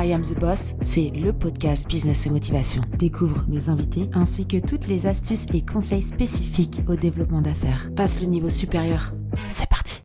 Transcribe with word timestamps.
I 0.00 0.12
Am 0.12 0.22
the 0.22 0.38
Boss, 0.38 0.74
c'est 0.80 1.10
le 1.10 1.32
podcast 1.32 1.88
Business 1.88 2.24
et 2.24 2.30
Motivation. 2.30 2.82
Découvre 3.00 3.44
mes 3.48 3.68
invités 3.68 4.08
ainsi 4.14 4.46
que 4.46 4.64
toutes 4.64 4.86
les 4.86 5.08
astuces 5.08 5.46
et 5.52 5.66
conseils 5.66 6.02
spécifiques 6.02 6.82
au 6.86 6.94
développement 6.94 7.42
d'affaires. 7.42 7.90
Passe 7.96 8.20
le 8.20 8.28
niveau 8.28 8.48
supérieur. 8.48 9.12
C'est 9.48 9.68
parti. 9.68 10.02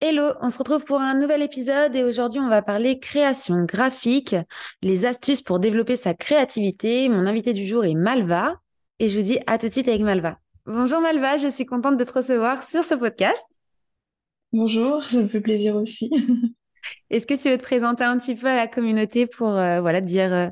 Hello, 0.00 0.30
on 0.40 0.48
se 0.48 0.56
retrouve 0.56 0.86
pour 0.86 0.98
un 0.98 1.20
nouvel 1.20 1.42
épisode 1.42 1.94
et 1.94 2.04
aujourd'hui 2.04 2.40
on 2.40 2.48
va 2.48 2.62
parler 2.62 2.98
création 2.98 3.66
graphique, 3.66 4.34
les 4.80 5.04
astuces 5.04 5.42
pour 5.42 5.58
développer 5.58 5.96
sa 5.96 6.14
créativité. 6.14 7.10
Mon 7.10 7.26
invité 7.26 7.52
du 7.52 7.66
jour 7.66 7.84
est 7.84 7.92
Malva 7.92 8.54
et 8.98 9.10
je 9.10 9.18
vous 9.18 9.24
dis 9.26 9.40
à 9.46 9.58
tout 9.58 9.68
de 9.68 9.72
suite 9.72 9.88
avec 9.88 10.00
Malva. 10.00 10.38
Bonjour 10.64 11.02
Malva, 11.02 11.36
je 11.36 11.48
suis 11.48 11.66
contente 11.66 11.98
de 11.98 12.04
te 12.04 12.12
recevoir 12.14 12.62
sur 12.62 12.82
ce 12.82 12.94
podcast. 12.94 13.44
Bonjour, 14.54 15.04
ça 15.04 15.18
me 15.18 15.28
fait 15.28 15.42
plaisir 15.42 15.76
aussi. 15.76 16.10
Est-ce 17.10 17.26
que 17.26 17.34
tu 17.34 17.50
veux 17.50 17.58
te 17.58 17.62
présenter 17.62 18.04
un 18.04 18.18
petit 18.18 18.34
peu 18.34 18.46
à 18.46 18.56
la 18.56 18.66
communauté 18.66 19.26
pour 19.26 19.50
euh, 19.50 19.80
voilà 19.80 20.00
dire 20.00 20.32
euh, 20.32 20.48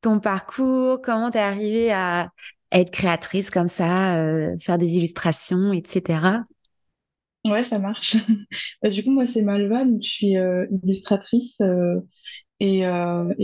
ton 0.00 0.20
parcours, 0.20 1.00
comment 1.02 1.30
tu 1.30 1.38
es 1.38 1.40
arrivée 1.40 1.92
à 1.92 2.30
être 2.72 2.90
créatrice 2.90 3.50
comme 3.50 3.68
ça, 3.68 4.16
euh, 4.22 4.56
faire 4.58 4.78
des 4.78 4.96
illustrations, 4.96 5.72
etc. 5.72 6.44
Ouais, 7.44 7.62
ça 7.62 7.78
marche. 7.78 8.16
Bah, 8.82 8.90
du 8.90 9.04
coup, 9.04 9.10
moi, 9.10 9.24
c'est 9.24 9.42
Malva, 9.42 9.84
je 10.02 10.08
suis 10.08 10.34
illustratrice 10.82 11.62
et, 12.58 12.80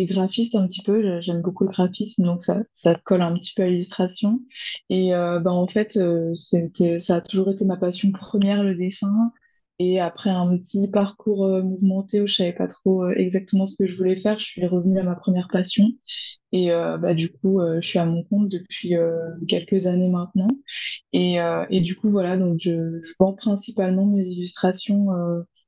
graphiste 0.06 0.56
un 0.56 0.66
petit 0.66 0.82
peu. 0.82 1.20
J'aime 1.20 1.40
beaucoup 1.40 1.64
le 1.64 1.70
graphisme, 1.70 2.24
donc 2.24 2.42
ça, 2.42 2.62
ça 2.72 2.96
colle 2.96 3.22
un 3.22 3.32
petit 3.34 3.52
peu 3.54 3.62
à 3.62 3.68
l'illustration. 3.68 4.40
Et 4.90 5.12
bah, 5.12 5.52
en 5.52 5.68
fait, 5.68 5.98
ça 6.34 7.14
a 7.14 7.20
toujours 7.20 7.50
été 7.50 7.64
ma 7.64 7.76
passion 7.76 8.10
première, 8.10 8.64
le 8.64 8.74
dessin. 8.74 9.32
Et 9.84 9.98
après 9.98 10.30
un 10.30 10.56
petit 10.56 10.88
parcours 10.88 11.44
euh, 11.44 11.60
mouvementé 11.60 12.20
où 12.20 12.28
je 12.28 12.36
savais 12.36 12.52
pas 12.52 12.68
trop 12.68 13.02
euh, 13.02 13.14
exactement 13.16 13.66
ce 13.66 13.76
que 13.76 13.88
je 13.88 13.96
voulais 13.96 14.20
faire, 14.20 14.38
je 14.38 14.44
suis 14.44 14.64
revenue 14.64 15.00
à 15.00 15.02
ma 15.02 15.16
première 15.16 15.48
passion. 15.50 15.88
Et 16.52 16.70
euh, 16.70 16.98
bah, 16.98 17.14
du 17.14 17.32
coup, 17.32 17.60
je 17.80 17.86
suis 17.86 17.98
à 17.98 18.06
mon 18.06 18.22
compte 18.22 18.48
depuis 18.48 18.94
quelques 19.48 19.88
années 19.88 20.08
maintenant. 20.08 20.46
Et, 21.12 21.80
du 21.80 21.96
coup, 21.96 22.10
voilà, 22.10 22.36
donc 22.36 22.58
je, 22.60 23.00
vends 23.18 23.32
principalement 23.32 24.06
mes 24.06 24.26
illustrations 24.28 25.08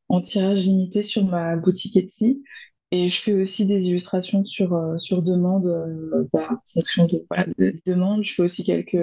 en 0.09 0.21
tirage 0.21 0.65
limité 0.65 1.03
sur 1.03 1.25
ma 1.25 1.57
boutique 1.57 1.97
Etsy. 1.97 2.43
Et 2.93 3.09
je 3.09 3.21
fais 3.21 3.33
aussi 3.33 3.67
des 3.67 3.89
illustrations 3.89 4.45
sur, 4.45 4.79
sur 4.99 5.23
demande, 5.23 5.67
bah, 6.33 6.49
en 6.53 6.73
fonction 6.73 7.07
de, 7.07 7.25
voilà. 7.31 7.47
Je 8.23 8.35
fais 8.35 8.43
aussi 8.43 8.63
quelques 8.63 8.99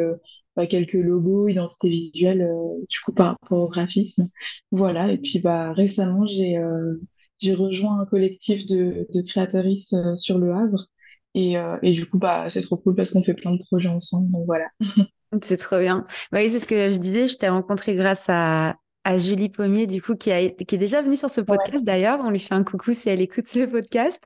bah, 0.56 0.68
quelques 0.68 0.94
logos, 0.94 1.48
identité 1.48 1.90
visuelle, 1.90 2.42
euh, 2.42 2.86
du 2.90 3.00
coup, 3.06 3.14
par 3.14 3.38
rapport 3.40 3.60
au 3.60 3.70
graphisme. 3.70 4.26
Voilà. 4.72 5.12
Et 5.12 5.18
puis, 5.18 5.40
bah, 5.40 5.74
récemment, 5.74 6.26
j'ai 6.28 6.58
euh, 6.58 6.96
j'ai 7.40 7.54
rejoint 7.54 8.00
un 8.00 8.06
collectif 8.06 8.66
de, 8.68 9.08
de 9.14 9.22
créatrices 9.22 9.94
euh, 9.94 10.16
sur 10.16 10.38
Le 10.38 10.54
Havre. 10.54 10.88
Et, 11.34 11.54
et 11.82 11.94
du 11.94 12.06
coup, 12.06 12.18
bah, 12.18 12.50
c'est 12.50 12.62
trop 12.62 12.76
cool 12.76 12.94
parce 12.94 13.12
qu'on 13.12 13.24
fait 13.24 13.34
plein 13.34 13.54
de 13.54 13.64
projets 13.64 13.88
ensemble. 13.88 14.30
Donc 14.32 14.46
voilà. 14.46 14.66
C'est 15.44 15.56
trop 15.56 15.80
bien. 15.80 16.04
Bah 16.34 16.40
oui, 16.42 16.50
c'est 16.50 16.60
ce 16.60 16.68
que 16.68 16.92
je 16.92 16.98
disais. 16.98 17.26
Je 17.28 17.38
t'ai 17.38 17.48
rencontré 17.48 17.96
grâce 17.96 18.26
à, 18.28 18.76
à 19.06 19.18
Julie 19.18 19.48
Pommier, 19.48 19.88
du 19.88 20.02
coup, 20.02 20.16
qui, 20.16 20.30
a, 20.32 20.50
qui 20.50 20.76
est 20.76 20.78
déjà 20.78 21.02
venue 21.02 21.16
sur 21.16 21.30
ce 21.30 21.40
podcast 21.42 21.86
d'ailleurs. 21.86 22.20
On 22.22 22.30
lui 22.32 22.40
fait 22.40 22.54
un 22.54 22.66
coucou 22.66 22.94
si 22.94 23.08
elle 23.08 23.22
écoute 23.22 23.48
ce 23.48 23.66
podcast. 23.66 24.22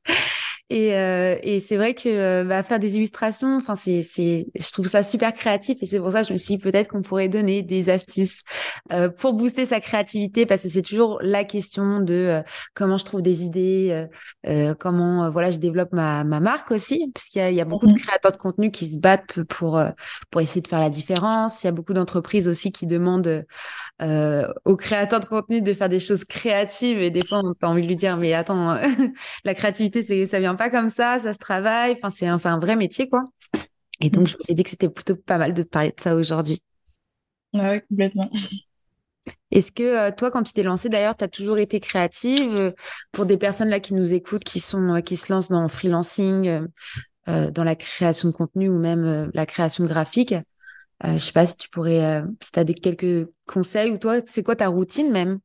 Et, 0.72 0.96
euh, 0.96 1.38
et 1.44 1.60
c'est 1.60 1.76
vrai 1.78 1.94
que 1.94 2.10
euh, 2.10 2.44
bah, 2.44 2.64
faire 2.64 2.80
des 2.80 2.98
illustrations, 2.98 3.56
enfin 3.56 3.76
c'est, 3.76 4.02
c'est, 4.02 4.48
je 4.60 4.72
trouve 4.72 4.88
ça 4.88 5.04
super 5.04 5.32
créatif 5.32 5.78
et 5.82 5.86
c'est 5.86 6.00
pour 6.00 6.12
ça 6.12 6.22
que 6.22 6.28
je 6.28 6.34
me 6.34 6.38
suis 6.38 6.56
dit 6.56 6.60
peut-être 6.60 6.90
qu'on 6.90 7.04
pourrait 7.04 7.30
donner 7.30 7.62
des 7.62 7.92
astuces 7.92 8.42
euh, 8.92 9.10
pour 9.10 9.34
booster 9.34 9.68
sa 9.68 9.80
créativité 9.80 10.48
parce 10.48 10.64
que 10.64 10.70
c'est 10.70 10.82
toujours 10.82 11.20
la 11.22 11.44
question 11.44 12.00
de 12.00 12.14
euh, 12.16 12.42
comment 12.74 12.98
je 12.98 13.06
trouve 13.06 13.22
des 13.22 13.44
idées, 13.44 14.08
comment 14.80 15.30
voilà 15.30 15.52
je 15.52 15.60
développe 15.60 15.92
ma, 15.92 16.24
ma 16.24 16.40
marque 16.40 16.72
aussi 16.72 17.12
parce 17.14 17.28
qu'il 17.28 17.42
y 17.42 17.46
a, 17.46 17.52
il 17.52 17.56
y 17.56 17.62
a 17.62 17.66
beaucoup 17.66 17.86
de 17.86 17.94
mmh 17.94 17.96
créateurs 18.06 18.32
de 18.32 18.38
contenu 18.38 18.72
qui 18.72 18.92
se 18.92 18.98
battent 18.98 19.44
pour 19.44 19.80
pour 20.32 20.42
essayer 20.42 20.62
de 20.62 20.68
faire 20.68 20.80
la 20.80 20.90
différence. 20.90 21.64
Il 21.64 21.68
y 21.68 21.70
a 21.70 21.72
beaucoup 21.72 21.94
d'entreprises 21.94 22.48
aussi 22.48 22.72
qui 22.72 22.88
demandent 22.88 23.46
aux 24.02 24.76
créateurs 24.76 25.20
de 25.20 25.26
contenu 25.26 25.62
de 25.62 25.74
faire 25.74 25.90
des 25.90 26.00
choses 26.00 26.24
créatives 26.26 27.02
et 27.02 27.12
des 27.12 27.26
fois 27.26 27.42
on 27.44 27.54
a 27.62 27.70
envie 27.70 27.84
de 27.84 27.88
lui 27.88 27.96
dire 27.96 28.18
mais 28.18 28.34
attends 28.34 28.78
la 29.46 29.54
créativité 29.54 30.04
c'est 30.04 30.26
ça 30.26 30.40
vient 30.40 30.55
pas 30.56 30.70
comme 30.70 30.90
ça, 30.90 31.20
ça 31.20 31.34
se 31.34 31.40
travaille. 31.40 31.94
Enfin, 31.94 32.10
c'est 32.10 32.28
un, 32.28 32.38
un, 32.44 32.60
vrai 32.60 32.76
métier, 32.76 33.10
quoi. 33.10 33.30
Et 34.00 34.10
donc, 34.10 34.24
mm. 34.24 34.28
je 34.28 34.38
me 34.50 34.56
dit 34.56 34.64
que 34.64 34.70
c'était 34.70 34.90
plutôt 34.90 35.16
pas 35.16 35.38
mal 35.38 35.54
de 35.54 35.64
te 35.64 35.70
parler 35.70 35.90
de 35.90 36.02
ça 36.02 36.16
aujourd'hui. 36.16 36.62
Ouais, 37.54 37.84
complètement. 37.90 38.30
Est-ce 39.52 39.72
que 39.72 39.84
euh, 39.84 40.12
toi, 40.12 40.32
quand 40.32 40.44
tu 40.44 40.54
t'es 40.54 40.64
lancée, 40.64 40.90
d'ailleurs, 40.90 41.16
tu 41.16 41.24
as 41.24 41.28
toujours 41.28 41.58
été 41.58 41.80
créative 41.80 42.54
euh, 42.54 42.72
pour 43.12 43.26
des 43.26 43.38
personnes 43.38 43.70
là 43.70 43.80
qui 43.80 43.94
nous 43.94 44.14
écoutent, 44.14 44.44
qui 44.44 44.60
sont, 44.60 44.96
euh, 44.96 45.02
qui 45.02 45.18
se 45.18 45.32
lancent 45.32 45.50
dans 45.50 45.62
le 45.62 45.68
freelancing, 45.68 46.68
dans 47.28 47.64
la 47.64 47.76
création 47.76 48.30
de 48.30 48.34
contenu 48.36 48.70
ou 48.70 48.78
même 48.78 49.32
la 49.34 49.48
création 49.48 49.84
graphique 49.86 50.36
Je 51.04 51.18
sais 51.18 51.32
pas 51.32 51.48
si 51.48 51.58
tu 51.58 51.70
pourrais, 51.70 52.24
si 52.40 52.52
tu 52.52 52.60
as 52.60 52.64
des 52.64 52.76
quelques 52.76 53.28
conseils 53.48 53.90
ou 53.90 53.98
toi, 53.98 54.20
c'est 54.28 54.44
quoi 54.44 54.56
ta 54.56 54.68
routine 54.68 55.12
même? 55.12 55.40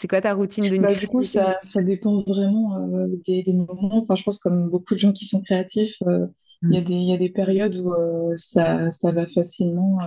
C'est 0.00 0.08
quoi 0.08 0.22
ta 0.22 0.32
routine 0.32 0.66
de 0.66 0.78
bah, 0.78 0.94
Du 0.94 1.06
coup, 1.06 1.24
ça, 1.24 1.58
ça 1.60 1.82
dépend 1.82 2.22
vraiment 2.22 2.78
euh, 2.78 3.06
des, 3.26 3.42
des, 3.42 3.52
moments. 3.52 4.02
Enfin, 4.02 4.16
je 4.16 4.22
pense 4.22 4.38
comme 4.38 4.70
beaucoup 4.70 4.94
de 4.94 4.98
gens 4.98 5.12
qui 5.12 5.26
sont 5.26 5.42
créatifs, 5.42 5.96
euh, 6.06 6.26
il 6.62 6.72
y, 6.72 6.78
a 6.78 6.80
mm. 6.80 6.84
des, 6.84 6.94
y 6.94 7.12
a 7.12 7.18
des 7.18 7.28
périodes 7.28 7.76
où 7.76 7.92
euh, 7.92 8.32
ça, 8.38 8.90
ça 8.92 9.12
va 9.12 9.26
facilement, 9.26 9.98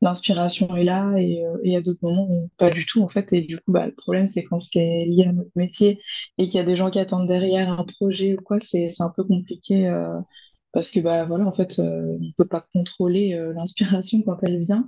l'inspiration 0.00 0.74
est 0.76 0.84
là, 0.84 1.12
et 1.18 1.42
il 1.62 1.70
y 1.70 1.76
a 1.76 1.82
d'autres 1.82 1.98
moments 2.00 2.26
où 2.30 2.48
pas 2.56 2.70
du 2.70 2.86
tout, 2.86 3.02
en 3.02 3.10
fait. 3.10 3.30
Et 3.34 3.42
du 3.42 3.58
coup, 3.58 3.70
bah, 3.70 3.84
le 3.84 3.94
problème, 3.94 4.26
c'est 4.26 4.44
quand 4.44 4.60
c'est 4.60 5.04
lié 5.04 5.24
à 5.28 5.32
notre 5.32 5.50
métier 5.56 6.00
et 6.38 6.48
qu'il 6.48 6.56
y 6.56 6.62
a 6.62 6.66
des 6.66 6.76
gens 6.76 6.90
qui 6.90 6.98
attendent 6.98 7.28
derrière 7.28 7.70
un 7.70 7.84
projet 7.84 8.32
ou 8.32 8.42
quoi, 8.42 8.60
c'est 8.60 8.88
un 9.00 9.12
peu 9.14 9.24
compliqué 9.24 9.92
parce 10.72 10.90
que 10.90 11.00
bah 11.00 11.24
voilà 11.24 11.46
en 11.46 11.52
fait 11.52 11.78
on 11.78 12.18
ne 12.18 12.32
peut 12.36 12.46
pas 12.46 12.66
contrôler 12.74 13.34
l'inspiration 13.54 14.22
quand 14.22 14.38
elle 14.42 14.60
vient 14.60 14.86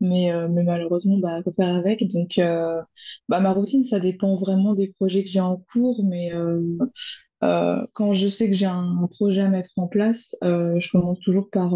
mais, 0.00 0.32
euh, 0.32 0.48
mais 0.48 0.62
malheureusement, 0.62 1.18
bah, 1.18 1.40
faut 1.44 1.52
faire 1.52 1.74
avec. 1.74 2.06
Donc, 2.12 2.38
euh, 2.38 2.80
bah, 3.28 3.40
ma 3.40 3.52
routine, 3.52 3.84
ça 3.84 4.00
dépend 4.00 4.36
vraiment 4.36 4.74
des 4.74 4.88
projets 4.88 5.24
que 5.24 5.30
j'ai 5.30 5.40
en 5.40 5.58
cours, 5.72 6.04
mais 6.04 6.32
euh, 6.34 7.86
quand 7.92 8.14
je 8.14 8.28
sais 8.28 8.48
que 8.48 8.56
j'ai 8.56 8.66
un, 8.66 9.06
projet 9.10 9.42
à 9.42 9.48
mettre 9.48 9.70
en 9.76 9.88
place, 9.88 10.36
je 10.42 10.90
commence 10.90 11.20
toujours 11.20 11.50
par 11.50 11.72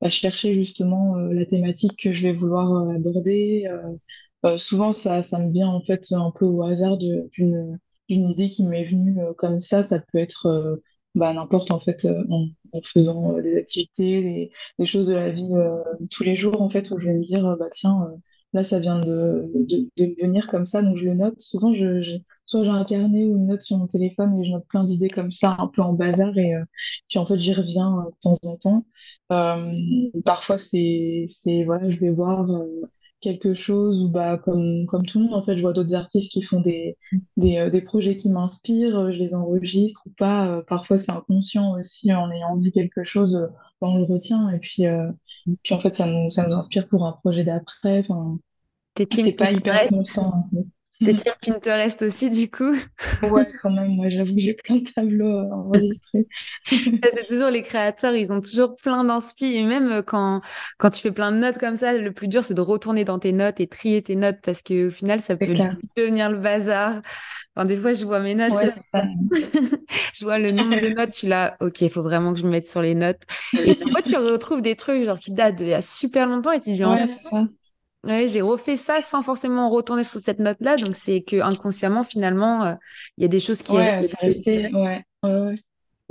bah, 0.00 0.10
chercher 0.10 0.54
justement 0.54 1.16
la 1.16 1.46
thématique 1.46 1.98
que 2.02 2.12
je 2.12 2.22
vais 2.22 2.32
vouloir 2.32 2.90
aborder. 2.90 3.68
souvent, 4.56 4.92
ça, 4.92 5.22
ça 5.22 5.38
me 5.38 5.52
vient 5.52 5.68
en 5.68 5.80
fait 5.80 6.12
un 6.12 6.32
peu 6.32 6.44
au 6.44 6.62
hasard 6.62 6.98
d'une 6.98 7.78
idée 8.08 8.50
qui 8.50 8.66
m'est 8.66 8.84
venue 8.84 9.18
comme 9.38 9.60
ça. 9.60 9.82
Ça 9.82 9.98
peut 10.00 10.18
être 10.18 10.80
bah, 11.14 11.32
n'importe 11.32 11.70
en 11.70 11.78
fait 11.78 12.04
euh, 12.04 12.24
en, 12.30 12.48
faisant 12.82 13.36
euh, 13.36 13.42
des 13.42 13.56
activités, 13.56 14.50
des, 14.78 14.86
choses 14.86 15.06
de 15.06 15.14
la 15.14 15.30
vie 15.30 15.48
euh, 15.52 15.82
de 16.00 16.06
tous 16.08 16.24
les 16.24 16.36
jours 16.36 16.60
en 16.60 16.68
fait 16.68 16.90
où 16.90 16.98
je 16.98 17.06
vais 17.06 17.14
me 17.14 17.22
dire 17.24 17.56
bah 17.56 17.68
tiens 17.70 18.08
là 18.52 18.64
ça 18.64 18.80
vient 18.80 18.98
de, 19.00 19.50
de, 19.54 19.88
de, 19.96 20.14
venir 20.20 20.48
comme 20.48 20.66
ça 20.66 20.82
donc 20.82 20.96
je 20.96 21.04
le 21.04 21.14
note. 21.14 21.38
Souvent 21.40 21.72
je, 21.72 22.18
soit 22.46 22.64
j'ai 22.64 22.70
un 22.70 22.84
carnet 22.84 23.24
ou 23.24 23.36
une 23.36 23.46
note 23.46 23.62
sur 23.62 23.78
mon 23.78 23.86
téléphone 23.86 24.40
et 24.40 24.44
je 24.44 24.50
note 24.50 24.66
plein 24.66 24.84
d'idées 24.84 25.08
comme 25.08 25.30
ça 25.32 25.56
un 25.58 25.68
peu 25.68 25.82
en 25.82 25.92
bazar 25.92 26.36
et 26.36 26.54
puis 27.08 27.18
en 27.18 27.26
fait 27.26 27.38
j'y 27.38 27.54
reviens 27.54 28.06
de 28.10 28.16
temps 28.20 28.34
en 28.44 28.56
temps. 28.56 28.86
parfois 30.24 30.58
c'est 30.58 31.24
c'est 31.28 31.64
voilà 31.64 31.90
je 31.90 32.00
vais 32.00 32.10
voir 32.10 32.46
quelque 33.24 33.54
chose 33.54 34.02
ou 34.02 34.08
bah 34.08 34.36
comme 34.36 34.84
comme 34.86 35.06
tout 35.06 35.18
le 35.18 35.24
monde 35.24 35.34
en 35.34 35.42
fait 35.42 35.56
je 35.56 35.62
vois 35.62 35.72
d'autres 35.72 35.94
artistes 35.94 36.30
qui 36.30 36.42
font 36.42 36.60
des 36.60 36.98
des, 37.38 37.56
euh, 37.56 37.70
des 37.70 37.80
projets 37.80 38.16
qui 38.16 38.30
m'inspirent 38.30 38.98
euh, 38.98 39.10
je 39.12 39.18
les 39.18 39.34
enregistre 39.34 40.02
ou 40.06 40.10
pas. 40.10 40.46
Euh, 40.48 40.62
parfois 40.62 40.98
c'est 40.98 41.10
inconscient 41.10 41.72
aussi 41.80 42.12
en 42.12 42.30
ayant 42.30 42.56
dit 42.56 42.70
quelque 42.70 43.02
chose 43.02 43.48
on 43.80 43.98
le 43.98 44.04
retient 44.04 44.50
et 44.50 44.58
puis 44.58 44.84
puis 45.62 45.74
en 45.74 45.78
fait 45.78 45.94
ça 45.96 46.06
nous 46.06 46.30
ça 46.30 46.46
nous 46.46 46.54
inspire 46.54 46.86
pour 46.86 47.06
un 47.06 47.12
projet 47.12 47.44
d'après. 47.44 48.00
Enfin 48.00 48.38
c'est 48.96 49.32
pas 49.32 49.50
hyper 49.50 49.86
constant 49.88 50.48
mm. 51.12 51.16
tirs 51.16 51.36
Pinterest 51.38 52.02
aussi, 52.02 52.30
du 52.30 52.50
coup. 52.50 52.74
Ouais, 53.22 53.46
quand 53.62 53.70
même. 53.70 53.94
Moi, 53.94 54.08
j'avoue 54.08 54.34
que 54.34 54.40
j'ai 54.40 54.54
plein 54.54 54.76
de 54.76 54.84
tableaux 54.84 55.38
enregistrés. 55.52 56.26
c'est 56.66 57.26
toujours 57.26 57.50
les 57.50 57.62
créateurs, 57.62 58.14
ils 58.14 58.32
ont 58.32 58.40
toujours 58.40 58.76
plein 58.76 59.04
d'inspi. 59.04 59.56
Et 59.56 59.62
même 59.62 59.90
euh, 59.90 60.02
quand, 60.02 60.40
quand 60.78 60.90
tu 60.90 61.00
fais 61.00 61.12
plein 61.12 61.32
de 61.32 61.38
notes 61.38 61.58
comme 61.58 61.76
ça, 61.76 61.96
le 61.96 62.12
plus 62.12 62.28
dur, 62.28 62.44
c'est 62.44 62.54
de 62.54 62.60
retourner 62.60 63.04
dans 63.04 63.18
tes 63.18 63.32
notes 63.32 63.60
et 63.60 63.66
trier 63.66 64.02
tes 64.02 64.16
notes 64.16 64.38
parce 64.42 64.62
qu'au 64.62 64.90
final, 64.90 65.20
ça 65.20 65.36
peut 65.36 65.54
devenir 65.96 66.30
le 66.30 66.38
bazar. 66.38 67.02
Enfin, 67.56 67.66
des 67.66 67.76
fois, 67.76 67.92
je 67.92 68.04
vois 68.04 68.20
mes 68.20 68.34
notes. 68.34 68.52
je 70.12 70.24
vois 70.24 70.38
le 70.38 70.50
nombre 70.50 70.80
de 70.80 70.88
notes, 70.88 71.12
je 71.12 71.18
suis 71.18 71.28
là, 71.28 71.56
OK, 71.60 71.82
il 71.82 71.90
faut 71.90 72.02
vraiment 72.02 72.32
que 72.32 72.40
je 72.40 72.44
me 72.44 72.50
mette 72.50 72.66
sur 72.66 72.82
les 72.82 72.94
notes. 72.94 73.20
Et 73.64 73.74
parfois, 73.74 74.02
tu 74.02 74.16
retrouves 74.16 74.62
des 74.62 74.74
trucs 74.74 75.04
genre 75.04 75.18
qui 75.18 75.32
datent 75.32 75.56
d'il 75.56 75.68
y 75.68 75.74
a 75.74 75.82
super 75.82 76.26
longtemps 76.26 76.52
et 76.52 76.60
tu 76.60 76.72
dis, 76.72 76.84
en 76.84 76.96
fait, 76.96 77.10
Ouais, 78.04 78.28
j'ai 78.28 78.42
refait 78.42 78.76
ça 78.76 79.00
sans 79.00 79.22
forcément 79.22 79.70
retourner 79.70 80.04
sur 80.04 80.20
cette 80.20 80.38
note-là. 80.38 80.76
Donc, 80.76 80.94
c'est 80.94 81.22
que 81.22 81.40
inconsciemment, 81.40 82.04
finalement, 82.04 82.64
euh, 82.64 82.74
il 83.16 83.22
y 83.22 83.24
a 83.24 83.28
des 83.28 83.40
choses 83.40 83.62
qui. 83.62 83.72
Ouais, 83.72 84.02
c'est 84.02 84.18
resté. 84.20 84.74
Ouais, 84.74 85.02
ouais, 85.22 85.54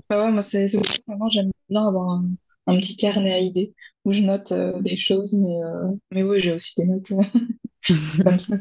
ouais. 0.10 0.32
moi, 0.32 0.42
c'est 0.42 0.66
vraiment, 1.08 1.30
j'aime 1.30 1.52
bien 1.70 1.88
avoir 1.88 2.10
un, 2.10 2.26
un, 2.68 2.80
petit 2.80 2.98
carnet 2.98 3.34
à 3.34 3.40
idées 3.40 3.74
où 4.06 4.14
je 4.14 4.22
note 4.22 4.52
euh, 4.52 4.82
des 4.82 4.98
choses, 4.98 5.34
mais, 5.34 5.64
euh, 5.64 5.90
mais 6.12 6.24
oui, 6.24 6.42
j'ai 6.42 6.54
aussi 6.54 6.74
des 6.78 6.86
notes 6.86 7.10
comme 8.24 8.40
ça. 8.40 8.56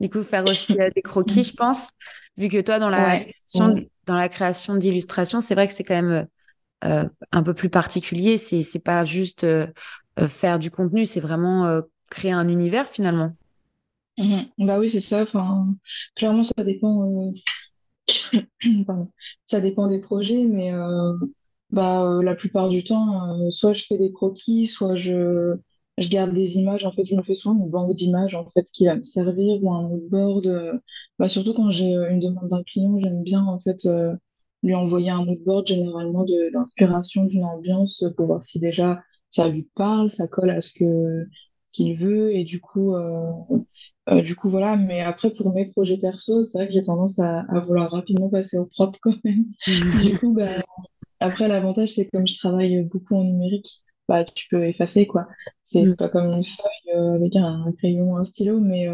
Du 0.00 0.10
coup, 0.10 0.24
faire 0.24 0.44
aussi 0.44 0.74
des 0.74 1.02
croquis, 1.02 1.44
je 1.44 1.54
pense. 1.54 1.90
vu 2.36 2.48
que 2.48 2.60
toi, 2.60 2.80
dans 2.80 2.90
la 2.90 3.20
création, 3.20 3.74
dans 4.06 4.16
la 4.16 4.28
création 4.28 4.74
d'illustrations, 4.74 5.40
c'est 5.40 5.54
vrai 5.54 5.68
que 5.68 5.72
c'est 5.72 5.84
quand 5.84 6.02
même 6.02 6.26
un 6.82 7.42
peu 7.44 7.54
plus 7.54 7.70
particulier. 7.70 8.36
C'est 8.36 8.64
c'est 8.64 8.80
pas 8.80 9.04
juste 9.04 9.46
faire 10.26 10.58
du 10.58 10.72
contenu, 10.72 11.06
c'est 11.06 11.20
vraiment 11.20 11.82
créer 12.12 12.32
un 12.32 12.48
univers 12.48 12.88
finalement. 12.88 13.34
Mhm. 14.18 14.50
Bah 14.66 14.78
oui, 14.78 14.90
c'est 14.90 15.00
ça. 15.00 15.22
Enfin, 15.22 15.74
clairement, 16.16 16.44
ça 16.44 16.64
dépend. 16.64 17.32
Ça 19.46 19.60
dépend 19.60 19.88
des 19.88 20.00
projets, 20.00 20.44
mais 20.44 20.72
bah 21.70 22.20
la 22.22 22.34
plupart 22.34 22.68
du 22.68 22.84
temps, 22.84 23.50
soit 23.50 23.72
je 23.74 23.84
fais 23.86 23.96
des 23.98 24.12
croquis, 24.12 24.66
soit 24.66 24.94
je 24.96 25.56
je 25.98 26.08
garde 26.08 26.32
des 26.34 26.56
images. 26.56 26.84
En 26.84 26.92
fait, 26.92 27.04
je 27.04 27.14
me 27.14 27.22
fais 27.22 27.34
souvent 27.34 27.58
une 27.62 27.70
banque 27.70 27.94
d'images 27.94 28.34
en 28.34 28.48
fait 28.50 28.64
qui 28.72 28.86
va 28.86 28.96
me 28.96 29.04
servir 29.04 29.62
ou 29.62 29.72
un 29.72 29.82
moodboard. 29.88 30.80
Bah, 31.18 31.28
surtout 31.28 31.54
quand 31.54 31.70
j'ai 31.70 31.92
une 31.94 32.20
demande 32.20 32.48
d'un 32.48 32.62
client, 32.62 32.98
j'aime 33.02 33.22
bien 33.22 33.44
en 33.44 33.60
fait 33.60 33.86
lui 34.62 34.74
envoyer 34.74 35.10
un 35.10 35.24
moodboard 35.24 35.66
généralement 35.66 36.24
d'inspiration 36.52 37.24
d'une 37.24 37.44
ambiance 37.44 38.04
pour 38.16 38.26
voir 38.26 38.42
si 38.42 38.60
déjà 38.60 39.02
ça 39.30 39.48
lui 39.48 39.68
parle, 39.74 40.10
ça 40.10 40.28
colle 40.28 40.50
à 40.50 40.62
ce 40.62 40.72
que 40.74 41.26
qu'il 41.72 41.96
veut 41.96 42.32
et 42.34 42.44
du 42.44 42.60
coup 42.60 42.94
euh, 42.94 43.30
euh, 44.10 44.22
du 44.22 44.36
coup 44.36 44.48
voilà. 44.48 44.76
Mais 44.76 45.00
après 45.00 45.30
pour 45.30 45.52
mes 45.52 45.66
projets 45.66 45.98
perso 45.98 46.42
c'est 46.42 46.58
vrai 46.58 46.68
que 46.68 46.74
j'ai 46.74 46.82
tendance 46.82 47.18
à, 47.18 47.40
à, 47.40 47.60
vouloir 47.60 47.90
rapidement 47.90 48.28
passer 48.28 48.58
au 48.58 48.66
propre 48.66 48.98
quand 49.02 49.14
même. 49.24 49.44
Du 50.02 50.18
coup 50.18 50.32
bah, 50.32 50.62
après 51.20 51.48
l'avantage 51.48 51.90
c'est 51.90 52.06
comme 52.06 52.26
je 52.26 52.38
travaille 52.38 52.82
beaucoup 52.84 53.16
en 53.16 53.24
numérique 53.24 53.82
bah 54.08 54.24
tu 54.24 54.48
peux 54.48 54.64
effacer 54.64 55.06
quoi. 55.06 55.26
C'est 55.62 55.84
mm. 55.84 55.96
pas 55.96 56.08
comme 56.08 56.26
une 56.26 56.44
feuille 56.44 56.96
euh, 56.96 57.14
avec 57.14 57.36
un, 57.36 57.64
un, 57.66 57.72
crayon 57.72 58.16
un 58.16 58.24
stylo 58.24 58.60
mais 58.60 58.88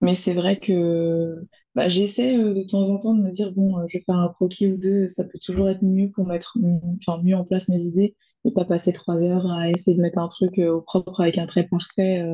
mais 0.00 0.14
c'est 0.14 0.34
vrai 0.34 0.58
que 0.58 1.46
bah, 1.74 1.88
j'essaie 1.88 2.36
euh, 2.36 2.54
de 2.54 2.62
temps 2.62 2.88
en 2.90 2.98
temps 2.98 3.14
de 3.14 3.22
me 3.22 3.30
dire, 3.30 3.52
bon, 3.52 3.76
je 3.88 3.98
vais 3.98 4.04
faire 4.04 4.16
un 4.16 4.28
croquis 4.28 4.68
ou 4.68 4.76
deux, 4.76 5.08
ça 5.08 5.24
peut 5.24 5.38
toujours 5.42 5.68
être 5.68 5.82
mieux 5.82 6.10
pour 6.10 6.26
mettre 6.26 6.58
enfin, 7.00 7.20
mieux 7.22 7.34
en 7.36 7.44
place 7.44 7.68
mes 7.68 7.82
idées 7.84 8.14
pas 8.52 8.64
passer 8.64 8.92
trois 8.92 9.22
heures 9.22 9.50
à 9.50 9.70
essayer 9.70 9.96
de 9.96 10.02
mettre 10.02 10.18
un 10.18 10.28
truc 10.28 10.58
euh, 10.58 10.72
au 10.74 10.80
propre 10.82 11.20
avec 11.20 11.38
un 11.38 11.46
trait 11.46 11.64
parfait. 11.68 12.24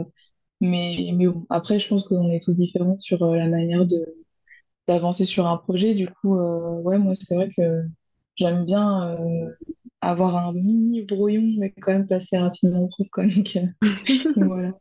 mais, 0.60 1.10
mais 1.16 1.26
bon, 1.28 1.46
après, 1.50 1.78
je 1.78 1.88
pense 1.88 2.06
qu'on 2.08 2.30
est 2.30 2.42
tous 2.44 2.54
différents 2.56 2.98
sur 2.98 3.24
la 3.34 3.48
manière 3.48 3.86
de 3.86 4.14
d'avancer 4.88 5.24
sur 5.24 5.46
un 5.48 5.56
projet. 5.58 5.94
Du 5.94 6.08
coup, 6.08 6.36
ouais, 6.36 6.98
moi, 6.98 7.14
c'est 7.20 7.34
vrai 7.36 7.50
que 7.56 7.84
j'aime 8.36 8.64
bien 8.66 9.18
avoir 10.00 10.36
un 10.36 10.52
mini 10.52 11.02
brouillon, 11.02 11.54
mais 11.58 11.72
quand 11.72 11.92
même 11.92 12.06
passer 12.08 12.38
rapidement 12.38 12.84
au 12.84 12.88
propre. 12.88 13.22
Donc, 13.24 13.58
voilà. 14.36 14.72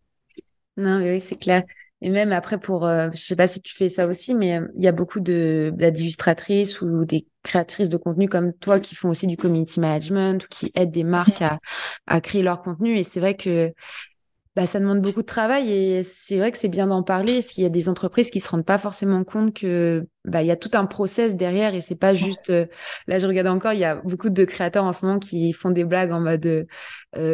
Non, 0.78 1.00
mais 1.00 1.12
oui, 1.12 1.20
c'est 1.20 1.38
clair. 1.38 1.64
Et 2.02 2.10
même 2.10 2.32
après, 2.32 2.58
pour, 2.60 2.86
euh, 2.86 3.10
je 3.14 3.18
sais 3.20 3.36
pas 3.36 3.48
si 3.48 3.62
tu 3.62 3.74
fais 3.76 3.90
ça 3.90 4.08
aussi, 4.08 4.34
mais 4.34 4.60
euh, 4.60 4.68
il 4.78 4.84
y 4.84 4.88
a 4.88 4.92
beaucoup 4.94 5.20
de 5.20 5.72
bah, 5.76 5.92
d'illustratrices 5.92 6.82
ou 6.82 7.04
des 7.06 7.28
créatrices 7.44 7.90
de 7.90 7.98
contenu 7.98 8.30
comme 8.30 8.54
toi 8.54 8.80
qui 8.80 8.96
font 8.96 9.10
aussi 9.10 9.28
du 9.28 9.36
community 9.38 9.80
management 9.82 10.46
ou 10.46 10.48
qui 10.50 10.72
aident 10.76 10.92
des 10.92 11.04
marques 11.04 11.42
à, 11.42 11.60
à 12.08 12.22
créer 12.22 12.42
leur 12.44 12.62
contenu. 12.62 12.98
Et 12.98 13.04
c'est 13.04 13.20
vrai 13.20 13.36
que 13.36 13.74
bah, 14.60 14.66
ça 14.66 14.82
demande 14.82 15.00
beaucoup 15.00 15.22
de 15.22 15.26
travail 15.26 15.72
et 15.72 16.04
c'est 16.04 16.38
vrai 16.38 16.52
que 16.52 16.58
c'est 16.58 16.68
bien 16.68 16.88
d'en 16.88 17.02
parler 17.02 17.36
parce 17.36 17.48
qu'il 17.48 17.64
y 17.64 17.66
a 17.66 17.70
des 17.70 17.88
entreprises 17.88 18.30
qui 18.30 18.42
se 18.42 18.50
rendent 18.50 18.66
pas 18.66 18.78
forcément 18.78 19.24
compte 19.24 19.54
que 19.54 20.06
bah 20.26 20.42
il 20.42 20.48
y 20.48 20.52
a 20.52 20.58
tout 20.58 20.72
un 20.74 20.86
process 20.86 21.38
derrière 21.38 21.76
et 21.76 21.80
c'est 21.80 21.96
pas 21.96 22.14
juste 22.14 22.50
euh, 22.50 22.66
là 23.08 23.20
je 23.20 23.28
regarde 23.28 23.48
encore 23.48 23.72
il 23.72 23.80
y 23.80 23.86
a 23.86 23.96
beaucoup 23.96 24.30
de 24.30 24.44
créateurs 24.44 24.84
en 24.84 24.92
ce 24.92 25.06
moment 25.06 25.18
qui 25.18 25.54
font 25.54 25.72
des 25.72 25.86
blagues 25.86 26.12
en 26.12 26.20
mode 26.20 26.46
euh, 26.46 26.66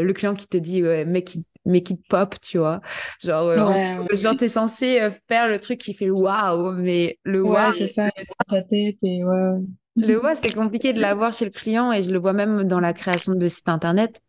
le 0.03 0.13
client 0.13 0.35
qui 0.35 0.47
te 0.47 0.57
dit 0.57 0.83
ouais, 0.83 1.03
mec 1.03 1.35
make 1.65 1.89
it 1.89 1.99
pop, 2.07 2.35
tu 2.41 2.59
vois. 2.59 2.79
Genre, 3.23 3.47
euh, 3.47 4.05
genre 4.13 4.37
t'es 4.37 4.49
censé 4.49 5.01
euh, 5.01 5.09
faire 5.27 5.47
le 5.47 5.59
truc 5.59 5.79
qui 5.79 5.95
fait 5.95 6.11
waouh, 6.11 6.73
mais 6.73 7.17
le 7.23 7.41
waouh. 7.41 7.73
c'est 7.73 7.87
ça, 7.87 8.11
il 8.15 8.23
dans 8.23 8.55
sa 8.55 8.61
tête 8.61 8.97
et 9.01 9.23
ouais. 9.23 9.61
Le 9.95 10.21
waouh, 10.21 10.35
c'est 10.35 10.53
compliqué 10.53 10.93
de 10.93 11.01
l'avoir 11.01 11.33
chez 11.33 11.45
le 11.45 11.51
client 11.51 11.91
et 11.91 12.03
je 12.03 12.11
le 12.11 12.19
vois 12.19 12.33
même 12.33 12.65
dans 12.65 12.79
la 12.79 12.93
création 12.93 13.33
de 13.33 13.47
sites 13.47 13.67
internet. 13.67 14.21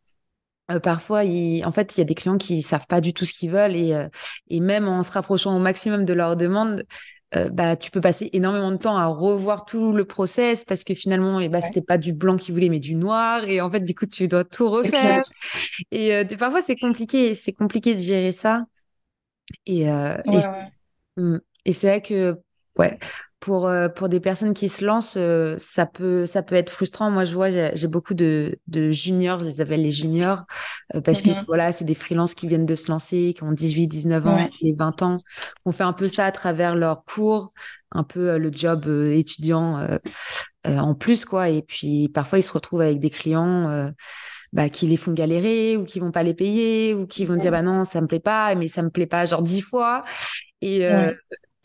Euh, 0.70 0.80
parfois, 0.80 1.24
il, 1.24 1.64
en 1.64 1.72
fait, 1.72 1.96
il 1.96 2.00
y 2.00 2.02
a 2.02 2.04
des 2.04 2.14
clients 2.14 2.38
qui 2.38 2.62
savent 2.62 2.86
pas 2.86 3.00
du 3.00 3.12
tout 3.12 3.24
ce 3.24 3.32
qu'ils 3.32 3.50
veulent 3.50 3.76
et, 3.76 3.94
euh, 3.94 4.08
et 4.48 4.60
même 4.60 4.88
en 4.88 5.02
se 5.02 5.12
rapprochant 5.12 5.56
au 5.56 5.60
maximum 5.60 6.04
de 6.04 6.12
leurs 6.12 6.36
demandes, 6.36 6.84
euh, 7.34 7.48
bah, 7.50 7.76
tu 7.76 7.90
peux 7.90 8.00
passer 8.00 8.30
énormément 8.32 8.70
de 8.70 8.76
temps 8.76 8.96
à 8.96 9.06
revoir 9.06 9.64
tout 9.64 9.92
le 9.92 10.04
process 10.04 10.64
parce 10.64 10.84
que 10.84 10.94
finalement, 10.94 11.40
et 11.40 11.44
eh 11.44 11.48
bah, 11.48 11.60
c'était 11.60 11.82
pas 11.82 11.98
du 11.98 12.12
blanc 12.12 12.36
qu'ils 12.36 12.54
voulaient, 12.54 12.68
mais 12.68 12.78
du 12.78 12.94
noir. 12.94 13.44
Et 13.44 13.60
en 13.60 13.70
fait, 13.70 13.80
du 13.80 13.94
coup, 13.94 14.06
tu 14.06 14.28
dois 14.28 14.44
tout 14.44 14.70
refaire. 14.70 15.24
Et 15.90 16.14
euh, 16.14 16.24
parfois, 16.38 16.62
c'est 16.62 16.76
compliqué. 16.76 17.34
C'est 17.34 17.52
compliqué 17.52 17.94
de 17.94 18.00
gérer 18.00 18.32
ça. 18.32 18.64
Et, 19.66 19.90
euh, 19.90 20.16
mmh. 21.16 21.38
et 21.64 21.72
c'est 21.72 21.88
vrai 21.88 22.02
que, 22.02 22.36
ouais, 22.78 22.98
pour 23.40 23.68
euh, 23.68 23.88
pour 23.88 24.08
des 24.08 24.20
personnes 24.20 24.54
qui 24.54 24.68
se 24.68 24.84
lancent, 24.84 25.16
euh, 25.18 25.56
ça 25.58 25.86
peut 25.86 26.26
ça 26.26 26.42
peut 26.42 26.54
être 26.54 26.70
frustrant. 26.70 27.10
Moi, 27.10 27.24
je 27.24 27.34
vois, 27.34 27.50
j'ai 27.50 27.88
beaucoup 27.88 28.14
de 28.14 28.58
de 28.66 28.90
juniors, 28.90 29.40
je 29.40 29.46
les 29.46 29.60
appelle 29.60 29.82
les 29.82 29.90
juniors, 29.90 30.44
euh, 30.94 31.00
parce 31.00 31.22
que 31.22 31.30
mm-hmm. 31.30 31.44
voilà, 31.46 31.72
c'est 31.72 31.84
des 31.84 31.94
freelances 31.94 32.34
qui 32.34 32.48
viennent 32.48 32.66
de 32.66 32.74
se 32.74 32.90
lancer, 32.90 33.34
qui 33.36 33.42
ont 33.42 33.52
18, 33.52 33.88
19 33.88 34.26
ans, 34.26 34.48
et 34.62 34.74
20 34.74 35.02
ans, 35.02 35.18
on 35.64 35.72
fait 35.72 35.84
un 35.84 35.92
peu 35.92 36.08
ça 36.08 36.24
à 36.24 36.32
travers 36.32 36.74
leurs 36.74 37.04
cours, 37.04 37.52
un 37.92 38.04
peu 38.04 38.38
le 38.38 38.50
job 38.52 38.86
étudiant 38.88 39.86
en 40.64 40.94
plus 40.94 41.24
quoi. 41.24 41.48
Et 41.50 41.62
puis 41.62 42.08
parfois 42.08 42.38
ils 42.38 42.42
se 42.44 42.52
retrouvent 42.52 42.82
avec 42.82 42.98
des 42.98 43.10
clients. 43.10 43.92
Bah, 44.52 44.70
qui 44.70 44.86
les 44.86 44.96
font 44.96 45.12
galérer 45.12 45.76
ou 45.76 45.84
qui 45.84 45.98
vont 45.98 46.12
pas 46.12 46.22
les 46.22 46.32
payer 46.32 46.94
ou 46.94 47.04
qui 47.04 47.26
vont 47.26 47.34
dire 47.34 47.50
bah 47.50 47.62
non 47.62 47.84
ça 47.84 48.00
me 48.00 48.06
plaît 48.06 48.20
pas 48.20 48.54
mais 48.54 48.68
ça 48.68 48.80
me 48.80 48.90
plaît 48.90 49.06
pas 49.06 49.26
genre 49.26 49.42
dix 49.42 49.60
fois 49.60 50.04
et, 50.62 50.86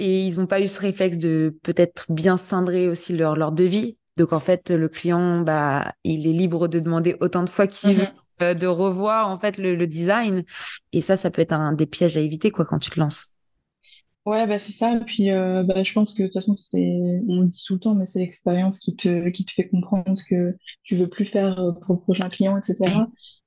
et 0.01 0.25
ils 0.25 0.39
n'ont 0.39 0.47
pas 0.47 0.59
eu 0.61 0.67
ce 0.67 0.81
réflexe 0.81 1.19
de 1.19 1.55
peut-être 1.61 2.11
bien 2.11 2.35
cindrer 2.35 2.87
aussi 2.87 3.15
leur, 3.15 3.35
leur 3.35 3.51
devis. 3.51 3.97
Donc 4.17 4.33
en 4.33 4.39
fait, 4.39 4.71
le 4.71 4.89
client, 4.89 5.41
bah, 5.41 5.93
il 6.03 6.25
est 6.25 6.33
libre 6.33 6.67
de 6.67 6.79
demander 6.79 7.15
autant 7.19 7.43
de 7.43 7.49
fois 7.49 7.67
qu'il 7.67 7.93
veut, 7.93 8.03
mm-hmm. 8.05 8.43
euh, 8.43 8.53
de 8.55 8.65
revoir 8.65 9.29
en 9.29 9.37
fait 9.37 9.59
le, 9.59 9.85
design. 9.85 10.43
Et 10.91 11.01
ça, 11.01 11.17
ça 11.17 11.29
peut 11.29 11.43
être 11.43 11.51
un 11.51 11.73
des 11.73 11.85
pièges 11.85 12.17
à 12.17 12.19
éviter 12.19 12.49
quoi 12.49 12.65
quand 12.65 12.79
tu 12.79 12.89
te 12.89 12.99
lances. 12.99 13.35
Ouais, 14.25 14.47
bah 14.47 14.57
c'est 14.57 14.71
ça. 14.71 14.95
Et 14.95 14.99
puis, 15.01 15.29
euh, 15.29 15.61
bah, 15.61 15.83
je 15.83 15.93
pense 15.93 16.15
que 16.15 16.23
de 16.23 16.27
toute 16.27 16.33
façon, 16.33 16.55
c'est, 16.55 17.21
on 17.27 17.41
le 17.41 17.47
dit 17.47 17.63
tout 17.63 17.75
le 17.75 17.79
temps, 17.79 17.93
mais 17.93 18.07
c'est 18.07 18.19
l'expérience 18.19 18.79
qui 18.79 18.95
te, 18.95 19.29
qui 19.29 19.45
te 19.45 19.51
fait 19.51 19.69
comprendre 19.69 20.17
ce 20.17 20.23
que 20.23 20.55
tu 20.81 20.95
veux 20.95 21.09
plus 21.09 21.25
faire 21.25 21.59
euh, 21.59 21.73
pour 21.73 21.93
le 21.93 22.01
prochain 22.01 22.29
client, 22.29 22.57
etc. 22.57 22.91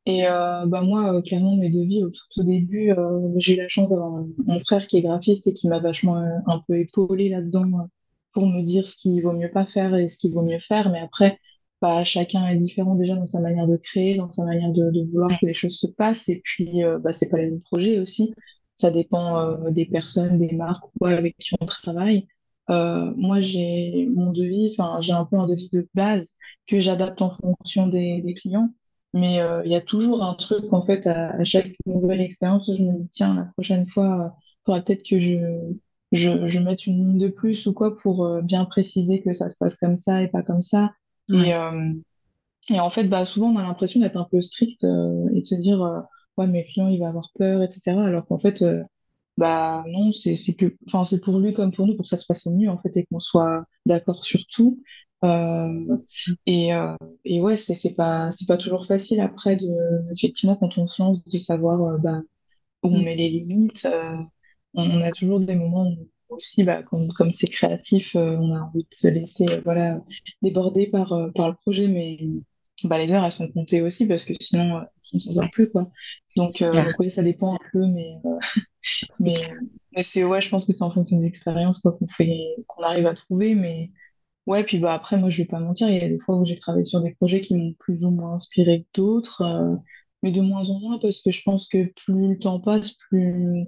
Et 0.06 0.26
euh, 0.28 0.66
bah 0.66 0.82
moi, 0.82 1.14
euh, 1.14 1.22
clairement, 1.22 1.56
mes 1.56 1.70
devis, 1.70 2.04
au 2.04 2.10
tout 2.10 2.40
au 2.40 2.42
début, 2.42 2.90
euh, 2.92 3.20
j'ai 3.36 3.54
eu 3.54 3.56
la 3.56 3.68
chance 3.68 3.88
d'avoir 3.88 4.10
mon 4.46 4.60
frère 4.60 4.86
qui 4.86 4.98
est 4.98 5.02
graphiste 5.02 5.46
et 5.46 5.52
qui 5.54 5.66
m'a 5.68 5.78
vachement 5.80 6.16
un 6.46 6.58
peu 6.68 6.78
épaulé 6.78 7.30
là-dedans 7.30 7.88
pour 8.32 8.46
me 8.46 8.62
dire 8.62 8.86
ce 8.86 8.96
qu'il 8.96 9.22
vaut 9.22 9.32
mieux 9.32 9.50
pas 9.50 9.64
faire 9.64 9.94
et 9.94 10.08
ce 10.10 10.18
qu'il 10.18 10.32
vaut 10.34 10.42
mieux 10.42 10.58
faire. 10.60 10.90
Mais 10.90 11.00
après, 11.00 11.38
bah, 11.80 12.04
chacun 12.04 12.46
est 12.48 12.56
différent 12.56 12.94
déjà 12.96 13.14
dans 13.16 13.24
sa 13.26 13.40
manière 13.40 13.66
de 13.66 13.76
créer, 13.78 14.16
dans 14.16 14.28
sa 14.30 14.44
manière 14.44 14.72
de, 14.72 14.90
de 14.90 15.02
vouloir 15.10 15.30
que 15.40 15.46
les 15.46 15.54
choses 15.54 15.78
se 15.78 15.86
passent. 15.86 16.28
Et 16.28 16.40
puis, 16.44 16.82
bah, 17.00 17.12
c'est 17.14 17.28
pas 17.28 17.38
les 17.38 17.46
mêmes 17.50 17.60
projets 17.62 17.98
aussi. 17.98 18.34
Ça 18.76 18.90
dépend 18.90 19.56
des 19.70 19.86
personnes, 19.86 20.38
des 20.38 20.52
marques 20.54 20.84
ou 21.00 21.06
avec 21.06 21.38
qui 21.38 21.54
on 21.60 21.64
travaille. 21.64 22.26
moi, 22.68 23.40
j'ai 23.40 24.06
mon 24.14 24.32
devis, 24.32 24.74
enfin, 24.78 25.00
j'ai 25.00 25.12
un 25.12 25.24
peu 25.24 25.36
un 25.38 25.46
devis 25.46 25.70
de 25.72 25.88
base 25.94 26.34
que 26.66 26.78
j'adapte 26.80 27.22
en 27.22 27.30
fonction 27.30 27.86
des, 27.88 28.20
des 28.22 28.34
clients. 28.34 28.68
Mais 29.14 29.40
euh, 29.40 29.62
il 29.64 29.70
y 29.70 29.76
a 29.76 29.80
toujours 29.80 30.24
un 30.24 30.34
truc, 30.34 30.72
en 30.72 30.84
fait, 30.84 31.06
à, 31.06 31.42
chaque 31.44 31.70
nouvelle 31.86 32.20
expérience 32.20 32.68
où 32.68 32.76
je 32.76 32.82
me 32.82 32.98
dis, 32.98 33.08
tiens, 33.08 33.32
la 33.34 33.44
prochaine 33.44 33.86
fois, 33.86 34.34
il 34.36 34.64
faudra 34.66 34.80
peut-être 34.80 35.08
que 35.08 35.20
je, 35.20 35.38
je, 36.10 36.48
je, 36.48 36.58
mette 36.58 36.86
une 36.86 36.98
ligne 36.98 37.18
de 37.18 37.28
plus 37.28 37.66
ou 37.68 37.72
quoi 37.72 37.96
pour 37.96 38.26
euh, 38.26 38.42
bien 38.42 38.64
préciser 38.64 39.22
que 39.22 39.32
ça 39.32 39.48
se 39.50 39.56
passe 39.56 39.76
comme 39.76 39.98
ça 39.98 40.20
et 40.20 40.26
pas 40.26 40.42
comme 40.42 40.64
ça. 40.64 40.92
Et, 41.28 41.54
euh, 41.54 41.92
et 42.68 42.80
en 42.80 42.90
fait, 42.90 43.04
bah, 43.04 43.24
souvent, 43.24 43.50
on 43.50 43.56
a 43.56 43.62
l'impression 43.62 44.00
d'être 44.00 44.16
un 44.16 44.26
peu 44.28 44.40
strict 44.40 44.82
et 44.82 45.40
de 45.40 45.44
se 45.44 45.54
dire, 45.54 45.80
ouais, 46.36 46.48
mais 46.48 46.62
le 46.66 46.72
client, 46.72 46.88
il 46.88 46.98
va 46.98 47.08
avoir 47.08 47.30
peur, 47.38 47.62
etc. 47.62 47.92
Alors 47.92 48.26
qu'en 48.26 48.40
fait, 48.40 48.64
bah 49.36 49.84
non, 49.88 50.10
c'est 50.12 50.34
que, 50.54 50.76
enfin, 50.88 51.04
c'est 51.04 51.20
pour 51.20 51.38
lui 51.38 51.54
comme 51.54 51.70
pour 51.70 51.86
nous, 51.86 51.94
pour 51.94 52.04
que 52.04 52.08
ça 52.08 52.16
se 52.16 52.26
passe 52.26 52.46
au 52.48 52.50
mieux, 52.50 52.68
en 52.68 52.78
fait, 52.78 52.96
et 52.96 53.06
qu'on 53.06 53.20
soit 53.20 53.64
d'accord 53.86 54.24
sur 54.24 54.40
tout. 54.48 54.82
Euh, 55.24 55.96
et, 56.46 56.74
euh, 56.74 56.94
et, 57.24 57.40
ouais, 57.40 57.56
c'est 57.56 57.94
pas, 57.94 58.30
pas 58.46 58.56
toujours 58.56 58.86
facile 58.86 59.20
après, 59.20 59.56
de, 59.56 59.68
effectivement, 60.12 60.56
quand 60.56 60.76
on 60.78 60.86
se 60.86 61.02
lance, 61.02 61.24
de 61.24 61.38
savoir 61.38 61.82
euh, 61.82 61.98
bah, 61.98 62.20
où 62.82 62.88
on 62.88 63.00
mm. 63.00 63.04
met 63.04 63.16
les 63.16 63.30
limites. 63.30 63.88
On, 64.74 65.00
a 65.02 65.12
toujours 65.12 65.40
des 65.40 65.54
moments 65.54 65.88
où 65.88 66.08
aussi, 66.34 66.64
bah, 66.64 66.82
comme, 66.82 67.12
comme 67.12 67.32
c'est 67.32 67.46
créatif, 67.46 68.16
on 68.16 68.52
a 68.54 68.60
envie 68.60 68.82
de 68.82 68.94
se 68.94 69.06
laisser 69.08 69.46
voilà, 69.64 70.00
déborder 70.42 70.88
par, 70.88 71.16
par 71.34 71.48
le 71.48 71.54
projet, 71.54 71.86
mais 71.86 72.18
bah, 72.82 72.98
les 72.98 73.12
heures, 73.12 73.24
elles 73.24 73.32
sont 73.32 73.48
comptées 73.48 73.82
aussi 73.82 74.04
parce 74.06 74.24
que 74.24 74.32
sinon, 74.40 74.82
on 75.12 75.18
s'en 75.20 75.32
sort 75.32 75.50
plus. 75.52 75.70
Quoi. 75.70 75.88
Donc, 76.36 76.50
oui, 76.98 77.10
ça 77.10 77.22
dépend 77.22 77.54
un 77.54 77.58
peu, 77.72 77.86
mais, 77.86 78.16
mais, 79.20 79.48
mais 79.94 80.02
c'est, 80.02 80.24
ouais, 80.24 80.40
je 80.40 80.48
pense 80.50 80.66
que 80.66 80.72
c'est 80.72 80.82
en 80.82 80.90
fonction 80.90 81.18
des 81.18 81.26
expériences 81.26 81.78
qu'on 81.78 81.96
fait, 82.08 82.56
qu'on 82.66 82.82
arrive 82.82 83.06
à 83.06 83.14
trouver, 83.14 83.54
mais 83.54 83.92
Ouais, 84.46 84.62
puis 84.64 84.78
bah 84.78 84.92
après, 84.92 85.16
moi, 85.18 85.30
je 85.30 85.38
vais 85.42 85.48
pas 85.48 85.58
mentir, 85.58 85.88
il 85.88 85.96
y 85.96 86.00
a 86.00 86.08
des 86.08 86.18
fois 86.18 86.36
où 86.36 86.44
j'ai 86.44 86.56
travaillé 86.56 86.84
sur 86.84 87.00
des 87.00 87.14
projets 87.14 87.40
qui 87.40 87.56
m'ont 87.56 87.72
plus 87.78 88.04
ou 88.04 88.10
moins 88.10 88.34
inspiré 88.34 88.82
que 88.82 89.00
d'autres, 89.00 89.40
euh, 89.42 89.74
mais 90.22 90.32
de 90.32 90.42
moins 90.42 90.68
en 90.70 90.78
moins 90.80 90.98
parce 90.98 91.22
que 91.22 91.30
je 91.30 91.42
pense 91.42 91.66
que 91.68 91.92
plus 92.04 92.28
le 92.28 92.38
temps 92.38 92.60
passe, 92.60 92.92
plus 93.08 93.66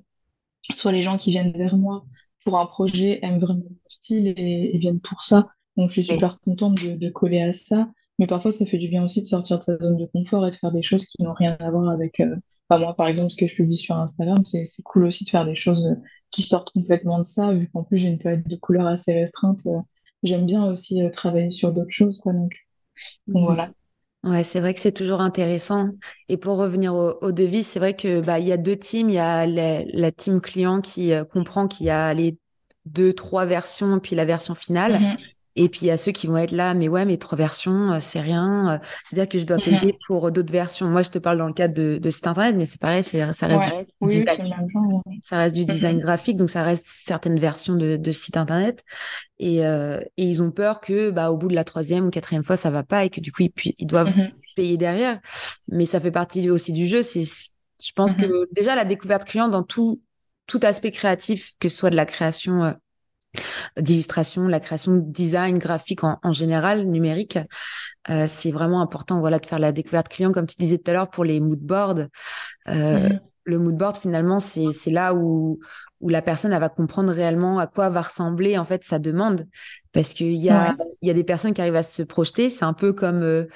soit 0.75 0.93
les 0.93 1.03
gens 1.03 1.17
qui 1.17 1.31
viennent 1.31 1.53
vers 1.53 1.77
moi 1.77 2.05
pour 2.45 2.59
un 2.59 2.67
projet, 2.67 3.21
aiment 3.23 3.39
vraiment 3.39 3.65
mon 3.65 3.77
style 3.89 4.29
et, 4.37 4.77
viennent 4.79 5.01
pour 5.01 5.23
ça. 5.23 5.49
Donc, 5.77 5.89
je 5.91 6.01
suis 6.01 6.05
super 6.05 6.41
contente 6.41 6.77
de, 6.77 7.11
coller 7.11 7.43
à 7.43 7.53
ça. 7.53 7.91
Mais 8.19 8.27
parfois, 8.27 8.53
ça 8.53 8.67
fait 8.67 8.79
du 8.79 8.89
bien 8.89 9.05
aussi 9.05 9.21
de 9.21 9.27
sortir 9.27 9.59
de 9.59 9.65
sa 9.65 9.79
zone 9.79 9.97
de 9.97 10.07
confort 10.07 10.47
et 10.47 10.51
de 10.51 10.57
faire 10.57 10.73
des 10.73 10.83
choses 10.83 11.07
qui 11.07 11.23
n'ont 11.23 11.35
rien 11.35 11.57
à 11.61 11.71
voir 11.71 11.91
avec. 11.91 12.21
Euh... 12.21 12.37
moi, 12.71 12.95
par 12.95 13.09
exemple, 13.09 13.31
ce 13.31 13.37
que 13.37 13.47
je 13.47 13.55
publie 13.57 13.77
sur 13.77 13.97
Instagram, 13.97 14.45
c'est 14.45 14.65
cool 14.85 15.07
aussi 15.07 15.25
de 15.25 15.31
faire 15.31 15.45
des 15.45 15.55
choses 15.55 15.97
qui 16.31 16.43
sortent 16.43 16.71
complètement 16.73 17.19
de 17.19 17.25
ça, 17.25 17.53
vu 17.53 17.69
qu'en 17.71 17.83
plus, 17.83 17.99
j'ai 17.99 18.09
une 18.09 18.19
palette 18.19 18.49
de 18.49 18.57
couleurs 18.57 18.87
assez 18.87 19.13
restreinte. 19.13 19.61
Euh, 19.67 19.79
j'aime 20.23 20.47
bien 20.47 20.67
aussi 20.67 21.03
euh, 21.03 21.11
travailler 21.11 21.51
sur 21.51 21.73
d'autres 21.73 21.91
choses, 21.91 22.19
quoi. 22.19 22.33
Donc, 22.33 22.53
donc 23.29 23.45
voilà. 23.45 23.73
Ouais, 24.25 24.43
c'est 24.43 24.59
vrai 24.61 24.75
que 24.75 24.81
c'est 24.81 24.93
toujours 24.93 25.21
intéressant. 25.21 25.91
Et 26.29 26.37
pour 26.37 26.57
revenir 26.57 26.95
au, 26.95 27.17
au 27.23 27.31
devis, 27.31 27.63
c'est 27.63 27.79
vrai 27.79 27.95
que 27.95 28.21
bah 28.21 28.41
il 28.41 28.47
y 28.47 28.53
a 28.53 28.57
deux 28.57 28.77
teams. 28.77 29.09
Il 29.09 29.15
y 29.15 29.19
a 29.19 29.47
la, 29.47 29.85
la 29.85 30.11
team 30.11 30.41
client 30.41 30.81
qui 30.81 31.13
euh, 31.13 31.25
comprend 31.25 31.69
qu'il 31.69 31.87
y 31.87 31.91
a 31.91 32.13
les 32.13 32.37
deux, 32.87 33.13
trois 33.13 33.47
versions, 33.47 34.01
puis 34.01 34.17
la 34.17 34.25
version 34.25 34.55
finale. 34.57 34.95
Mm-hmm. 34.95 35.36
Et 35.57 35.69
puis 35.69 35.81
il 35.83 35.87
y 35.87 35.91
a 35.91 35.97
ceux 35.97 36.13
qui 36.13 36.27
vont 36.27 36.37
être 36.37 36.53
là, 36.53 36.75
mais 36.75 36.87
ouais, 36.89 37.05
mais 37.07 37.17
trois 37.17 37.37
versions, 37.37 37.93
euh, 37.93 37.99
c'est 38.01 38.21
rien. 38.21 38.75
Euh, 38.75 38.79
c'est-à-dire 39.05 39.29
que 39.29 39.39
je 39.39 39.47
dois 39.47 39.57
payer 39.57 39.93
mm-hmm. 39.93 40.07
pour 40.07 40.31
d'autres 40.31 40.53
versions. 40.53 40.89
Moi, 40.89 41.03
je 41.03 41.11
te 41.11 41.19
parle 41.19 41.39
dans 41.39 41.47
le 41.49 41.55
cadre 41.55 41.75
de, 41.75 41.99
de 41.99 42.11
site 42.11 42.27
internet, 42.27 42.55
mais 42.57 42.67
c'est 42.67 42.81
pareil, 42.81 43.03
ça 43.03 43.27
reste 43.47 43.65
du 44.01 44.09
design. 44.09 44.55
Ça 45.23 45.39
reste 45.39 45.57
du 45.57 45.65
design 45.65 45.99
graphique, 45.99 46.37
donc 46.37 46.51
ça 46.51 46.63
reste 46.63 46.85
certaines 46.87 47.39
versions 47.39 47.75
de, 47.75 47.97
de 47.97 48.11
site 48.11 48.37
internet. 48.37 48.85
Et, 49.39 49.67
euh, 49.67 50.01
et 50.17 50.25
ils 50.25 50.43
ont 50.43 50.51
peur 50.51 50.81
que, 50.81 51.11
bah, 51.11 51.31
au 51.31 51.37
bout 51.37 51.49
de 51.49 51.55
la 51.55 51.65
troisième 51.65 52.07
ou 52.07 52.11
quatrième 52.11 52.45
fois, 52.45 52.57
ça 52.57 52.71
va 52.71 52.83
pas 52.83 53.05
et 53.05 53.11
que 53.11 53.21
du 53.21 53.33
coup 53.33 53.43
ils, 53.43 53.75
ils 53.79 53.87
doivent 53.87 54.17
mm-hmm. 54.17 54.33
payer 54.57 54.77
derrière. 54.77 55.21
Mais 55.69 55.87
ça 55.87 56.01
fait 56.01 56.11
partie 56.11 56.49
aussi 56.51 56.73
du 56.73 56.87
jeu. 56.87 57.03
C'est, 57.03 57.25
je 57.25 57.93
pense 57.95 58.15
que 58.15 58.47
déjà 58.53 58.75
la 58.75 58.85
découverte 58.85 59.25
client 59.25 59.49
dans 59.49 59.63
tout 59.63 60.01
tout 60.47 60.61
aspect 60.63 60.93
créatif, 60.93 61.55
que 61.59 61.69
ce 61.69 61.77
soit 61.77 61.91
de 61.91 61.97
la 61.97 62.07
création 62.07 62.77
d'illustration, 63.79 64.49
la 64.49 64.61
création 64.61 64.97
de 64.97 65.01
design 65.01 65.59
graphique 65.59 66.05
en, 66.05 66.19
en 66.23 66.33
général, 66.33 66.85
numérique. 66.85 67.39
Euh, 68.09 68.27
c'est 68.29 68.51
vraiment 68.51 68.81
important 68.81 69.21
voilà, 69.21 69.39
de 69.39 69.47
faire 69.47 69.59
la 69.59 69.73
découverte 69.73 70.09
client, 70.09 70.33
comme 70.33 70.47
tu 70.47 70.57
disais 70.59 70.79
tout 70.79 70.91
à 70.91 70.95
l'heure, 70.95 71.11
pour 71.11 71.25
les 71.25 71.41
mood 71.41 71.59
boards. 71.59 72.07
Euh, 72.69 72.73
mm-hmm. 73.09 73.21
Le 73.45 73.59
mood 73.59 73.77
board, 73.77 73.97
finalement, 73.97 74.41
c'est 74.41 74.91
là 74.91 75.15
où, 75.15 75.61
où 76.01 76.09
la 76.09 76.23
personne 76.23 76.53
elle 76.53 76.61
va 76.61 76.69
comprendre 76.69 77.13
réellement 77.13 77.59
à 77.59 77.67
quoi 77.67 77.89
va 77.89 78.03
ressembler 78.03 78.59
en 78.59 78.65
fait 78.65 78.85
sa 78.85 78.99
demande. 78.99 79.47
Parce 79.93 80.13
qu'il 80.13 80.35
y 80.35 80.51
a 80.51 80.77
il 81.01 81.09
y 81.09 81.11
a 81.11 81.15
des 81.15 81.25
personnes 81.25 81.55
qui 81.55 81.63
arrivent 81.63 81.75
à 81.77 81.83
se 81.83 82.03
projeter. 82.03 82.51
C'est 82.51 82.67
un 82.67 82.75
peu 82.75 82.93
comme 82.93 83.23
euh, 83.23 83.47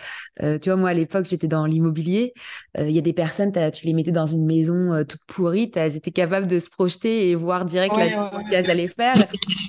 euh, 0.42 0.58
tu 0.58 0.70
vois 0.70 0.76
moi 0.76 0.88
à 0.88 0.94
l'époque 0.94 1.26
j'étais 1.28 1.48
dans 1.48 1.66
l'immobilier. 1.66 2.32
Euh, 2.78 2.88
il 2.88 2.94
y 2.94 2.98
a 2.98 3.02
des 3.02 3.12
personnes 3.12 3.52
tu 3.72 3.86
les 3.86 3.92
mettais 3.92 4.10
dans 4.10 4.26
une 4.26 4.46
maison 4.46 5.04
toute 5.04 5.22
pourrie. 5.26 5.70
Elles 5.74 5.96
étaient 5.96 6.12
capables 6.12 6.46
de 6.46 6.58
se 6.58 6.70
projeter 6.70 7.28
et 7.28 7.34
voir 7.34 7.66
direct 7.66 7.94
ouais, 7.94 8.10
la 8.10 8.42
qu'elles 8.48 8.70
allaient 8.70 8.88
faire. 8.88 9.16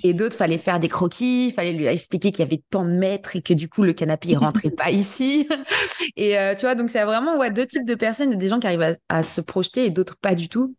Et 0.06 0.14
d'autres 0.14 0.38
fallait 0.38 0.58
faire 0.58 0.80
des 0.80 0.88
croquis 0.88 1.48
il 1.48 1.54
fallait 1.54 1.74
lui 1.74 1.88
expliquer 1.88 2.32
qu'il 2.32 2.46
y 2.46 2.48
avait 2.48 2.64
tant 2.70 2.86
de 2.86 2.92
mètres 2.92 3.36
et 3.36 3.42
que 3.42 3.54
du 3.54 3.68
coup 3.68 3.84
le 3.84 3.92
canapé 3.92 4.30
il 4.30 4.38
rentrait 4.38 4.70
pas 4.70 4.92
ici. 4.92 5.50
Et 6.16 6.38
tu 6.58 6.62
vois 6.62 6.76
donc 6.76 6.90
c'est 6.90 7.04
vraiment 7.04 7.38
ouais 7.38 7.52
deux 7.52 7.66
types 7.66 7.86
de 7.86 7.96
personnes. 7.96 8.36
Des 8.36 8.48
gens 8.48 8.60
qui 8.60 8.68
arrivent 8.68 8.82
à, 8.82 8.94
à 9.10 9.24
se 9.24 9.42
projeter 9.42 9.88
et 9.88 9.90
d'autres 9.90 10.16
pas 10.18 10.36
du 10.36 10.48
tout 10.48 10.74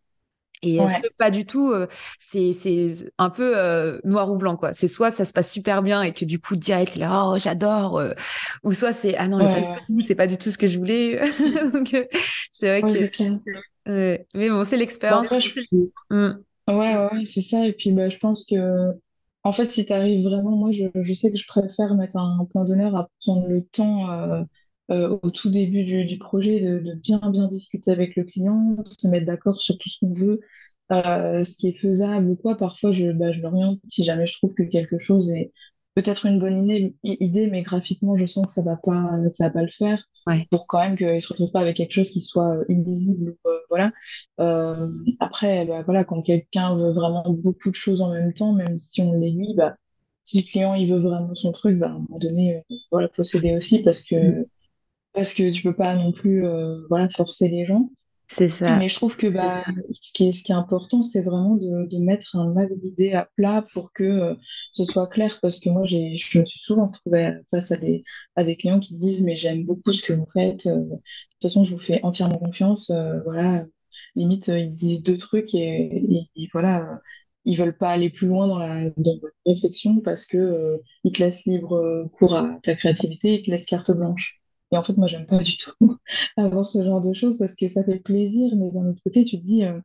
et 0.62 0.80
ouais. 0.80 0.86
ce 0.88 1.08
pas 1.18 1.30
du 1.30 1.44
tout, 1.44 1.70
euh, 1.72 1.86
c'est 2.18 2.52
c'est 2.52 2.94
un 3.18 3.30
peu 3.30 3.56
euh, 3.56 3.98
noir 4.04 4.30
ou 4.30 4.36
blanc 4.36 4.56
quoi. 4.56 4.72
C'est 4.72 4.88
soit 4.88 5.10
ça 5.10 5.24
se 5.24 5.32
passe 5.32 5.50
super 5.50 5.82
bien 5.82 6.02
et 6.02 6.12
que 6.12 6.24
du 6.24 6.40
coup 6.40 6.56
direct 6.56 6.96
là 6.96 7.24
oh 7.26 7.38
j'adore, 7.38 7.98
euh, 7.98 8.12
ou 8.62 8.72
soit 8.72 8.92
c'est 8.92 9.16
ah 9.16 9.28
non 9.28 9.40
c'est 10.06 10.14
pas 10.14 10.26
du 10.26 10.38
tout 10.38 10.50
ce 10.50 10.58
que 10.58 10.66
je 10.68 10.78
voulais. 10.78 11.20
Donc 11.72 11.96
c'est 12.52 12.80
vrai 12.80 12.82
que 12.82 13.10
mais 13.86 14.50
bon 14.50 14.64
c'est 14.64 14.76
l'expérience. 14.76 15.30
Mmh. 16.10 16.30
Ouais 16.68 16.96
ouais, 16.96 17.26
c'est 17.26 17.40
ça 17.40 17.66
et 17.66 17.72
puis 17.72 17.90
bah 17.90 18.08
je 18.08 18.18
pense 18.18 18.46
que 18.46 18.92
en 19.42 19.50
fait 19.50 19.68
si 19.70 19.84
tu 19.84 19.92
arrives 19.92 20.24
vraiment 20.24 20.52
moi 20.52 20.70
je, 20.70 20.84
je 20.94 21.12
sais 21.12 21.32
que 21.32 21.36
je 21.36 21.46
préfère 21.46 21.96
mettre 21.96 22.16
un, 22.16 22.38
un 22.40 22.44
point 22.44 22.64
d'honneur 22.64 22.94
à 22.94 23.08
prendre 23.20 23.48
le 23.48 23.64
temps 23.64 24.06
euh, 24.90 25.18
au 25.22 25.30
tout 25.30 25.50
début 25.50 25.84
du, 25.84 26.04
du 26.04 26.18
projet 26.18 26.60
de, 26.60 26.78
de, 26.80 26.94
bien 26.94 27.20
bien 27.30 27.48
discuter 27.48 27.90
avec 27.90 28.16
le 28.16 28.24
client, 28.24 28.76
de 28.84 28.90
se 28.90 29.08
mettre 29.08 29.26
d'accord 29.26 29.60
sur 29.60 29.78
tout 29.78 29.88
ce 29.88 29.98
qu'on 30.00 30.12
veut, 30.12 30.40
euh, 30.92 31.42
ce 31.44 31.56
qui 31.56 31.68
est 31.68 31.78
faisable 31.78 32.28
ou 32.30 32.36
quoi. 32.36 32.56
Parfois, 32.56 32.92
je, 32.92 33.10
bah, 33.12 33.32
je 33.32 33.40
l'oriente 33.40 33.80
si 33.88 34.04
jamais 34.04 34.26
je 34.26 34.34
trouve 34.38 34.54
que 34.54 34.64
quelque 34.64 34.98
chose 34.98 35.30
est 35.30 35.52
peut-être 35.94 36.26
une 36.26 36.38
bonne 36.38 36.64
idée, 36.68 36.94
idée, 37.04 37.46
mais 37.48 37.62
graphiquement, 37.62 38.16
je 38.16 38.26
sens 38.26 38.46
que 38.46 38.52
ça 38.52 38.62
va 38.62 38.76
pas, 38.76 39.10
ça 39.34 39.46
va 39.46 39.50
pas 39.50 39.62
le 39.62 39.70
faire. 39.70 40.02
Ouais. 40.26 40.46
Pour 40.50 40.66
quand 40.66 40.80
même 40.80 40.96
qu'il 40.96 41.20
se 41.20 41.28
retrouve 41.28 41.50
pas 41.50 41.60
avec 41.60 41.76
quelque 41.76 41.92
chose 41.92 42.10
qui 42.10 42.20
soit 42.22 42.56
euh, 42.58 42.64
illisible. 42.68 43.36
Euh, 43.46 43.58
voilà. 43.68 43.92
Euh, 44.40 44.88
après, 45.20 45.66
bah, 45.66 45.82
voilà, 45.84 46.04
quand 46.04 46.22
quelqu'un 46.22 46.76
veut 46.76 46.92
vraiment 46.92 47.24
beaucoup 47.28 47.70
de 47.70 47.74
choses 47.74 48.00
en 48.00 48.10
même 48.12 48.32
temps, 48.32 48.52
même 48.52 48.78
si 48.78 49.02
on 49.02 49.12
l'aiguille, 49.12 49.54
bah, 49.56 49.76
si 50.22 50.38
le 50.40 50.44
client 50.44 50.74
il 50.74 50.90
veut 50.92 51.00
vraiment 51.00 51.34
son 51.34 51.52
truc, 51.52 51.78
bah, 51.78 51.88
à 51.88 51.90
un 51.90 51.94
moment 51.94 52.18
donné, 52.18 52.56
euh, 52.56 52.74
voilà, 52.90 53.08
faut 53.14 53.24
céder 53.24 53.54
aussi 53.56 53.82
parce 53.82 54.02
que 54.02 54.16
mm 54.16 54.44
parce 55.12 55.34
que 55.34 55.50
tu 55.50 55.62
peux 55.62 55.74
pas 55.74 55.94
non 55.96 56.12
plus 56.12 56.46
euh, 56.46 56.80
voilà 56.88 57.08
forcer 57.10 57.48
les 57.48 57.66
gens. 57.66 57.90
C'est 58.28 58.48
ça. 58.48 58.76
Mais 58.76 58.88
je 58.88 58.94
trouve 58.94 59.18
que 59.18 59.26
bah 59.26 59.62
ce 59.90 60.10
qui 60.12 60.28
est 60.28 60.32
ce 60.32 60.42
qui 60.42 60.52
est 60.52 60.54
important, 60.54 61.02
c'est 61.02 61.20
vraiment 61.20 61.56
de, 61.56 61.86
de 61.86 61.98
mettre 61.98 62.34
un 62.34 62.50
max 62.50 62.80
d'idées 62.80 63.12
à 63.12 63.28
plat 63.36 63.66
pour 63.74 63.92
que 63.92 64.04
euh, 64.04 64.34
ce 64.72 64.84
soit 64.84 65.06
clair 65.06 65.38
parce 65.42 65.60
que 65.60 65.68
moi 65.68 65.84
j'ai 65.84 66.16
je 66.16 66.38
me 66.38 66.46
suis 66.46 66.60
souvent 66.60 66.86
retrouvée 66.86 67.34
face 67.50 67.72
à 67.72 67.76
des 67.76 68.04
à 68.36 68.44
des 68.44 68.56
clients 68.56 68.80
qui 68.80 68.96
disent 68.96 69.22
mais 69.22 69.36
j'aime 69.36 69.64
beaucoup 69.64 69.92
ce 69.92 70.02
que 70.02 70.14
vous 70.14 70.28
faites. 70.32 70.66
Euh, 70.66 70.76
de 70.76 70.88
toute 70.88 71.42
façon, 71.42 71.62
je 71.62 71.72
vous 71.72 71.80
fais 71.80 72.00
entièrement 72.04 72.38
confiance. 72.38 72.90
voilà, 73.26 73.66
limite 74.16 74.48
ils 74.48 74.74
disent 74.74 75.02
deux 75.02 75.18
trucs 75.18 75.54
et, 75.54 76.28
et, 76.36 76.48
voilà 76.52 77.00
ils 77.44 77.56
veulent 77.56 77.76
pas 77.76 77.90
aller 77.90 78.08
plus 78.08 78.28
loin 78.28 78.46
dans 78.46 78.58
la 78.58 78.90
dans 78.96 79.18
la 79.22 79.52
réflexion 79.52 80.00
parce 80.00 80.26
que 80.26 80.80
ils 81.04 81.12
te 81.12 81.22
laissent 81.22 81.44
libre 81.44 82.08
cours 82.14 82.34
à 82.34 82.58
ta 82.62 82.74
créativité, 82.76 83.34
ils 83.34 83.42
te 83.42 83.50
laissent 83.50 83.66
carte 83.66 83.90
blanche. 83.90 84.41
Et 84.72 84.76
en 84.76 84.82
fait, 84.82 84.96
moi, 84.96 85.06
j'aime 85.06 85.26
pas 85.26 85.38
du 85.38 85.56
tout 85.56 85.74
avoir 86.36 86.68
ce 86.68 86.82
genre 86.82 87.00
de 87.00 87.12
choses 87.12 87.38
parce 87.38 87.54
que 87.54 87.68
ça 87.68 87.84
fait 87.84 88.00
plaisir, 88.00 88.50
mais 88.56 88.70
d'un 88.70 88.86
autre 88.88 89.02
côté, 89.04 89.24
tu 89.24 89.38
te 89.38 89.44
dis, 89.44 89.64
euh, 89.64 89.78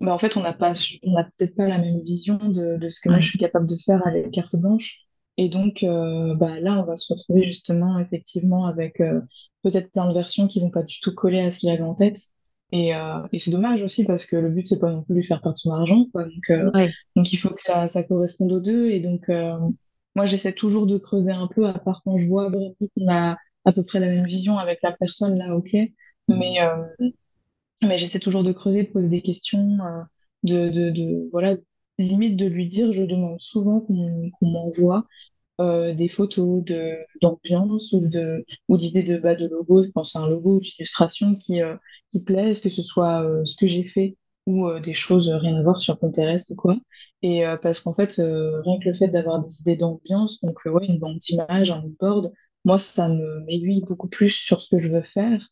bah, 0.00 0.14
en 0.14 0.18
fait, 0.18 0.36
on 0.36 0.40
n'a 0.40 0.54
pas, 0.54 0.72
on 1.04 1.12
n'a 1.12 1.24
peut-être 1.24 1.54
pas 1.54 1.68
la 1.68 1.78
même 1.78 2.00
vision 2.00 2.38
de, 2.38 2.78
de 2.78 2.88
ce 2.88 3.00
que 3.00 3.08
moi 3.10 3.20
je 3.20 3.28
suis 3.28 3.38
capable 3.38 3.66
de 3.66 3.76
faire 3.76 4.06
avec 4.06 4.30
carte 4.32 4.56
blanche. 4.56 5.00
Et 5.36 5.48
donc, 5.48 5.82
euh, 5.82 6.34
bah, 6.34 6.60
là, 6.60 6.80
on 6.80 6.84
va 6.84 6.96
se 6.96 7.12
retrouver 7.12 7.44
justement, 7.44 7.98
effectivement, 7.98 8.66
avec 8.66 9.00
euh, 9.00 9.20
peut-être 9.62 9.92
plein 9.92 10.08
de 10.08 10.14
versions 10.14 10.48
qui 10.48 10.60
vont 10.60 10.70
pas 10.70 10.82
du 10.82 11.00
tout 11.00 11.14
coller 11.14 11.40
à 11.40 11.50
ce 11.50 11.58
qu'il 11.58 11.70
avait 11.70 11.82
en 11.82 11.94
tête. 11.94 12.18
Et, 12.74 12.92
et 13.32 13.38
c'est 13.38 13.50
dommage 13.50 13.82
aussi 13.82 14.02
parce 14.02 14.24
que 14.24 14.34
le 14.34 14.48
but, 14.48 14.66
c'est 14.66 14.78
pas 14.78 14.90
non 14.90 15.02
plus 15.02 15.14
lui 15.14 15.24
faire 15.24 15.42
perdre 15.42 15.58
son 15.58 15.72
argent. 15.72 16.06
Quoi. 16.10 16.24
Donc, 16.24 16.50
donc, 17.16 17.30
il 17.30 17.36
faut 17.36 17.50
que 17.50 17.60
ça, 17.62 17.86
ça 17.86 18.02
corresponde 18.02 18.50
aux 18.50 18.60
deux. 18.60 18.88
Et 18.88 19.00
donc, 19.00 19.30
moi, 20.14 20.24
j'essaie 20.24 20.54
toujours 20.54 20.86
de 20.86 20.96
creuser 20.96 21.32
un 21.32 21.48
peu, 21.48 21.66
à 21.66 21.74
part 21.74 22.00
quand 22.02 22.16
je 22.16 22.26
vois 22.26 22.48
vraiment 22.48 22.74
qu'on 22.96 23.12
a 23.12 23.36
à 23.64 23.72
peu 23.72 23.82
près 23.84 24.00
la 24.00 24.08
même 24.08 24.26
vision 24.26 24.58
avec 24.58 24.80
la 24.82 24.92
personne, 24.92 25.38
là, 25.38 25.56
ok. 25.56 25.76
Mais, 26.28 26.60
euh, 26.62 26.76
mais 27.82 27.98
j'essaie 27.98 28.18
toujours 28.20 28.42
de 28.44 28.52
creuser, 28.52 28.84
de 28.84 28.90
poser 28.90 29.08
des 29.08 29.22
questions, 29.22 29.78
euh, 29.84 30.02
de, 30.44 30.68
de, 30.70 30.90
de, 30.90 31.28
voilà, 31.32 31.56
limite 31.98 32.36
de 32.36 32.46
lui 32.46 32.66
dire, 32.66 32.92
je 32.92 33.02
demande 33.02 33.40
souvent 33.40 33.80
qu'on 33.80 34.30
m'envoie 34.42 35.06
euh, 35.60 35.94
des 35.94 36.08
photos 36.08 36.64
de 36.64 36.96
d'ambiance 37.22 37.92
ou 37.92 38.00
de 38.08 38.44
ou 38.68 38.78
d'idées 38.78 39.04
de 39.04 39.18
bas 39.18 39.36
de 39.36 39.48
logo, 39.48 39.84
quand 39.94 40.04
c'est 40.04 40.18
un 40.18 40.28
logo 40.28 40.60
d'illustration 40.60 41.34
qui 41.34 41.60
qui 42.10 42.24
plaise, 42.24 42.60
que 42.60 42.70
ce 42.70 42.82
soit 42.82 43.26
ce 43.46 43.56
que 43.56 43.66
j'ai 43.68 43.84
fait 43.84 44.18
ou 44.46 44.68
des 44.80 44.94
choses 44.94 45.30
rien 45.30 45.56
à 45.56 45.62
voir 45.62 45.80
sur 45.80 45.98
Pinterest 45.98 46.50
ou 46.50 46.56
quoi. 46.56 46.76
Et 47.22 47.44
parce 47.62 47.80
qu'en 47.80 47.94
fait, 47.94 48.14
rien 48.18 48.78
que 48.80 48.88
le 48.88 48.94
fait 48.94 49.08
d'avoir 49.08 49.40
des 49.44 49.60
idées 49.62 49.76
d'ambiance, 49.76 50.40
donc 50.42 50.60
ouais, 50.66 50.86
une 50.86 50.98
bande 50.98 51.18
d'images, 51.18 51.70
un 51.72 51.84
board, 52.00 52.32
moi, 52.64 52.78
ça 52.78 53.08
m'aiguille 53.08 53.84
beaucoup 53.86 54.08
plus 54.08 54.30
sur 54.30 54.62
ce 54.62 54.68
que 54.70 54.78
je 54.80 54.88
veux 54.88 55.02
faire. 55.02 55.48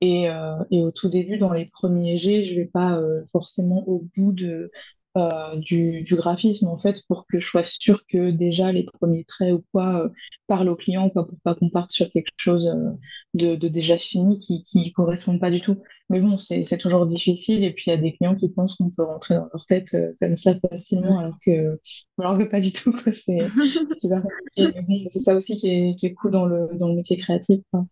Et, 0.00 0.28
euh, 0.30 0.56
au 0.72 0.90
tout 0.92 1.08
début, 1.08 1.38
dans 1.38 1.52
les 1.52 1.66
premiers 1.66 2.16
jets, 2.16 2.42
je 2.42 2.54
vais 2.56 2.66
pas 2.66 2.98
euh, 3.00 3.24
forcément 3.32 3.86
au 3.88 4.06
bout 4.16 4.32
de, 4.32 4.70
euh, 5.16 5.56
du, 5.56 6.02
du, 6.02 6.16
graphisme, 6.16 6.66
en 6.66 6.78
fait, 6.78 7.02
pour 7.06 7.26
que 7.28 7.38
je 7.38 7.46
sois 7.46 7.64
sûre 7.64 8.04
que 8.08 8.32
déjà 8.32 8.72
les 8.72 8.82
premiers 8.84 9.24
traits 9.24 9.52
ou 9.52 9.64
quoi 9.70 10.06
euh, 10.06 10.08
parlent 10.48 10.68
au 10.68 10.74
client, 10.74 11.08
quoi, 11.08 11.26
pour 11.26 11.38
pas 11.44 11.54
qu'on 11.54 11.70
parte 11.70 11.92
sur 11.92 12.10
quelque 12.10 12.32
chose 12.36 12.66
euh, 12.66 12.90
de, 13.34 13.54
de, 13.54 13.68
déjà 13.68 13.96
fini 13.96 14.36
qui 14.36 14.62
qui 14.62 14.92
correspond 14.92 15.38
pas 15.38 15.50
du 15.52 15.60
tout. 15.60 15.76
Mais 16.10 16.20
bon, 16.20 16.36
c'est 16.38 16.78
toujours 16.78 17.06
difficile. 17.06 17.62
Et 17.62 17.72
puis, 17.72 17.84
il 17.86 17.90
y 17.90 17.92
a 17.92 17.96
des 17.96 18.12
clients 18.12 18.34
qui 18.34 18.48
pensent 18.48 18.74
qu'on 18.76 18.90
peut 18.90 19.04
rentrer 19.04 19.36
dans 19.36 19.48
leur 19.52 19.66
tête 19.66 19.96
comme 20.20 20.36
ça 20.36 20.54
facilement, 20.70 21.20
alors 21.20 21.38
que, 21.44 21.80
alors 22.18 22.36
que 22.36 22.44
pas 22.44 22.60
du 22.60 22.72
tout. 22.72 22.96
C'est 23.12 23.38
C'est 25.08 25.20
ça 25.20 25.36
aussi 25.36 25.56
qui 25.56 25.68
est, 25.68 25.94
qui 25.96 26.06
est 26.06 26.14
cool 26.14 26.32
dans 26.32 26.46
le, 26.46 26.68
dans 26.74 26.88
le 26.88 26.94
métier 26.96 27.16
créatif. 27.16 27.60
Quoi. 27.70 27.86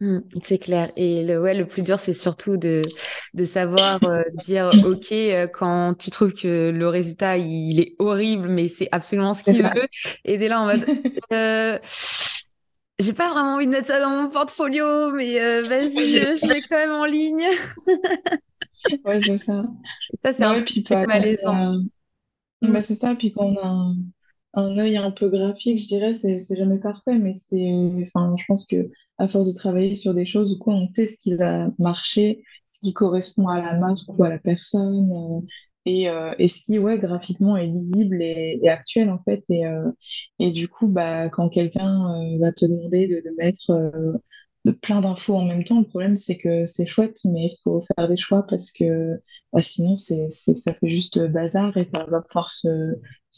Mmh, 0.00 0.18
c'est 0.44 0.58
clair. 0.58 0.92
Et 0.94 1.24
le, 1.24 1.40
ouais, 1.40 1.54
le 1.54 1.66
plus 1.66 1.82
dur, 1.82 1.98
c'est 1.98 2.12
surtout 2.12 2.56
de, 2.56 2.82
de 3.34 3.44
savoir 3.44 4.02
euh, 4.04 4.22
dire 4.44 4.70
OK 4.86 5.10
euh, 5.12 5.48
quand 5.48 5.94
tu 5.94 6.10
trouves 6.10 6.32
que 6.32 6.70
le 6.70 6.88
résultat, 6.88 7.36
il, 7.36 7.80
est 7.80 7.96
horrible, 7.98 8.48
mais 8.48 8.68
c'est 8.68 8.88
absolument 8.92 9.34
ce 9.34 9.42
qu'il 9.42 9.62
veut. 9.62 9.88
Et 10.24 10.38
t'es 10.38 10.48
là 10.48 10.60
en 10.60 10.66
mode, 10.66 10.86
euh, 11.32 11.78
j'ai 13.00 13.12
pas 13.12 13.30
vraiment 13.30 13.54
envie 13.56 13.66
de 13.66 13.72
mettre 13.72 13.88
ça 13.88 14.00
dans 14.00 14.10
mon 14.10 14.28
portfolio, 14.28 15.10
mais 15.12 15.40
euh, 15.40 15.62
vas-y, 15.64 16.08
je, 16.08 16.36
je 16.36 16.46
mets 16.46 16.62
quand 16.62 16.76
même 16.76 16.92
en 16.92 17.04
ligne. 17.04 17.46
ouais, 19.04 19.20
c'est 19.20 19.38
ça. 19.38 19.64
ça, 20.22 20.32
c'est 20.32 20.44
un 20.44 20.62
peu 20.62 21.06
malaisant. 21.06 21.80
Bah, 22.62 22.82
c'est 22.82 22.94
ça, 22.94 23.14
puis 23.16 23.32
quand 23.32 23.46
on 23.46 23.56
a 23.56 23.94
un, 24.54 24.78
œil 24.78 24.96
un 24.96 25.10
peu 25.10 25.28
graphique, 25.28 25.80
je 25.80 25.86
dirais, 25.88 26.14
c'est 26.14 26.38
jamais 26.56 26.78
parfait, 26.78 27.18
mais 27.18 27.34
c'est, 27.34 27.70
enfin, 28.06 28.34
je 28.38 28.44
pense 28.46 28.66
que 28.66 28.90
à 29.18 29.28
force 29.28 29.52
de 29.52 29.58
travailler 29.58 29.94
sur 29.94 30.14
des 30.14 30.26
choses, 30.26 30.58
quoi, 30.58 30.74
on 30.74 30.88
sait 30.88 31.06
ce 31.06 31.18
qui 31.18 31.34
va 31.34 31.68
marcher, 31.78 32.44
ce 32.70 32.80
qui 32.80 32.92
correspond 32.92 33.48
à 33.48 33.60
la 33.60 33.74
marque 33.78 34.00
ou 34.08 34.22
à 34.24 34.28
la 34.28 34.38
personne, 34.38 35.10
euh, 35.12 35.46
et, 35.86 36.08
euh, 36.08 36.34
et 36.38 36.48
ce 36.48 36.60
qui, 36.60 36.78
ouais, 36.78 36.98
graphiquement 36.98 37.56
est 37.56 37.66
lisible 37.66 38.22
et, 38.22 38.60
actuel 38.68 39.10
en 39.10 39.18
fait. 39.24 39.42
Et, 39.50 39.66
euh, 39.66 39.90
et 40.38 40.52
du 40.52 40.68
coup, 40.68 40.86
bah, 40.86 41.28
quand 41.30 41.48
quelqu'un 41.48 42.38
va 42.40 42.52
te 42.52 42.66
demander 42.66 43.08
de, 43.08 43.16
de 43.28 43.34
mettre 43.36 43.72
plein 44.72 45.00
d'infos 45.00 45.34
en 45.34 45.44
même 45.44 45.64
temps. 45.64 45.80
Le 45.80 45.86
problème, 45.86 46.18
c'est 46.18 46.36
que 46.36 46.66
c'est 46.66 46.86
chouette, 46.86 47.18
mais 47.24 47.46
il 47.46 47.56
faut 47.64 47.82
faire 47.96 48.08
des 48.08 48.16
choix 48.16 48.44
parce 48.46 48.70
que 48.72 49.20
bah, 49.52 49.62
sinon, 49.62 49.96
c'est, 49.96 50.28
c'est, 50.30 50.54
ça 50.54 50.74
fait 50.74 50.88
juste 50.90 51.18
bazar 51.18 51.76
et 51.76 51.86
ça 51.86 52.04
va 52.04 52.20
pouvoir 52.22 52.50
se, 52.50 52.68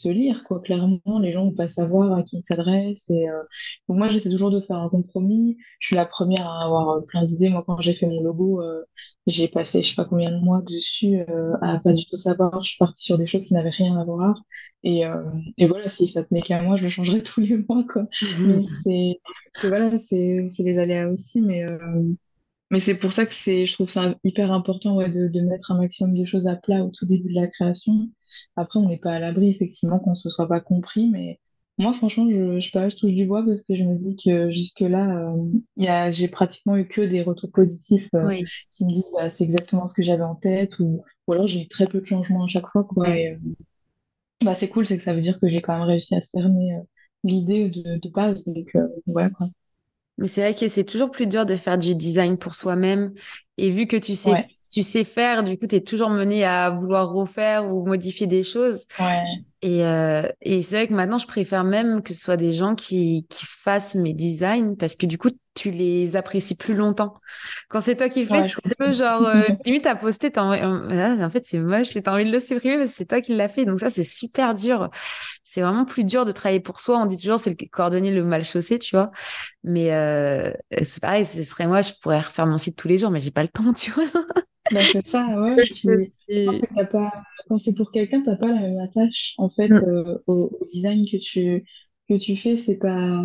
se 0.01 0.09
lire, 0.09 0.43
quoi. 0.45 0.59
Clairement, 0.61 0.99
les 1.21 1.31
gens 1.31 1.45
vont 1.45 1.51
pas 1.55 1.69
savoir 1.69 2.13
à 2.13 2.23
qui 2.23 2.37
ils 2.37 2.41
s'adressent. 2.41 3.09
Et, 3.09 3.29
euh, 3.29 3.41
donc 3.89 3.97
moi, 3.97 4.09
j'essaie 4.09 4.29
toujours 4.29 4.51
de 4.51 4.59
faire 4.61 4.77
un 4.77 4.89
compromis. 4.89 5.57
Je 5.79 5.87
suis 5.87 5.95
la 5.95 6.05
première 6.05 6.47
à 6.47 6.63
avoir 6.65 6.89
euh, 6.89 7.01
plein 7.01 7.23
d'idées. 7.25 7.49
Moi, 7.49 7.63
quand 7.65 7.79
j'ai 7.81 7.93
fait 7.93 8.07
mon 8.07 8.21
logo, 8.21 8.61
euh, 8.61 8.83
j'ai 9.27 9.47
passé 9.47 9.81
je 9.81 9.89
sais 9.89 9.95
pas 9.95 10.05
combien 10.05 10.31
de 10.31 10.37
mois 10.43 10.61
dessus 10.67 11.19
euh, 11.29 11.53
à 11.61 11.79
pas 11.79 11.93
du 11.93 12.05
tout 12.05 12.17
savoir. 12.17 12.63
Je 12.63 12.69
suis 12.69 12.77
partie 12.77 13.03
sur 13.03 13.17
des 13.17 13.27
choses 13.27 13.45
qui 13.45 13.53
n'avaient 13.53 13.69
rien 13.69 13.97
à 13.99 14.03
voir. 14.05 14.41
Et, 14.83 15.03
et 15.57 15.67
voilà, 15.67 15.89
si 15.89 16.07
ça 16.07 16.23
tenait 16.23 16.41
qu'à 16.41 16.61
moi, 16.61 16.75
je 16.77 16.83
le 16.83 16.89
changerais 16.89 17.21
tous 17.23 17.41
les 17.41 17.57
mois, 17.57 17.83
quoi. 17.91 18.07
Mais 18.45 18.61
c'est, 18.61 18.75
c'est- 18.75 19.21
voilà, 19.67 19.97
c'est, 19.99 20.47
c'est 20.49 20.63
les 20.63 20.77
aléas 20.79 21.09
aussi, 21.11 21.41
mais, 21.41 21.63
mais 22.71 22.79
c'est 22.79 22.95
pour 22.95 23.13
ça 23.13 23.25
que 23.25 23.33
c'est, 23.33 23.67
je 23.67 23.73
trouve 23.73 23.89
ça 23.89 24.15
hyper 24.23 24.51
important, 24.53 24.95
ouais, 24.95 25.09
de, 25.11 25.27
de 25.27 25.41
mettre 25.41 25.71
un 25.71 25.77
maximum 25.79 26.17
de 26.17 26.25
choses 26.25 26.47
à 26.47 26.55
plat 26.55 26.83
au 26.83 26.89
tout 26.89 27.05
début 27.05 27.29
de 27.33 27.39
la 27.41 27.47
création. 27.47 28.09
Après, 28.55 28.79
on 28.79 28.87
n'est 28.87 28.97
pas 28.99 29.13
à 29.13 29.19
l'abri, 29.19 29.49
effectivement, 29.49 29.99
qu'on 29.99 30.11
ne 30.11 30.15
se 30.15 30.29
soit 30.29 30.47
pas 30.47 30.61
compris, 30.61 31.09
mais 31.09 31.39
moi, 31.77 31.93
franchement, 31.93 32.29
je, 32.31 32.71
pas, 32.71 32.89
je 32.89 32.95
touche 32.95 33.13
du 33.13 33.25
bois 33.25 33.43
parce 33.45 33.63
que 33.63 33.75
je 33.75 33.83
me 33.83 33.95
dis 33.97 34.15
que 34.15 34.51
jusque-là, 34.51 35.33
euh, 35.77 36.11
j'ai 36.11 36.27
pratiquement 36.29 36.77
eu 36.77 36.87
que 36.87 37.01
des 37.01 37.21
retours 37.23 37.51
positifs, 37.51 38.09
euh, 38.15 38.29
Oui. 38.29 38.43
qui 38.73 38.85
me 38.85 38.93
disent, 38.93 39.11
bah, 39.13 39.29
c'est 39.29 39.43
exactement 39.43 39.87
ce 39.87 39.93
que 39.93 40.03
j'avais 40.03 40.23
en 40.23 40.35
tête, 40.35 40.79
ou, 40.79 41.03
ou 41.27 41.33
alors 41.33 41.47
j'ai 41.47 41.61
eu 41.63 41.67
très 41.67 41.87
peu 41.87 41.99
de 42.01 42.05
changements 42.05 42.45
à 42.45 42.47
chaque 42.47 42.67
fois, 42.67 42.83
quoi, 42.85 43.15
et, 43.17 43.33
euh, 43.33 43.37
bah, 44.43 44.55
c'est 44.55 44.69
cool, 44.69 44.87
c'est 44.87 44.97
que 44.97 45.03
ça 45.03 45.13
veut 45.13 45.21
dire 45.21 45.39
que 45.39 45.47
j'ai 45.49 45.61
quand 45.61 45.73
même 45.77 45.87
réussi 45.87 46.15
à 46.15 46.21
cerner, 46.21 46.77
l'idée 47.23 47.69
de, 47.69 47.97
de 47.97 48.09
base, 48.09 48.43
donc, 48.45 48.75
voilà, 49.07 49.29
quoi. 49.29 49.49
Mais 50.17 50.27
c'est 50.27 50.41
vrai 50.41 50.55
que 50.55 50.67
c'est 50.67 50.83
toujours 50.85 51.11
plus 51.11 51.27
dur 51.27 51.45
de 51.45 51.55
faire 51.55 51.77
du 51.77 51.95
design 51.95 52.37
pour 52.37 52.53
soi-même. 52.53 53.13
Et 53.57 53.69
vu 53.71 53.87
que 53.87 53.97
tu 53.97 54.15
sais, 54.15 54.35
Ouais, 54.35 54.47
tu 54.71 54.83
sais 54.83 55.03
faire, 55.03 55.43
du 55.43 55.57
coup, 55.57 55.67
tu 55.67 55.75
es 55.77 55.81
toujours 55.81 56.09
mené 56.09 56.43
à 56.45 56.69
vouloir 56.69 57.11
refaire 57.11 57.73
ou 57.73 57.85
modifier 57.85 58.27
des 58.27 58.43
choses. 58.43 58.87
ouais, 58.99 59.43
Et, 59.63 59.85
euh, 59.85 60.27
et 60.41 60.63
c'est 60.63 60.75
vrai 60.75 60.87
que 60.87 60.93
maintenant, 60.93 61.19
je 61.19 61.27
préfère 61.27 61.63
même 61.63 62.01
que 62.01 62.13
ce 62.15 62.19
soit 62.21 62.37
des 62.37 62.51
gens 62.51 62.73
qui, 62.75 63.27
qui 63.29 63.45
fassent 63.45 63.93
mes 63.95 64.13
designs 64.13 64.75
parce 64.75 64.95
que 64.95 65.05
du 65.05 65.19
coup, 65.19 65.29
tu 65.53 65.69
les 65.69 66.15
apprécies 66.15 66.55
plus 66.55 66.73
longtemps. 66.73 67.19
Quand 67.69 67.79
c'est 67.81 67.95
toi 67.97 68.09
qui 68.09 68.21
le 68.21 68.25
fais, 68.25 68.41
ouais, 68.41 68.43
c'est 68.43 68.53
un 68.65 68.71
peu 68.79 68.91
genre, 68.93 69.23
euh, 69.25 69.43
limite, 69.65 69.87
posté, 69.99 70.31
t'as 70.31 70.41
envie- 70.41 70.61
euh, 70.61 71.23
en 71.25 71.29
fait, 71.29 71.45
c'est 71.45 71.59
moche 71.59 71.95
et 71.95 72.01
t'as 72.01 72.13
envie 72.13 72.25
de 72.25 72.31
le 72.31 72.39
supprimer 72.39 72.77
parce 72.77 72.91
que 72.91 72.97
c'est 72.97 73.05
toi 73.05 73.21
qui 73.21 73.35
l'as 73.35 73.49
fait. 73.49 73.65
Donc 73.65 73.79
ça, 73.81 73.91
c'est 73.91 74.03
super 74.03 74.55
dur. 74.55 74.89
C'est 75.43 75.61
vraiment 75.61 75.85
plus 75.85 76.05
dur 76.05 76.25
de 76.25 76.31
travailler 76.31 76.59
pour 76.61 76.79
soi. 76.79 76.97
On 76.99 77.05
dit 77.05 77.17
toujours, 77.17 77.39
c'est 77.39 77.51
le 77.59 77.67
cordonnier 77.71 78.11
le 78.11 78.23
mal 78.23 78.43
chaussé, 78.43 78.79
tu 78.79 78.95
vois. 78.95 79.11
Mais 79.63 79.93
euh, 79.93 80.53
c'est 80.83 81.01
pareil, 81.01 81.25
ce 81.25 81.43
serait 81.43 81.67
moi, 81.67 81.81
je 81.81 81.93
pourrais 82.01 82.19
refaire 82.21 82.47
mon 82.47 82.57
site 82.57 82.77
tous 82.77 82.87
les 82.89 82.97
jours, 82.99 83.11
mais 83.11 83.19
j'ai 83.21 83.31
pas 83.31 83.43
le 83.43 83.49
temps, 83.49 83.73
tu 83.75 83.91
vois. 83.91 84.05
Bah, 84.69 84.85
c'est 84.85 85.05
ça, 85.07 85.27
ouais. 85.41 85.61
Puis, 85.69 86.07
je 86.29 86.43
pense 86.45 86.59
que 86.61 86.67
t'as 86.73 86.85
pas, 86.85 87.11
quand 87.49 87.57
c'est 87.57 87.73
pour 87.73 87.91
quelqu'un, 87.91 88.21
t'as 88.23 88.37
pas 88.37 88.47
la 88.47 88.61
même 88.61 88.79
attache, 88.79 89.35
en 89.37 89.49
fait, 89.51 89.69
Mm. 89.69 89.81
euh, 89.83 90.17
au, 90.27 90.57
au 90.61 90.65
design 90.73 91.05
que 91.09 91.17
tu, 91.17 91.65
que 92.09 92.15
tu 92.17 92.35
fais. 92.37 92.57
C'est 92.57 92.77
pas, 92.77 93.21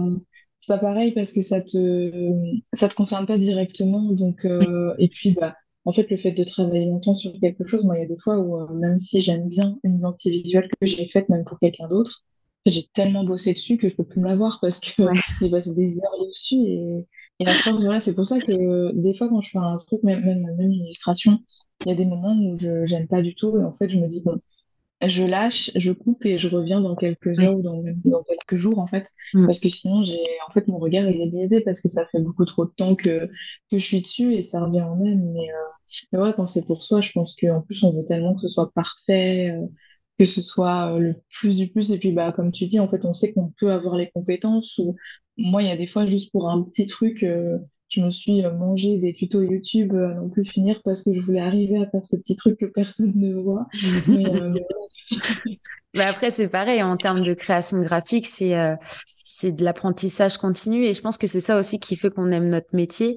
c'est 0.60 0.72
pas 0.74 0.78
pareil 0.78 1.12
parce 1.12 1.32
que 1.32 1.40
ça 1.42 1.60
te, 1.60 2.32
ça 2.74 2.88
te 2.88 2.94
concerne 2.94 3.26
pas 3.26 3.38
directement. 3.38 4.02
Donc, 4.12 4.44
euh, 4.44 4.94
et 4.98 5.08
puis, 5.08 5.32
bah, 5.32 5.56
en 5.84 5.92
fait, 5.92 6.10
le 6.10 6.16
fait 6.16 6.32
de 6.32 6.44
travailler 6.44 6.86
longtemps 6.86 7.14
sur 7.14 7.32
quelque 7.40 7.66
chose, 7.66 7.84
moi, 7.84 7.96
il 7.98 8.00
y 8.02 8.04
a 8.04 8.08
des 8.08 8.18
fois 8.18 8.38
où, 8.38 8.60
euh, 8.60 8.72
même 8.74 8.98
si 8.98 9.20
j'aime 9.20 9.48
bien 9.48 9.78
une 9.84 9.96
identité 9.98 10.30
visuelle 10.30 10.68
que 10.80 10.86
j'ai 10.86 11.06
faite, 11.08 11.28
même 11.28 11.44
pour 11.44 11.58
quelqu'un 11.60 11.88
d'autre, 11.88 12.24
j'ai 12.66 12.84
tellement 12.94 13.24
bossé 13.24 13.52
dessus 13.52 13.76
que 13.76 13.88
je 13.88 13.94
peux 13.96 14.04
plus 14.04 14.20
me 14.20 14.28
la 14.28 14.34
voir 14.36 14.58
parce 14.60 14.80
que 14.80 15.02
Ouais. 15.02 15.12
j'ai 15.40 15.50
passé 15.50 15.72
des 15.74 15.98
heures 16.00 16.18
dessus 16.26 16.56
et, 16.56 17.06
et 17.40 17.46
à 17.48 17.54
force, 17.56 17.82
voilà, 17.84 18.00
c'est 18.00 18.14
pour 18.14 18.26
ça 18.26 18.40
que 18.40 18.92
des 18.94 19.14
fois, 19.14 19.28
quand 19.28 19.40
je 19.40 19.50
fais 19.50 19.58
un 19.58 19.76
truc, 19.86 20.02
même, 20.02 20.24
même, 20.24 20.40
même 20.42 20.60
une 20.72 20.84
illustration, 20.86 21.38
il 21.84 21.90
y 21.90 21.92
a 21.92 21.94
des 21.94 22.06
moments 22.06 22.36
où 22.36 22.58
je 22.58 22.84
j'aime 22.86 23.06
pas 23.06 23.22
du 23.22 23.34
tout 23.36 23.56
et 23.58 23.62
en 23.64 23.72
fait, 23.76 23.88
je 23.88 23.98
me 23.98 24.08
dis, 24.08 24.20
bon, 24.22 24.40
je 25.02 25.24
lâche, 25.24 25.70
je 25.74 25.92
coupe 25.92 26.24
et 26.24 26.38
je 26.38 26.48
reviens 26.48 26.80
dans 26.80 26.96
quelques 26.96 27.38
heures 27.40 27.56
ou 27.58 27.62
dans, 27.62 28.22
quelques 28.22 28.56
jours, 28.56 28.78
en 28.78 28.86
fait, 28.86 29.08
Mm. 29.34 29.44
parce 29.46 29.60
que 29.60 29.68
sinon, 29.68 30.04
j'ai, 30.04 30.18
en 30.48 30.52
fait, 30.52 30.66
mon 30.68 30.78
regard, 30.78 31.08
il 31.08 31.20
est 31.20 31.30
biaisé 31.30 31.60
parce 31.60 31.80
que 31.80 31.88
ça 31.88 32.06
fait 32.06 32.20
beaucoup 32.20 32.44
trop 32.44 32.64
de 32.64 32.70
temps 32.70 32.94
que, 32.94 33.28
que 33.70 33.78
je 33.78 33.84
suis 33.84 34.00
dessus 34.00 34.34
et 34.34 34.42
ça 34.42 34.64
revient 34.64 34.82
en 34.82 34.96
même. 34.96 35.32
Mais, 35.32 35.50
euh, 35.50 35.54
mais 36.12 36.18
ouais, 36.18 36.32
quand 36.34 36.46
c'est 36.46 36.64
pour 36.66 36.82
soi, 36.82 37.00
je 37.00 37.12
pense 37.12 37.36
qu'en 37.36 37.60
plus, 37.62 37.82
on 37.84 37.92
veut 37.92 38.04
tellement 38.06 38.34
que 38.34 38.40
ce 38.40 38.48
soit 38.48 38.72
parfait, 38.72 39.50
euh, 39.50 39.66
que 40.18 40.24
ce 40.24 40.40
soit 40.40 40.94
euh, 40.94 40.98
le 40.98 41.14
plus 41.30 41.56
du 41.56 41.68
plus. 41.68 41.90
Et 41.92 41.98
puis, 41.98 42.12
bah, 42.12 42.32
comme 42.32 42.52
tu 42.52 42.66
dis, 42.66 42.80
en 42.80 42.88
fait, 42.88 43.04
on 43.04 43.14
sait 43.14 43.32
qu'on 43.32 43.52
peut 43.58 43.72
avoir 43.72 43.96
les 43.96 44.10
compétences. 44.10 44.78
Ou 44.78 44.96
moi, 45.36 45.62
il 45.62 45.68
y 45.68 45.72
a 45.72 45.76
des 45.76 45.86
fois, 45.86 46.06
juste 46.06 46.32
pour 46.32 46.48
un 46.48 46.62
petit 46.62 46.86
truc, 46.86 47.22
euh, 47.22 47.58
je 47.88 48.00
me 48.00 48.10
suis 48.10 48.44
euh, 48.44 48.52
mangé 48.52 48.98
des 48.98 49.12
tutos 49.12 49.42
YouTube 49.42 49.94
euh, 49.94 50.10
à 50.10 50.14
non 50.14 50.28
plus 50.28 50.44
finir 50.44 50.80
parce 50.84 51.02
que 51.04 51.14
je 51.14 51.20
voulais 51.20 51.40
arriver 51.40 51.78
à 51.78 51.88
faire 51.88 52.04
ce 52.04 52.16
petit 52.16 52.36
truc 52.36 52.58
que 52.58 52.66
personne 52.66 53.12
ne 53.14 53.34
voit. 53.34 53.66
Mais, 54.08 54.28
euh, 54.28 54.52
mais 54.52 55.56
Mais 55.96 56.04
après, 56.04 56.30
c'est 56.30 56.48
pareil, 56.48 56.82
en 56.82 56.96
termes 56.98 57.22
de 57.22 57.32
création 57.32 57.80
graphique, 57.80 58.26
c'est 58.26 58.56
euh, 58.56 58.76
c'est 59.22 59.52
de 59.52 59.64
l'apprentissage 59.64 60.36
continu 60.36 60.84
et 60.84 60.94
je 60.94 61.00
pense 61.00 61.18
que 61.18 61.26
c'est 61.26 61.40
ça 61.40 61.58
aussi 61.58 61.80
qui 61.80 61.96
fait 61.96 62.10
qu'on 62.10 62.30
aime 62.30 62.48
notre 62.48 62.68
métier 62.74 63.16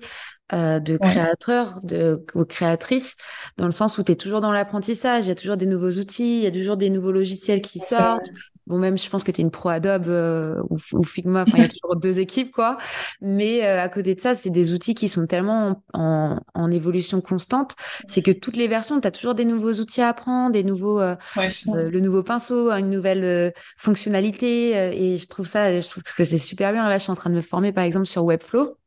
euh, 0.54 0.80
de 0.80 0.98
créateur, 0.98 1.82
de 1.84 2.26
ou 2.34 2.46
créatrice, 2.46 3.18
dans 3.58 3.66
le 3.66 3.72
sens 3.72 3.98
où 3.98 4.04
tu 4.04 4.14
es 4.14 4.16
toujours 4.16 4.40
dans 4.40 4.52
l'apprentissage, 4.52 5.26
il 5.26 5.30
y 5.30 5.32
a 5.32 5.36
toujours 5.36 5.58
des 5.58 5.66
nouveaux 5.66 5.92
outils, 5.92 6.40
il 6.40 6.44
y 6.44 6.48
a 6.48 6.52
toujours 6.52 6.78
des 6.78 6.90
nouveaux 6.90 7.12
logiciels 7.12 7.62
qui 7.62 7.80
sortent. 7.80 8.32
Bon, 8.70 8.78
même 8.78 8.98
je 8.98 9.10
pense 9.10 9.24
que 9.24 9.32
tu 9.32 9.42
es 9.42 9.44
une 9.44 9.52
pro 9.52 9.70
Adobe 9.70 10.08
euh, 10.08 10.62
ou, 10.70 10.78
ou 10.94 11.04
Figma, 11.04 11.44
enfin, 11.44 11.58
il 11.58 11.62
y 11.62 11.66
a 11.66 11.68
toujours 11.70 11.98
deux 11.98 12.20
équipes, 12.20 12.52
quoi. 12.52 12.78
Mais 13.22 13.66
euh, 13.66 13.82
à 13.82 13.90
côté 13.90 14.16
de 14.16 14.22
ça, 14.22 14.36
c'est 14.36 14.50
des 14.52 14.74
outils 14.74 14.96
qui 14.96 15.10
sont 15.10 15.28
tellement 15.28 15.82
en, 15.94 16.00
en, 16.02 16.40
en 16.56 16.72
évolution 16.72 17.22
constante, 17.22 17.76
c'est 18.08 18.22
que 18.22 18.32
toutes 18.32 18.56
les 18.56 18.68
versions, 18.68 19.02
tu 19.02 19.08
as 19.08 19.12
toujours 19.12 19.36
des 19.36 19.46
nouveaux 19.46 19.74
outils 19.74 20.02
à 20.02 20.10
apprendre, 20.10 20.52
des 20.54 20.64
nouveaux... 20.64 21.02
euh, 21.02 21.16
Ouais, 21.36 21.50
euh, 21.74 21.90
le 21.92 22.00
nouveau 22.02 22.24
pinceau, 22.24 22.72
une 22.72 22.90
nouvelle 22.90 23.24
euh, 23.24 23.52
fonctionnalité 23.78 24.78
euh, 24.78 24.92
et 24.94 25.18
je 25.18 25.28
trouve 25.28 25.48
ça, 25.48 25.80
je 25.82 25.90
trouve 25.90 26.04
que 26.04 26.26
c'est 26.26 26.38
super 26.40 26.72
bien. 26.74 26.90
Là, 26.90 26.98
je 26.98 27.04
suis 27.04 27.12
en 27.12 27.16
train 27.16 27.30
de 27.32 27.36
me 27.36 27.42
former 27.42 27.74
par 27.74 27.84
exemple 27.86 28.08
sur 28.08 28.26
Webflow 28.26 28.79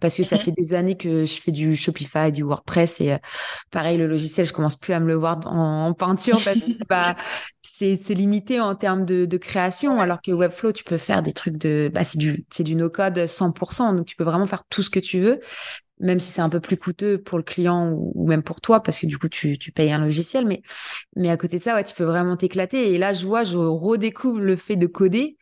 parce 0.00 0.16
que 0.16 0.22
ça 0.22 0.36
Mhm. 0.36 0.38
fait 0.38 0.52
des 0.52 0.74
années 0.74 0.96
que 0.96 1.24
je 1.24 1.40
fais 1.40 1.52
du 1.52 1.76
Shopify, 1.76 2.32
du 2.32 2.42
WordPress 2.42 3.00
et 3.00 3.12
euh, 3.12 3.18
pareil 3.70 3.98
le 3.98 4.06
logiciel, 4.06 4.46
je 4.46 4.52
commence 4.52 4.76
plus 4.76 4.92
à 4.94 5.00
me 5.00 5.06
le 5.06 5.14
voir 5.14 5.40
en, 5.46 5.86
en 5.86 5.94
peinture 5.94 6.42
parce 6.42 6.56
que 6.56 6.84
bah 6.88 7.16
c'est 7.62 7.98
c'est 8.02 8.14
limité 8.14 8.60
en 8.60 8.74
termes 8.74 9.04
de, 9.04 9.26
de 9.26 9.36
création. 9.38 9.96
Ouais, 9.96 10.02
alors 10.02 10.20
que 10.22 10.32
Webflow 10.32 10.72
tu 10.72 10.84
peux 10.84 10.98
faire 10.98 11.22
des 11.22 11.32
trucs 11.32 11.56
de 11.58 11.90
bah 11.92 12.04
c'est 12.04 12.18
du 12.18 12.44
c'est 12.50 12.64
du 12.64 12.74
no 12.74 12.90
code 12.90 13.26
100% 13.26 13.92
donc 13.92 14.06
tu 14.06 14.16
peux 14.16 14.24
vraiment 14.24 14.46
faire 14.46 14.64
tout 14.70 14.82
ce 14.82 14.90
que 14.90 15.00
tu 15.00 15.20
veux 15.20 15.40
même 16.00 16.20
si 16.20 16.30
c'est 16.32 16.42
un 16.42 16.48
peu 16.48 16.60
plus 16.60 16.76
coûteux 16.76 17.18
pour 17.20 17.38
le 17.38 17.44
client 17.44 17.90
ou, 17.90 18.12
ou 18.14 18.26
même 18.28 18.42
pour 18.42 18.60
toi 18.60 18.82
parce 18.82 19.00
que 19.00 19.06
du 19.06 19.18
coup 19.18 19.28
tu 19.28 19.58
tu 19.58 19.72
payes 19.72 19.92
un 19.92 19.98
logiciel. 20.04 20.46
Mais 20.46 20.62
mais 21.16 21.30
à 21.30 21.36
côté 21.36 21.58
de 21.58 21.64
ça, 21.64 21.74
ouais, 21.74 21.84
tu 21.84 21.94
peux 21.94 22.04
vraiment 22.04 22.36
t'éclater. 22.36 22.92
Et 22.94 22.98
là, 22.98 23.12
je 23.12 23.26
vois, 23.26 23.44
je 23.44 23.56
redécouvre 23.58 24.40
le 24.40 24.56
fait 24.56 24.76
de 24.76 24.86
coder 24.86 25.38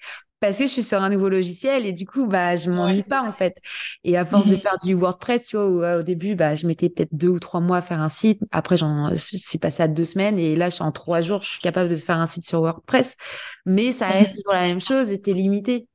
parce 0.46 0.58
que 0.58 0.66
je 0.66 0.72
suis 0.72 0.82
sur 0.82 1.02
un 1.02 1.10
nouveau 1.10 1.28
logiciel 1.28 1.86
et 1.86 1.92
du 1.92 2.06
coup, 2.06 2.26
bah, 2.26 2.56
je 2.56 2.70
m'ennuie 2.70 3.02
ouais. 3.02 3.04
pas 3.04 3.22
en 3.22 3.32
fait. 3.32 3.58
Et 4.04 4.16
à 4.16 4.24
force 4.24 4.48
de 4.48 4.56
Mhm. 4.56 4.62
faire 4.62 4.76
du 4.82 4.94
WordPress, 4.94 5.44
tu 5.48 5.56
vois, 5.56 5.98
au 5.98 6.02
début, 6.02 6.34
bah, 6.34 6.54
je 6.54 6.66
mettais 6.66 6.88
peut-être 6.90 7.10
deux 7.14 7.28
ou 7.28 7.38
trois 7.40 7.60
mois 7.60 7.78
à 7.78 7.82
faire 7.82 8.00
un 8.00 8.08
site. 8.08 8.40
Après, 8.52 8.76
j'en, 8.76 9.10
c'est 9.16 9.60
passé 9.60 9.82
à 9.82 9.88
deux 9.88 10.04
semaines 10.04 10.38
et 10.38 10.56
là, 10.56 10.70
je 10.70 10.74
suis 10.76 10.84
en 10.84 10.92
trois 10.92 11.20
jours, 11.20 11.42
je 11.42 11.48
suis 11.50 11.60
capable 11.60 11.90
de 11.90 11.96
faire 11.96 12.16
un 12.18 12.26
site 12.26 12.46
sur 12.46 12.60
WordPress. 12.60 13.16
Mais 13.66 13.92
ça 13.92 14.08
reste 14.08 14.34
Mhm. 14.34 14.36
toujours 14.36 14.52
la 14.54 14.66
même 14.66 14.80
chose 14.80 15.10
et 15.10 15.20
t'es 15.20 15.32
limité. 15.32 15.88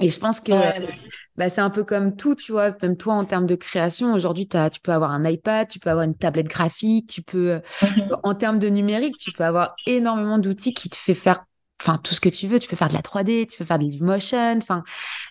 Et 0.00 0.10
je 0.10 0.18
pense 0.20 0.40
que 0.40 0.52
Ouais, 0.52 0.72
bah, 0.80 0.88
bah, 1.36 1.48
c'est 1.50 1.60
un 1.60 1.70
peu 1.70 1.84
comme 1.84 2.16
tout, 2.16 2.34
tu 2.34 2.52
vois, 2.52 2.76
même 2.82 2.96
toi 2.96 3.14
en 3.14 3.24
termes 3.24 3.46
de 3.46 3.54
création, 3.54 4.12
aujourd'hui, 4.14 4.48
tu 4.48 4.80
peux 4.82 4.92
avoir 4.92 5.10
un 5.12 5.24
iPad, 5.24 5.68
tu 5.68 5.78
peux 5.78 5.90
avoir 5.90 6.04
une 6.04 6.16
tablette 6.16 6.48
graphique, 6.48 7.08
tu 7.10 7.22
peux, 7.22 7.60
mhm. 7.80 8.22
en 8.22 8.34
termes 8.34 8.58
de 8.58 8.68
numérique, 8.68 9.16
tu 9.18 9.32
peux 9.32 9.44
avoir 9.44 9.80
énormément 9.86 10.38
d'outils 10.38 10.74
qui 10.74 10.90
te 10.90 10.96
fait 10.96 11.14
faire, 11.14 11.44
enfin, 11.82 11.98
tout 11.98 12.14
ce 12.14 12.20
que 12.20 12.28
tu 12.28 12.46
veux. 12.46 12.58
Tu 12.58 12.68
peux 12.68 12.76
faire 12.76 12.88
de 12.88 12.94
la 12.94 13.02
3D, 13.02 13.46
tu 13.46 13.58
peux 13.58 13.64
faire 13.64 13.78
du 13.78 14.00
motion. 14.02 14.56
Enfin, 14.58 14.84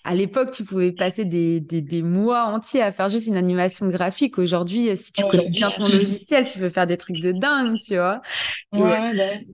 à 0.04 0.16
l'époque, 0.16 0.52
tu 0.52 0.64
pouvais 0.66 0.92
passer 0.92 1.26
des, 1.26 1.60
des, 1.62 1.82
des 1.82 2.02
mois 2.04 2.46
entiers 2.46 2.82
à 2.82 2.92
faire 2.92 3.10
juste 3.10 3.28
une 3.28 3.38
animation 3.38 3.88
graphique. 3.90 4.38
Aujourd'hui, 4.40 4.90
euh, 4.90 4.96
si 4.96 5.14
tu 5.14 5.26
connais 5.26 5.50
bien 5.50 5.72
ton 5.72 5.88
logiciel, 5.88 6.46
tu 6.48 6.60
peux 6.60 6.70
faire 6.70 6.88
des 6.88 6.98
trucs 6.98 7.20
de 7.20 7.32
dingue, 7.32 7.80
tu 7.80 7.96
vois. 7.96 8.22
Ouais, 8.72 8.80
Et, 8.80 8.82
ouais, 8.82 9.16
bah, 9.16 9.24
ouais. 9.24 9.48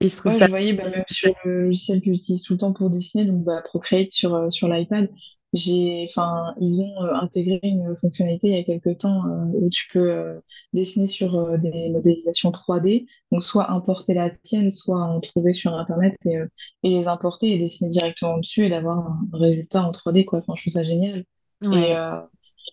et 0.00 0.08
je 0.08 0.16
trouve 0.16 0.32
Ouais, 0.32 0.38
ça, 0.38 0.46
je 0.46 0.50
voyais 0.50 0.72
bah, 0.74 0.88
même 0.90 1.04
sur 1.10 1.34
le 1.44 1.64
logiciel 1.64 2.00
que 2.00 2.12
j'utilise 2.12 2.42
tout 2.42 2.52
le 2.54 2.58
temps 2.60 2.72
pour 2.72 2.90
dessiner, 2.90 3.24
donc 3.26 3.44
bah, 3.44 3.62
Procreate 3.64 4.12
sur, 4.12 4.34
euh, 4.34 4.50
sur 4.50 4.68
l'iPad. 4.68 5.10
J'ai, 5.52 6.08
enfin, 6.08 6.54
ils 6.60 6.80
ont 6.80 7.04
euh, 7.04 7.12
intégré 7.14 7.60
une 7.62 7.94
fonctionnalité 7.96 8.48
il 8.48 8.54
y 8.56 8.58
a 8.58 8.64
quelques 8.64 8.98
temps 8.98 9.26
euh, 9.26 9.44
où 9.52 9.68
tu 9.68 9.86
peux 9.92 10.10
euh, 10.10 10.40
dessiner 10.72 11.06
sur 11.06 11.58
des 11.58 11.90
modélisations 11.90 12.50
3D, 12.50 13.06
donc 13.30 13.44
soit 13.44 13.70
importer 13.70 14.14
la 14.14 14.30
tienne, 14.30 14.70
soit 14.70 15.02
en 15.02 15.20
trouver 15.20 15.52
sur 15.52 15.74
Internet 15.74 16.14
et, 16.24 16.38
et 16.82 16.88
les 16.88 17.06
importer 17.06 17.52
et 17.52 17.58
dessiner 17.58 17.90
directement 17.90 18.38
dessus 18.38 18.64
et 18.64 18.70
d'avoir 18.70 18.98
un 18.98 19.28
résultat 19.32 19.82
en 19.82 19.92
3D, 19.92 20.24
quoi. 20.24 20.38
Enfin, 20.38 20.54
je 20.56 20.62
trouve 20.62 20.72
ça 20.72 20.84
génial. 20.84 21.24
Et 21.64 21.94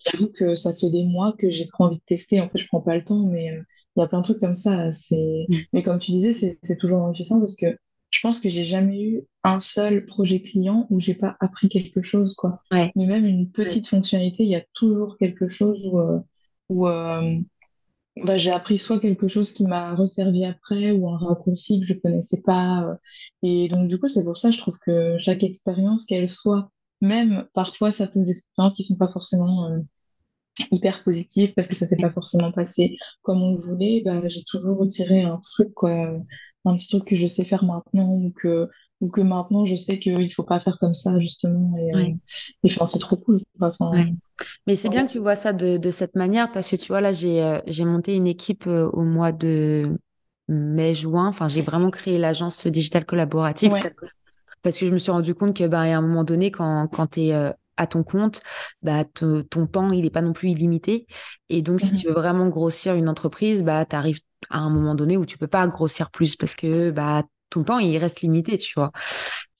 j'avoue 0.06 0.32
que 0.32 0.56
ça 0.56 0.74
fait 0.74 0.90
des 0.90 1.04
mois 1.04 1.34
que 1.38 1.50
j'ai 1.50 1.66
trop 1.66 1.84
envie 1.84 1.98
de 1.98 2.02
tester. 2.06 2.40
En 2.40 2.48
fait, 2.48 2.58
je 2.58 2.66
prends 2.66 2.80
pas 2.80 2.96
le 2.96 3.04
temps, 3.04 3.26
mais 3.26 3.46
il 3.96 4.00
y 4.00 4.02
a 4.02 4.08
plein 4.08 4.20
de 4.20 4.24
trucs 4.24 4.40
comme 4.40 4.56
ça. 4.56 4.92
C'est, 4.92 5.46
mm. 5.48 5.56
mais 5.74 5.82
comme 5.82 5.98
tu 5.98 6.12
disais, 6.12 6.32
c'est 6.62 6.76
toujours 6.76 7.02
enrichissant 7.02 7.38
parce 7.38 7.56
que 7.56 7.76
je 8.10 8.20
pense 8.20 8.40
que 8.40 8.48
j'ai 8.48 8.64
jamais 8.64 9.02
eu 9.02 9.22
un 9.44 9.60
seul 9.60 10.04
projet 10.04 10.42
client 10.42 10.86
où 10.90 11.00
j'ai 11.00 11.14
pas 11.14 11.36
appris 11.40 11.68
quelque 11.68 12.02
chose, 12.02 12.34
quoi. 12.34 12.60
Mais 12.72 12.92
même 12.96 13.24
une 13.24 13.50
petite 13.50 13.86
fonctionnalité, 13.86 14.42
il 14.42 14.50
y 14.50 14.56
a 14.56 14.64
toujours 14.74 15.16
quelque 15.16 15.48
chose 15.48 15.86
où, 15.86 16.00
euh, 16.00 16.18
où 16.68 16.88
euh, 16.88 17.38
bah, 18.24 18.36
j'ai 18.36 18.50
appris 18.50 18.78
soit 18.78 18.98
quelque 19.00 19.28
chose 19.28 19.52
qui 19.52 19.64
m'a 19.64 19.94
resservi 19.94 20.44
après 20.44 20.90
ou 20.90 21.08
un 21.08 21.18
raccourci 21.18 21.80
que 21.80 21.86
je 21.86 21.94
connaissais 21.94 22.42
pas. 22.42 22.82
Euh. 22.82 22.94
Et 23.42 23.68
donc, 23.68 23.88
du 23.88 23.98
coup, 23.98 24.08
c'est 24.08 24.24
pour 24.24 24.36
ça, 24.36 24.50
je 24.50 24.58
trouve 24.58 24.78
que 24.80 25.16
chaque 25.18 25.44
expérience, 25.44 26.04
qu'elle 26.04 26.28
soit, 26.28 26.70
même 27.00 27.46
parfois 27.54 27.92
certaines 27.92 28.28
expériences 28.28 28.74
qui 28.74 28.82
sont 28.82 28.96
pas 28.96 29.08
forcément 29.12 29.70
hyper 30.72 31.04
positives 31.04 31.54
parce 31.54 31.68
que 31.68 31.74
ça 31.74 31.86
s'est 31.86 31.96
pas 31.96 32.10
forcément 32.10 32.52
passé 32.52 32.98
comme 33.22 33.40
on 33.40 33.52
le 33.52 33.58
voulait, 33.58 34.02
bah, 34.04 34.20
j'ai 34.28 34.42
toujours 34.44 34.78
retiré 34.78 35.22
un 35.22 35.38
truc, 35.38 35.72
quoi 35.74 36.12
un 36.64 36.76
petit 36.76 36.88
truc 36.88 37.04
que 37.04 37.16
je 37.16 37.26
sais 37.26 37.44
faire 37.44 37.64
maintenant 37.64 38.08
ou 38.08 38.32
que, 38.36 38.68
ou 39.00 39.08
que 39.08 39.20
maintenant 39.20 39.64
je 39.64 39.76
sais 39.76 39.98
qu'il 39.98 40.18
ne 40.18 40.28
faut 40.28 40.42
pas 40.42 40.60
faire 40.60 40.78
comme 40.78 40.94
ça, 40.94 41.18
justement. 41.20 41.76
Et, 41.78 41.94
euh, 41.94 42.12
enfin, 42.66 42.86
c'est 42.86 42.98
trop 42.98 43.16
cool. 43.16 43.40
Mais 44.66 44.76
c'est 44.76 44.88
bien 44.88 45.06
que 45.06 45.12
tu 45.12 45.18
vois 45.18 45.36
ça 45.36 45.52
de, 45.52 45.76
de, 45.76 45.90
cette 45.90 46.16
manière 46.16 46.52
parce 46.52 46.70
que 46.70 46.76
tu 46.76 46.88
vois, 46.88 47.00
là, 47.00 47.12
j'ai 47.12 47.42
euh, 47.42 47.58
j'ai 47.66 47.84
monté 47.84 48.14
une 48.14 48.26
équipe 48.26 48.66
euh, 48.66 48.88
au 48.92 49.04
mois 49.04 49.32
de 49.32 49.96
mai-juin. 50.48 51.28
Enfin, 51.28 51.48
j'ai 51.48 51.62
vraiment 51.62 51.90
créé 51.90 52.18
l'agence 52.18 52.66
digitale 52.66 53.04
collaborative 53.04 53.72
parce 54.62 54.76
que 54.76 54.86
je 54.86 54.92
me 54.92 54.98
suis 54.98 55.10
rendu 55.10 55.34
compte 55.34 55.56
que, 55.56 55.66
bah, 55.66 55.80
à 55.80 55.96
un 55.96 56.02
moment 56.02 56.24
donné, 56.24 56.50
quand, 56.50 56.86
quand 56.88 57.06
tu 57.06 57.20
es 57.20 57.54
à 57.80 57.86
ton 57.86 58.02
compte, 58.02 58.40
bah, 58.82 59.04
ton 59.04 59.66
temps, 59.66 59.90
il 59.90 60.02
n'est 60.02 60.10
pas 60.10 60.22
non 60.22 60.32
plus 60.32 60.50
illimité. 60.50 61.06
Et 61.48 61.62
donc, 61.62 61.80
si 61.80 61.94
mmh 61.94 61.96
tu 61.96 62.06
veux 62.08 62.12
vraiment 62.12 62.48
grossir 62.48 62.94
une 62.94 63.08
entreprise, 63.08 63.64
bah, 63.64 63.84
tu 63.86 63.96
arrives 63.96 64.20
à 64.50 64.58
un 64.58 64.70
moment 64.70 64.94
donné 64.94 65.16
où 65.16 65.26
tu 65.26 65.38
peux 65.38 65.46
pas 65.46 65.66
grossir 65.66 66.10
plus 66.10 66.36
parce 66.36 66.54
que 66.54 66.90
bah, 66.90 67.22
ton 67.48 67.64
temps, 67.64 67.78
il 67.78 67.96
reste 67.98 68.20
limité, 68.20 68.58
tu 68.58 68.74
vois. 68.76 68.92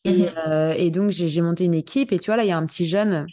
Et, 0.04 0.24
mmh 0.24 0.32
euh, 0.48 0.74
et 0.76 0.90
donc, 0.90 1.10
j'ai 1.10 1.40
monté 1.40 1.64
une 1.64 1.74
équipe 1.74 2.12
et 2.12 2.18
tu 2.18 2.26
vois, 2.26 2.36
là, 2.36 2.44
il 2.44 2.48
y 2.48 2.52
a 2.52 2.58
un 2.58 2.66
petit 2.66 2.86
jeune 2.86 3.26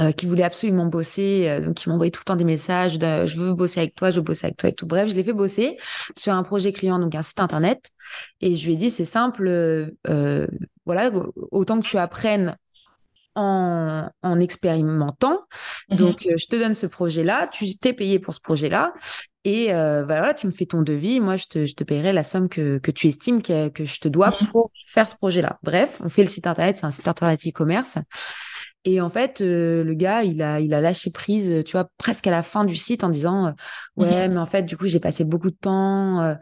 euh, 0.00 0.10
qui 0.10 0.26
voulait 0.26 0.42
absolument 0.42 0.86
bosser, 0.86 1.48
euh, 1.48 1.60
donc 1.60 1.84
il 1.84 1.88
m'envoyait 1.88 2.10
tout 2.10 2.22
le 2.22 2.24
temps 2.24 2.34
des 2.34 2.42
messages 2.42 2.98
de 2.98 3.26
je 3.26 3.36
veux 3.36 3.52
bosser 3.52 3.78
avec 3.78 3.94
toi, 3.94 4.10
je 4.10 4.16
veux 4.16 4.22
bosser 4.22 4.46
avec 4.46 4.56
toi 4.56 4.68
et 4.68 4.74
tout. 4.74 4.86
Bref, 4.88 5.08
je 5.08 5.14
l'ai 5.14 5.22
fait 5.22 5.32
bosser 5.32 5.78
sur 6.16 6.32
un 6.32 6.42
projet 6.42 6.72
client, 6.72 6.98
donc 6.98 7.14
un 7.14 7.22
site 7.22 7.38
internet, 7.38 7.90
et 8.40 8.56
je 8.56 8.66
lui 8.66 8.72
ai 8.72 8.76
dit 8.76 8.90
c'est 8.90 9.04
simple, 9.04 9.46
euh, 9.46 10.46
voilà, 10.84 11.12
autant 11.52 11.78
que 11.78 11.86
tu 11.86 11.96
apprennes 11.96 12.56
en, 13.34 14.08
en 14.22 14.40
expérimentant. 14.40 15.40
Mmh 15.90 15.96
donc, 15.96 16.26
je 16.36 16.46
te 16.46 16.56
donne 16.56 16.74
ce 16.74 16.86
projet-là, 16.86 17.46
tu 17.48 17.78
t'es 17.78 17.92
payé 17.92 18.18
pour 18.18 18.32
ce 18.32 18.40
projet-là, 18.40 18.94
et 19.44 19.74
euh, 19.74 20.04
bah, 20.04 20.18
voilà, 20.18 20.32
tu 20.32 20.46
me 20.46 20.52
fais 20.52 20.64
ton 20.64 20.80
devis, 20.80 21.20
moi 21.20 21.36
je 21.36 21.44
te, 21.44 21.66
je 21.66 21.74
te 21.74 21.84
paierai 21.84 22.12
la 22.12 22.22
somme 22.22 22.48
que, 22.48 22.78
que 22.78 22.90
tu 22.90 23.08
estimes 23.08 23.42
que, 23.42 23.68
que 23.68 23.84
je 23.84 24.00
te 24.00 24.08
dois 24.08 24.30
mmh. 24.30 24.46
pour 24.50 24.70
faire 24.86 25.06
ce 25.06 25.14
projet-là. 25.16 25.58
Bref, 25.62 26.00
on 26.02 26.08
fait 26.08 26.22
le 26.22 26.28
site 26.28 26.46
internet, 26.46 26.78
c'est 26.78 26.86
un 26.86 26.90
site 26.90 27.08
internet 27.08 27.46
e-commerce. 27.46 27.98
Et 28.86 29.00
en 29.00 29.08
fait, 29.08 29.40
euh, 29.40 29.82
le 29.82 29.94
gars, 29.94 30.24
il 30.24 30.42
a, 30.42 30.60
il 30.60 30.74
a 30.74 30.80
lâché 30.80 31.10
prise, 31.10 31.62
tu 31.64 31.72
vois, 31.72 31.88
presque 31.96 32.26
à 32.26 32.30
la 32.30 32.42
fin 32.42 32.64
du 32.66 32.76
site 32.76 33.02
en 33.02 33.08
disant, 33.08 33.46
euh, 33.46 33.52
ouais, 33.96 34.28
mais 34.28 34.36
en 34.36 34.44
fait, 34.44 34.62
du 34.62 34.76
coup, 34.76 34.86
j'ai 34.86 35.00
passé 35.00 35.24
beaucoup 35.24 35.50
de 35.50 35.56
temps, 35.56 36.20
euh, 36.20 36.34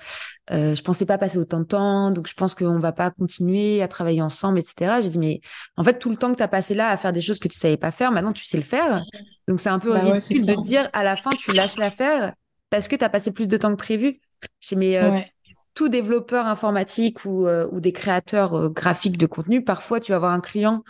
euh, 0.51 0.75
je 0.75 0.83
pensais 0.83 1.07
pas 1.07 1.19
passer 1.19 1.39
autant 1.39 1.61
de 1.61 1.65
temps, 1.65 2.11
donc 2.11 2.27
je 2.27 2.35
pense 2.35 2.57
qu'on 2.57 2.81
va 2.81 2.91
pas 2.91 3.13
continuer 3.13 3.81
à 3.81 3.87
travailler 3.87 4.23
ensemble, 4.23 4.59
etc. 4.59 5.01
J'ai 5.01 5.11
dit, 5.11 5.19
mais 5.19 5.41
en 5.77 5.85
fait, 5.85 6.01
tout 6.01 6.11
le 6.11 6.17
temps 6.17 6.33
que 6.33 6.37
tu 6.37 6.43
as 6.43 6.49
passé 6.49 6.75
là 6.75 6.89
à 6.89 6.97
faire 6.97 7.13
des 7.13 7.21
choses 7.21 7.39
que 7.39 7.47
tu 7.47 7.57
savais 7.57 7.77
pas 7.77 7.93
faire, 7.93 8.11
maintenant 8.11 8.33
tu 8.33 8.45
sais 8.45 8.57
le 8.57 8.65
faire. 8.65 9.05
Donc 9.47 9.61
c'est 9.61 9.71
un 9.71 9.79
peu 9.79 9.93
bah 9.93 10.01
ridicule 10.01 10.45
de 10.45 10.65
dire 10.65 10.91
à 10.93 11.05
la 11.05 11.15
fin, 11.15 11.31
tu 11.31 11.53
lâches 11.53 11.77
l'affaire 11.77 12.33
parce 12.71 12.89
que 12.89 12.97
tu 12.97 13.05
as 13.05 13.09
passé 13.09 13.33
plus 13.33 13.47
de 13.47 13.57
temps 13.57 13.71
que 13.71 13.77
prévu. 13.77 14.21
J'ai 14.61 14.75
mais 14.75 15.32
tout 15.75 15.89
développeur 15.89 16.47
informatique 16.47 17.25
ou, 17.25 17.47
euh, 17.47 17.69
ou 17.73 17.81
des 17.81 17.93
créateurs 17.93 18.55
euh, 18.55 18.69
graphiques 18.69 19.19
de 19.19 19.27
contenu, 19.27 19.65
parfois 19.65 20.01
tu 20.01 20.13
vas 20.13 20.17
avoir 20.17 20.33
un 20.33 20.41
client 20.41 20.83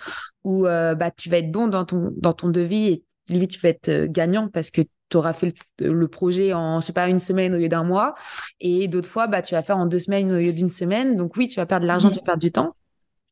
où 0.44 0.66
euh, 0.66 0.94
bah, 0.94 1.10
tu 1.10 1.28
vas 1.28 1.38
être 1.38 1.50
bon 1.50 1.68
dans 1.68 1.84
ton, 1.84 2.12
dans 2.16 2.32
ton 2.32 2.48
devis 2.48 2.88
et 2.88 3.04
lui, 3.30 3.46
tu 3.48 3.60
vas 3.60 3.68
être 3.68 4.06
gagnant 4.06 4.48
parce 4.48 4.70
que 4.70 4.82
tu 5.08 5.16
auras 5.16 5.32
fait 5.32 5.54
le, 5.78 6.08
projet 6.08 6.52
en, 6.52 6.80
je 6.80 6.86
sais 6.86 6.92
pas, 6.92 7.08
une 7.08 7.20
semaine 7.20 7.54
au 7.54 7.58
lieu 7.58 7.68
d'un 7.68 7.84
mois. 7.84 8.14
Et 8.60 8.88
d'autres 8.88 9.10
fois, 9.10 9.26
bah, 9.26 9.42
tu 9.42 9.54
vas 9.54 9.62
faire 9.62 9.78
en 9.78 9.86
deux 9.86 10.00
semaines 10.00 10.32
au 10.32 10.38
lieu 10.38 10.52
d'une 10.52 10.70
semaine. 10.70 11.16
Donc 11.16 11.36
oui, 11.36 11.46
tu 11.46 11.56
vas 11.56 11.66
perdre 11.66 11.82
de 11.82 11.86
l'argent, 11.86 12.08
mmh. 12.08 12.12
tu 12.12 12.18
vas 12.18 12.24
perdre 12.24 12.40
du 12.40 12.50
temps, 12.50 12.74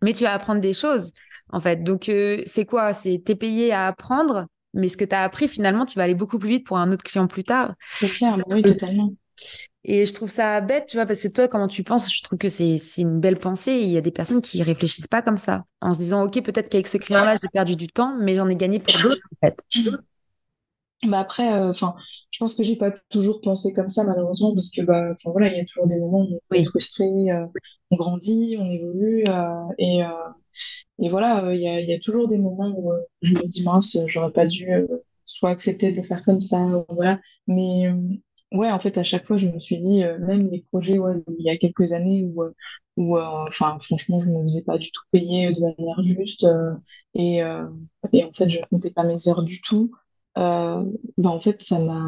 mais 0.02 0.12
tu 0.12 0.22
vas 0.22 0.32
apprendre 0.32 0.60
des 0.60 0.74
choses, 0.74 1.12
en 1.48 1.60
fait. 1.60 1.82
Donc 1.82 2.04
c'est 2.04 2.64
quoi? 2.66 2.92
C'est 2.92 3.22
t'es 3.24 3.34
payé 3.34 3.72
à 3.72 3.88
apprendre, 3.88 4.46
mais 4.74 4.88
ce 4.88 4.96
que 4.96 5.04
tu 5.04 5.14
as 5.14 5.22
appris, 5.22 5.48
finalement, 5.48 5.86
tu 5.86 5.98
vas 5.98 6.04
aller 6.04 6.14
beaucoup 6.14 6.38
plus 6.38 6.50
vite 6.50 6.66
pour 6.66 6.78
un 6.78 6.92
autre 6.92 7.02
client 7.02 7.26
plus 7.26 7.44
tard. 7.44 7.74
C'est 7.88 8.08
clair, 8.08 8.36
bah 8.36 8.44
oui, 8.48 8.62
totalement. 8.62 9.12
Et 9.85 10.05
je 10.05 10.12
trouve 10.12 10.29
ça 10.29 10.61
bête, 10.61 10.87
tu 10.88 10.97
vois, 10.99 11.07
parce 11.07 11.23
que 11.23 11.29
toi, 11.29 11.49
comment 11.49 11.69
tu 11.69 11.83
penses, 11.85 12.12
je 12.14 12.23
trouve 12.23 12.38
que 12.38 12.49
c'est 12.51 12.79
une 12.99 13.19
belle 13.19 13.38
pensée. 13.38 13.73
il 13.73 13.90
y 13.90 13.97
a 13.97 14.03
des 14.03 14.11
personnes 14.11 14.43
qui 14.43 14.62
réfléchissent 14.62 15.07
pas 15.07 15.23
comme 15.23 15.38
ça, 15.38 15.64
en 15.81 15.95
se 15.95 15.99
disant, 16.01 16.25
OK, 16.25 16.43
peut-être 16.43 16.69
qu'avec 16.69 16.87
ce 16.87 16.99
client-là, 16.99 17.37
j'ai 17.40 17.49
perdu 17.49 17.77
du 17.77 17.88
temps, 17.88 18.14
mais 18.21 18.37
j'en 18.37 18.49
ai 18.49 18.57
gagné 18.57 18.79
pour 18.79 18.99
d'autres, 19.01 19.23
en 19.43 19.47
fait. 19.47 19.59
Bah 21.03 21.21
après, 21.21 21.55
euh, 21.55 21.73
je 21.73 22.38
pense 22.38 22.55
que 22.55 22.62
j'ai 22.62 22.77
pas 22.77 22.90
toujours 23.09 23.40
pensé 23.40 23.73
comme 23.73 23.88
ça, 23.88 24.05
malheureusement, 24.05 24.53
parce 24.55 24.71
que, 24.71 24.83
bah, 24.83 25.14
voilà, 25.25 25.49
il 25.49 25.57
y 25.57 25.61
a 25.61 25.64
toujours 25.64 25.87
des 25.87 25.99
moments 25.99 26.27
où 26.31 26.38
on 26.51 26.55
est 26.55 26.64
frustré, 26.64 27.07
euh, 27.31 27.47
on 27.90 27.97
grandit, 27.97 28.57
on 28.59 28.71
évolue, 28.71 29.25
euh, 29.27 29.64
et, 29.79 30.03
et 30.99 31.09
voilà, 31.09 31.55
il 31.55 31.61
y 31.61 31.69
a, 31.69 31.81
y 31.81 31.95
a 31.95 31.99
toujours 32.01 32.29
des 32.29 32.38
moments 32.38 32.73
où 32.77 32.93
je 33.23 33.33
me 33.35 33.47
dis, 33.47 33.62
mince, 33.64 33.97
j'aurais 34.07 34.33
pas 34.33 34.47
dû 34.47 34.69
soit 35.25 35.51
accepter 35.51 35.90
de 35.93 35.97
le 35.97 36.03
faire 36.03 36.23
comme 36.25 36.43
ça, 36.43 36.85
voilà. 36.90 37.19
Mais 37.47 37.90
Ouais, 38.52 38.70
en 38.70 38.80
fait, 38.80 38.98
à 38.98 39.04
chaque 39.04 39.26
fois, 39.26 39.38
je 39.38 39.46
me 39.46 39.58
suis 39.60 39.78
dit, 39.78 40.02
euh, 40.02 40.18
même 40.18 40.48
les 40.50 40.62
projets, 40.72 40.98
ouais, 40.98 41.14
il 41.38 41.44
y 41.44 41.50
a 41.50 41.56
quelques 41.56 41.92
années 41.92 42.24
où, 42.24 42.42
euh, 42.42 42.52
où 42.96 43.16
euh, 43.16 43.22
enfin, 43.48 43.78
franchement, 43.80 44.18
je 44.20 44.28
ne 44.28 44.38
me 44.38 44.42
faisais 44.44 44.62
pas 44.62 44.76
du 44.76 44.90
tout 44.90 45.02
payer 45.12 45.52
de 45.52 45.60
manière 45.60 46.02
juste 46.02 46.44
et, 47.14 47.36
et 48.12 48.24
en 48.24 48.32
fait, 48.32 48.48
je 48.50 48.58
ne 48.58 48.64
comptais 48.66 48.90
pas 48.90 49.04
mes 49.04 49.28
heures 49.28 49.42
du 49.44 49.60
tout. 49.62 49.92
bah, 50.34 50.82
en 51.24 51.40
fait, 51.40 51.62
ça 51.62 51.78
m'a 51.78 52.04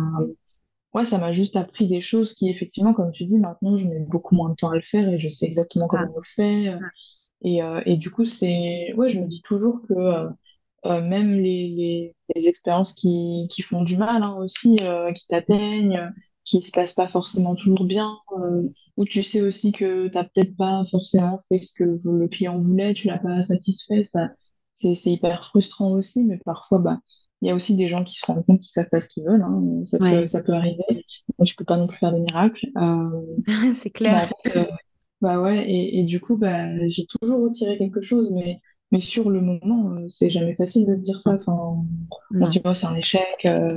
ouais, 0.95 1.05
ça 1.07 1.19
m'a 1.19 1.33
juste 1.33 1.57
appris 1.57 1.89
des 1.89 2.01
choses 2.03 2.35
qui, 2.35 2.51
effectivement, 2.51 2.95
comme 2.95 3.13
tu 3.13 3.25
dis, 3.27 3.39
maintenant, 3.41 3.77
je 3.79 3.87
mets 3.87 4.01
beaucoup 4.01 4.35
moins 4.37 4.51
de 4.51 4.57
temps 4.57 4.71
à 4.71 4.77
le 4.77 4.83
faire 4.83 5.09
et 5.09 5.19
je 5.19 5.29
sais 5.31 5.47
exactement 5.47 5.89
comment 5.89 6.13
on 6.15 6.19
le 6.21 6.25
fait. 6.37 6.79
Et, 7.43 7.61
et 7.87 7.97
du 7.99 8.11
coup, 8.11 8.25
c'est, 8.25 8.93
ouais, 8.97 9.09
je 9.11 9.21
me 9.21 9.27
dis 9.29 9.43
toujours 9.43 9.83
que 9.89 9.95
même 10.87 11.33
les, 11.35 11.69
les, 11.69 12.17
les, 12.37 12.49
expériences 12.49 12.93
qui, 12.95 13.47
qui 13.51 13.63
font 13.63 13.83
du 13.85 13.97
mal 13.97 14.23
hein, 14.23 14.37
aussi, 14.39 14.79
qui 15.15 15.27
t'atteignent, 15.29 16.13
qui 16.45 16.61
se 16.61 16.71
passe 16.71 16.93
pas 16.93 17.09
forcément 17.09 17.55
toujours 17.55 17.85
bien, 17.85 18.17
euh, 18.39 18.63
où 18.97 19.05
tu 19.05 19.23
sais 19.23 19.41
aussi 19.41 19.73
que 19.73 20.09
tu 20.09 20.17
n'as 20.17 20.25
peut-être 20.25 20.57
pas 20.57 20.85
forcément 20.91 21.41
fait 21.49 21.59
ce 21.59 21.73
que 21.73 21.85
le 21.85 22.29
client 22.29 22.61
voulait, 22.61 22.95
tu 22.95 23.07
l'as 23.07 23.19
pas 23.19 23.43
satisfait, 23.43 24.05
ça, 24.05 24.31
c'est, 24.73 24.95
hyper 25.07 25.45
frustrant 25.45 25.93
aussi, 25.93 26.25
mais 26.25 26.39
parfois, 26.45 26.79
bah, 26.79 26.99
il 27.41 27.49
y 27.49 27.51
a 27.51 27.55
aussi 27.55 27.75
des 27.75 27.89
gens 27.89 28.05
qui 28.05 28.17
se 28.17 28.27
rendent 28.27 28.45
compte 28.45 28.61
qu'ils 28.61 28.71
savent 28.71 28.89
pas 28.91 29.01
ce 29.01 29.09
qu'ils 29.09 29.25
veulent, 29.25 29.43
hein, 29.43 29.85
ça, 29.85 29.99
peut, 29.99 30.27
ça 30.27 30.43
peut 30.43 30.53
arriver, 30.53 30.85
donc 31.39 31.47
je 31.47 31.55
peux 31.57 31.65
pas 31.65 31.79
non 31.79 31.87
plus 31.87 31.99
faire 31.99 32.13
des 32.13 32.21
miracles. 32.21 32.67
Euh, 32.77 33.23
c'est 33.73 33.91
clair. 33.91 34.31
Bah, 34.45 34.51
euh, 34.57 34.65
bah 35.21 35.41
ouais, 35.41 35.71
et, 35.71 36.01
et, 36.01 36.05
du 36.05 36.21
coup, 36.21 36.37
bah, 36.37 36.89
j'ai 36.89 37.07
toujours 37.07 37.43
retiré 37.43 37.79
quelque 37.79 38.01
chose, 38.01 38.31
mais 38.33 38.61
mais 38.93 39.01
sur 39.01 39.31
le 39.31 39.41
moment, 39.41 39.91
euh, 39.95 40.07
c'est 40.09 40.29
jamais 40.31 40.55
facile 40.55 40.87
de 40.87 40.95
se 40.95 41.01
dire 41.01 41.19
ça. 41.19 41.35
Enfin, 41.35 41.85
on 42.39 42.47
se 42.47 42.53
dit, 42.53 42.61
c'est 42.75 42.87
un 42.87 42.95
échec. 42.95 43.25
Euh, 43.47 43.75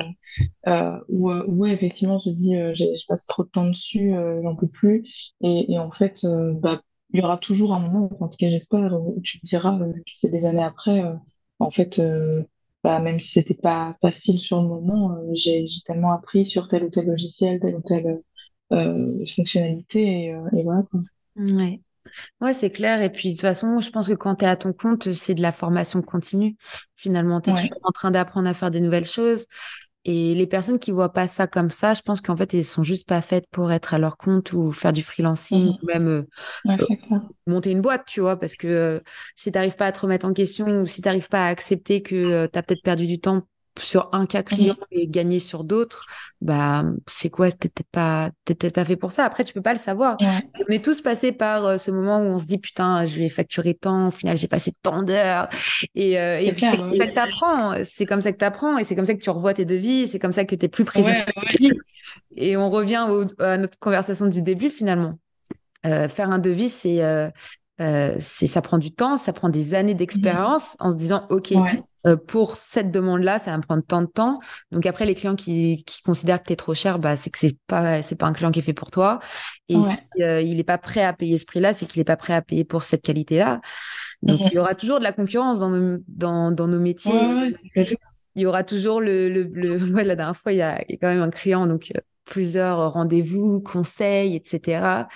euh, 0.68 1.00
ou, 1.08 1.32
ouais, 1.32 1.72
effectivement, 1.72 2.18
on 2.18 2.20
se 2.20 2.30
dit, 2.30 2.54
je 2.54 3.06
passe 3.08 3.26
trop 3.26 3.44
de 3.46 3.50
temps 3.50 3.66
dessus, 3.66 4.14
j'en 4.44 4.56
peux 4.56 4.68
plus. 4.68 5.34
Et, 5.42 5.72
et 5.74 5.80
en 5.80 5.92
fait, 5.92 6.28
bah, 6.62 6.82
il 7.14 7.22
y 7.22 7.24
aura 7.24 7.38
toujours 7.38 7.74
un 7.74 7.80
moment, 7.80 8.10
en 8.20 8.28
tout 8.28 8.38
cas, 8.38 8.50
j'espère, 8.50 8.94
où 8.94 9.22
tu 9.24 9.40
te 9.40 9.46
diras, 9.46 9.80
c'est 10.06 10.30
des 10.30 10.46
années 10.46 10.64
après, 10.64 11.02
en 11.60 11.72
fait, 11.72 12.02
bah, 12.84 13.00
même 13.00 13.22
si 13.22 13.32
c'était 13.32 13.54
pas 13.54 13.96
facile 14.02 14.40
sur 14.40 14.62
le 14.62 14.68
moment, 14.68 15.18
j'ai 15.34 15.66
tellement 15.86 16.12
appris 16.12 16.46
sur 16.46 16.68
tel 16.68 16.84
ou 16.84 16.90
tel 16.90 17.08
logiciel, 17.08 17.62
telle 17.62 17.76
ou 17.76 17.82
telle 17.82 18.22
fonctionnalité, 19.34 20.26
et, 20.26 20.36
et 20.58 20.64
voilà. 20.64 20.84
Quoi. 20.92 21.00
Ouais. 21.38 21.80
Ouais, 22.42 22.54
c'est 22.54 22.70
clair. 22.72 23.02
Et 23.02 23.12
puis, 23.12 23.30
de 23.30 23.34
toute 23.36 23.42
façon, 23.42 23.80
je 23.80 23.90
pense 23.90 24.08
que 24.08 24.14
quand 24.14 24.36
tu 24.36 24.46
es 24.46 24.48
à 24.48 24.56
ton 24.56 24.74
compte, 24.74 25.12
c'est 25.14 25.34
de 25.36 25.42
la 25.42 25.52
formation 25.52 26.02
continue. 26.02 26.56
Finalement, 26.96 27.42
tu 27.42 27.50
es 27.52 27.54
toujours 27.54 27.78
en 27.84 27.92
train 27.92 28.12
d'apprendre 28.12 28.48
à 28.48 28.54
faire 28.54 28.72
des 28.72 28.80
nouvelles 28.80 29.06
choses. 29.06 29.46
Et 30.06 30.36
les 30.36 30.48
personnes 30.48 30.80
qui 30.80 30.92
voient 30.92 31.14
pas 31.14 31.28
ça 31.28 31.48
comme 31.48 31.72
ça, 31.72 31.94
je 31.94 32.02
pense 32.02 32.22
qu'en 32.22 32.36
fait, 32.38 32.54
elles 32.54 32.66
sont 32.66 32.84
juste 32.84 33.08
pas 33.08 33.22
faites 33.22 33.48
pour 33.52 33.72
être 33.72 33.94
à 33.94 34.00
leur 34.00 34.18
compte 34.18 34.54
ou 34.54 34.72
faire 34.72 34.94
du 34.94 35.04
freelancing 35.04 35.70
Mhm. 35.70 35.78
ou 35.82 35.86
même 35.88 36.08
euh, 36.08 36.24
Ouais, 36.66 36.78
euh, 36.82 36.86
monter 37.48 37.72
une 37.72 37.82
boîte, 37.82 38.06
tu 38.08 38.22
vois, 38.22 38.40
parce 38.40 38.56
que 38.56 38.68
euh, 38.68 39.00
si 39.36 39.52
t'arrives 39.52 39.76
pas 39.76 39.88
à 39.88 39.92
te 39.92 40.00
remettre 40.02 40.26
en 40.26 40.34
question 40.34 40.68
ou 40.82 40.88
si 40.88 41.02
t'arrives 41.02 41.30
pas 41.30 41.46
à 41.46 41.50
accepter 41.50 42.02
que 42.02 42.48
tu 42.48 42.58
as 42.60 42.64
peut-être 42.64 42.84
perdu 42.84 43.08
du 43.08 43.20
temps 43.20 43.48
sur 43.80 44.10
un 44.14 44.26
cas 44.26 44.44
client 44.44 44.76
Mhm. 44.80 44.86
et 44.92 45.08
gagné 45.08 45.40
sur 45.40 45.64
d'autres, 45.64 46.06
bah 46.42 46.84
c'est 47.08 47.30
quoi, 47.30 47.52
t'es 47.52 47.70
peut-être 47.70 47.90
pas, 47.92 48.32
peut-être 48.46 48.74
pas 48.76 48.86
fait 48.86 48.96
pour 48.96 49.12
ça. 49.12 49.26
Après, 49.26 49.44
tu 49.44 49.54
peux 49.54 49.62
pas 49.62 49.74
le 49.74 49.80
savoir. 49.80 50.18
On 50.22 50.72
est 50.72 50.84
tous 50.84 51.02
passés 51.02 51.32
par 51.32 51.66
euh, 51.66 51.78
ce 51.78 51.92
moment 51.92 52.20
où 52.20 52.24
on 52.24 52.38
se 52.38 52.46
dit 52.46 52.58
putain, 52.58 53.06
je 53.06 53.18
vais 53.18 53.30
facturer 53.30 53.74
tant, 53.74 54.08
au 54.08 54.12
final 54.12 54.38
j'ai 54.38 54.48
passé 54.48 54.74
tant 54.82 55.04
d'heures 55.04 55.50
et, 55.96 56.20
euh, 56.20 56.40
et 56.40 56.52
puis 56.54 56.66
c'est 56.70 56.78
comme 56.78 56.98
ça 56.98 57.08
que 57.08 57.14
t'apprends, 57.14 57.74
c'est 57.84 58.06
comme 58.06 58.22
ça 58.22 58.32
que 58.32 58.38
t'apprends 58.38 58.78
et 58.78 58.84
c'est 58.84 58.96
comme 58.96 59.06
ça 59.06 59.14
que 59.16 59.22
tu 59.22 59.30
revois 59.30 59.54
tes 59.54 59.66
devis, 59.66 60.08
c'est 60.08 60.20
comme 60.20 60.34
ça 60.34 60.46
que 60.46 60.56
t'es 60.56 60.68
plus 60.68 60.86
présent 60.86 61.10
Ouais, 61.10 61.26
ouais. 61.62 61.72
Et 62.36 62.58
on 62.58 62.70
revient 62.70 63.06
au- 63.10 63.26
à 63.42 63.58
notre 63.58 63.78
conversation 63.80 64.28
du 64.28 64.42
début 64.42 64.70
finalement. 64.70 65.14
Euh, 65.86 66.10
faire 66.10 66.32
un 66.32 66.40
devis, 66.40 66.70
c'est 66.70 67.04
euh, 67.04 67.30
euh, 67.82 68.16
c'est 68.20 68.48
ça 68.48 68.62
prend 68.62 68.78
du 68.78 68.92
temps, 68.94 69.18
ça 69.18 69.34
prend 69.34 69.50
des 69.50 69.76
années 69.76 69.94
Mhm. 69.94 69.98
d'expérience 69.98 70.76
en 70.80 70.92
se 70.92 70.96
disant 70.96 71.28
ok 71.30 71.54
Ouais, 71.54 71.84
euh, 72.06 72.16
pour 72.18 72.56
cette 72.56 72.92
demande-là, 72.92 73.40
ça 73.40 73.52
va 73.52 73.58
me 73.58 73.64
prendre 73.64 73.84
tant 73.86 74.02
de 74.02 74.08
temps. 74.08 74.40
Donc 74.72 74.86
après, 74.86 75.06
les 75.06 75.16
clients 75.16 75.36
qui, 75.36 75.84
qui 75.86 76.02
considèrent 76.04 76.42
que 76.42 76.48
t'es 76.48 76.56
trop 76.56 76.74
cher, 76.74 77.00
bah 77.00 77.18
c'est 77.18 77.30
que 77.32 77.38
c'est 77.40 77.58
pas 77.68 78.02
c'est 78.02 78.16
pas 78.16 78.28
un 78.28 78.34
client 78.34 78.52
qui 78.52 78.60
est 78.60 78.62
fait 78.62 78.74
pour 78.74 78.92
toi. 78.92 79.20
Et 79.70 79.82
si 79.82 79.96
ouais. 79.96 80.08
euh, 80.22 80.42
il 80.42 80.60
est 80.60 80.64
pas 80.64 80.78
prêt 80.78 81.04
à 81.04 81.14
payer 81.14 81.38
ce 81.38 81.46
prix-là, 81.46 81.74
c'est 81.74 81.86
qu'il 81.88 82.00
est 82.02 82.04
pas 82.06 82.18
prêt 82.18 82.34
à 82.34 82.42
payer 82.42 82.64
pour 82.64 82.84
cette 82.84 83.04
qualité-là. 83.04 83.62
Donc 84.24 84.50
il 84.50 84.56
y 84.56 84.58
Mhm. 84.58 84.60
aura 84.60 84.76
toujours 84.76 85.00
de 85.00 85.04
la 85.04 85.14
concurrence 85.14 85.60
dans 85.60 85.70
nos 85.70 86.00
dans, 86.08 86.52
dans 86.52 86.68
nos 86.68 86.80
métiers. 86.80 87.38
ouais. 87.76 87.96
Il 88.36 88.42
y 88.42 88.46
aura 88.46 88.64
toujours 88.64 89.02
le 89.02 89.30
le, 89.30 89.44
le... 89.44 89.78
Ouais, 89.94 90.04
la 90.04 90.16
dernière 90.16 90.36
fois, 90.38 90.54
il 90.54 90.58
y 90.58 90.62
a, 90.62 90.82
il 90.90 90.94
y 90.94 90.96
a 90.96 90.98
quand 91.00 91.08
même 91.08 91.22
un 91.22 91.30
client 91.30 91.68
donc 91.68 91.92
euh, 91.96 92.00
plusieurs 92.26 92.92
rendez-vous, 92.94 93.62
conseils, 93.62 94.36
etc. 94.36 95.08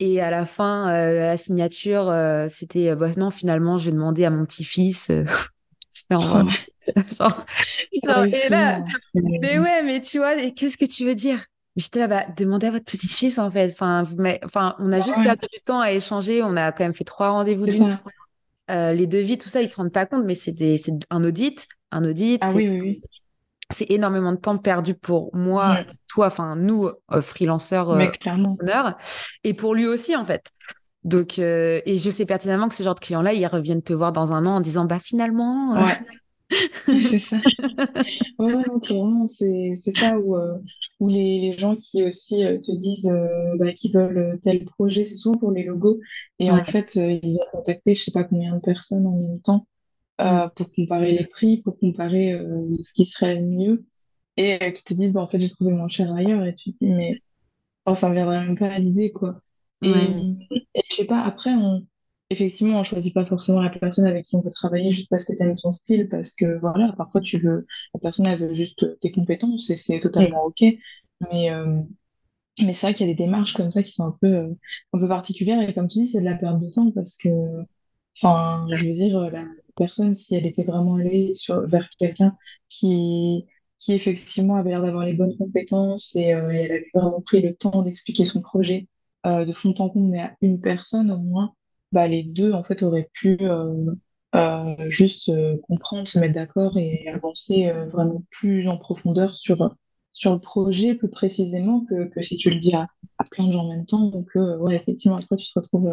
Et 0.00 0.20
à 0.22 0.30
la 0.30 0.46
fin, 0.46 0.90
euh, 0.90 1.26
la 1.26 1.36
signature, 1.36 2.08
euh, 2.08 2.48
c'était 2.50 2.90
euh, 2.90 2.96
bah, 2.96 3.10
non, 3.16 3.30
finalement, 3.30 3.78
je 3.78 3.86
vais 3.86 3.92
demander 3.92 4.24
à 4.24 4.30
mon 4.30 4.44
petit-fils. 4.46 5.10
Euh, 6.12 6.44
genre, 7.18 7.46
genre, 8.04 8.26
et 8.32 8.48
là, 8.48 8.82
souvent. 8.82 8.88
C'est- 9.02 9.20
mais 9.42 9.58
ouais, 9.58 9.82
mais 9.82 10.00
tu 10.00 10.18
vois, 10.18 10.36
qu'est-ce 10.52 10.76
que 10.78 10.84
tu 10.84 11.04
veux 11.04 11.14
dire? 11.14 11.44
J'étais 11.76 12.00
là, 12.00 12.08
bah, 12.08 12.26
demandez 12.36 12.66
à 12.66 12.70
votre 12.72 12.84
petit-fils, 12.84 13.38
en 13.38 13.50
fait. 13.50 13.70
Enfin, 13.72 14.02
vous, 14.02 14.16
enfin, 14.44 14.76
on 14.78 14.92
a 14.92 15.00
juste 15.00 15.18
ouais, 15.18 15.24
perdu 15.24 15.46
du 15.52 15.60
temps 15.62 15.80
à 15.80 15.92
échanger. 15.92 16.42
On 16.42 16.56
a 16.56 16.72
quand 16.72 16.84
même 16.84 16.94
fait 16.94 17.04
trois 17.04 17.30
rendez-vous 17.30 17.66
d'une. 17.66 17.86
Euh, 18.70 18.92
les 18.92 19.06
devis, 19.06 19.38
tout 19.38 19.48
ça, 19.48 19.62
ils 19.62 19.68
se 19.68 19.76
rendent 19.76 19.92
pas 19.92 20.06
compte, 20.06 20.24
mais 20.24 20.34
c'est 20.36 20.52
des, 20.52 20.80
un 21.10 21.24
audit. 21.24 21.68
Un 21.92 22.04
audit, 22.04 22.42
Ah 22.42 22.52
c'est, 22.52 22.58
oui, 22.58 22.68
oui, 22.68 22.80
oui. 22.80 23.02
c'est 23.70 23.90
énormément 23.90 24.32
de 24.32 24.38
temps 24.38 24.58
perdu 24.58 24.94
pour 24.94 25.34
moi, 25.34 25.84
toi, 26.08 26.26
enfin, 26.26 26.56
nous, 26.56 26.88
euh, 27.12 27.22
freelanceurs, 27.22 27.90
euh, 27.90 28.10
et 29.44 29.54
pour 29.54 29.74
lui 29.74 29.86
aussi, 29.86 30.16
en 30.16 30.24
fait. 30.24 30.50
Donc, 31.04 31.38
euh, 31.38 31.80
et 31.86 31.96
je 31.96 32.10
sais 32.10 32.26
pertinemment 32.26 32.68
que 32.68 32.74
ce 32.74 32.82
genre 32.82 32.94
de 32.94 33.00
clients-là, 33.00 33.32
ils 33.32 33.46
reviennent 33.46 33.82
te 33.82 33.92
voir 33.92 34.12
dans 34.12 34.32
un 34.32 34.46
an 34.46 34.56
en 34.56 34.60
disant, 34.60 34.84
bah, 34.84 34.98
finalement, 34.98 35.76
euh, 35.76 35.80
Ouais, 35.80 35.98
c'est 36.86 37.18
ça. 37.18 37.38
Ouais, 38.38 38.64
c'est 39.26 39.74
c'est 39.80 39.92
ça 39.92 40.18
où, 40.18 40.36
euh, 40.36 40.58
où 40.98 41.08
les, 41.08 41.40
les 41.40 41.58
gens 41.58 41.76
qui 41.76 42.02
aussi 42.02 42.42
te 42.62 42.76
disent 42.76 43.12
bah, 43.58 43.72
qu'ils 43.72 43.92
veulent 43.94 44.38
tel 44.42 44.64
projet, 44.64 45.04
c'est 45.04 45.14
souvent 45.14 45.38
pour 45.38 45.52
les 45.52 45.64
logos. 45.64 46.00
Et 46.38 46.50
en 46.50 46.64
fait, 46.64 46.96
ils 46.96 47.36
ont 47.38 47.46
contacté 47.52 47.94
je 47.94 48.04
sais 48.04 48.10
pas 48.12 48.24
combien 48.24 48.54
de 48.56 48.60
personnes 48.60 49.06
en 49.06 49.16
même 49.16 49.40
temps 49.40 49.66
Mm. 50.18 50.50
pour 50.54 50.70
comparer 50.72 51.12
les 51.12 51.26
prix, 51.26 51.62
pour 51.62 51.78
comparer 51.78 52.38
ce 52.82 52.92
qui 52.92 53.04
serait 53.06 53.36
le 53.36 53.46
mieux. 53.46 53.84
Et 54.36 54.72
qui 54.72 54.84
te 54.84 54.94
disent, 54.94 55.12
bah, 55.12 55.22
en 55.22 55.28
fait, 55.28 55.40
j'ai 55.40 55.50
trouvé 55.50 55.72
moins 55.72 55.88
cher 55.88 56.12
ailleurs. 56.12 56.44
Et 56.44 56.54
tu 56.54 56.72
te 56.72 56.78
dis, 56.84 56.90
mais 56.90 57.20
enfin, 57.84 57.94
ça 58.00 58.08
me 58.08 58.14
viendrait 58.14 58.40
même 58.46 58.58
pas 58.58 58.68
à 58.72 58.78
l'idée, 58.78 59.12
quoi. 59.12 59.40
Et, 59.82 60.14
Ouais. 60.50 60.59
Et 60.74 60.82
je 60.90 60.96
sais 60.96 61.04
pas, 61.04 61.20
après, 61.22 61.50
effectivement, 62.30 62.80
on 62.80 62.84
choisit 62.84 63.12
pas 63.14 63.24
forcément 63.24 63.60
la 63.60 63.70
personne 63.70 64.06
avec 64.06 64.24
qui 64.24 64.36
on 64.36 64.40
veut 64.42 64.50
travailler 64.50 64.90
juste 64.90 65.08
parce 65.10 65.24
que 65.24 65.32
tu 65.36 65.42
aimes 65.42 65.56
son 65.56 65.72
style, 65.72 66.08
parce 66.08 66.34
que 66.34 66.58
voilà, 66.60 66.92
parfois 66.96 67.20
tu 67.20 67.38
veux, 67.38 67.66
la 67.94 68.00
personne 68.00 68.26
elle 68.26 68.38
veut 68.38 68.52
juste 68.52 68.98
tes 69.00 69.10
compétences 69.12 69.70
et 69.70 69.74
c'est 69.74 70.00
totalement 70.00 70.44
OK. 70.44 70.62
Mais, 71.32 71.50
euh, 71.50 71.82
mais 72.62 72.72
c'est 72.72 72.86
vrai 72.86 72.94
qu'il 72.94 73.06
y 73.06 73.10
a 73.10 73.14
des 73.14 73.24
démarches 73.24 73.54
comme 73.54 73.70
ça 73.70 73.82
qui 73.82 73.92
sont 73.92 74.04
un 74.06 74.16
peu, 74.20 74.28
euh, 74.28 74.54
un 74.92 74.98
peu 74.98 75.08
particulières 75.08 75.62
et 75.68 75.74
comme 75.74 75.88
tu 75.88 76.00
dis, 76.00 76.06
c'est 76.08 76.20
de 76.20 76.24
la 76.24 76.36
perte 76.36 76.60
de 76.60 76.70
temps 76.70 76.90
parce 76.92 77.16
que, 77.16 77.28
enfin, 78.16 78.66
je 78.76 78.86
veux 78.86 78.92
dire, 78.92 79.20
la 79.30 79.44
personne, 79.76 80.14
si 80.14 80.34
elle 80.34 80.46
était 80.46 80.64
vraiment 80.64 80.96
allée 80.96 81.34
sur, 81.34 81.66
vers 81.68 81.88
quelqu'un 81.98 82.36
qui, 82.68 83.46
qui 83.78 83.92
effectivement 83.94 84.56
avait 84.56 84.70
l'air 84.70 84.82
d'avoir 84.82 85.04
les 85.04 85.14
bonnes 85.14 85.36
compétences 85.36 86.14
et, 86.16 86.34
euh, 86.34 86.50
elle 86.50 86.72
avait 86.72 86.86
vraiment 86.94 87.20
pris 87.22 87.40
le 87.42 87.54
temps 87.54 87.82
d'expliquer 87.82 88.24
son 88.24 88.40
projet 88.42 88.88
euh, 89.26 89.44
de 89.44 89.52
fond 89.52 89.74
en 89.78 89.88
comble, 89.90 90.08
mais 90.10 90.20
à 90.20 90.36
une 90.42 90.60
personne 90.60 91.10
au 91.10 91.18
moins, 91.18 91.54
bah, 91.92 92.08
les 92.08 92.22
deux 92.22 92.52
en 92.52 92.64
fait 92.64 92.82
auraient 92.82 93.10
pu 93.14 93.36
euh, 93.42 93.92
euh, 94.34 94.74
juste 94.88 95.30
comprendre, 95.62 96.08
se 96.08 96.18
mettre 96.18 96.34
d'accord 96.34 96.76
et 96.78 97.08
avancer 97.08 97.70
vraiment 97.92 98.24
plus 98.30 98.68
en 98.68 98.76
profondeur 98.78 99.34
sur, 99.34 99.74
sur 100.12 100.32
le 100.32 100.40
projet, 100.40 100.94
plus 100.94 101.10
précisément 101.10 101.84
que, 101.88 102.08
que 102.08 102.22
si 102.22 102.36
tu 102.36 102.50
le 102.50 102.56
dis 102.56 102.74
à, 102.74 102.86
à 103.18 103.24
plein 103.24 103.46
de 103.46 103.52
gens 103.52 103.64
en 103.66 103.68
même 103.68 103.86
temps. 103.86 104.08
Donc, 104.08 104.30
ouais, 104.34 104.76
effectivement, 104.76 105.16
après, 105.16 105.36
tu 105.36 105.46
te 105.52 105.58
retrouves 105.58 105.88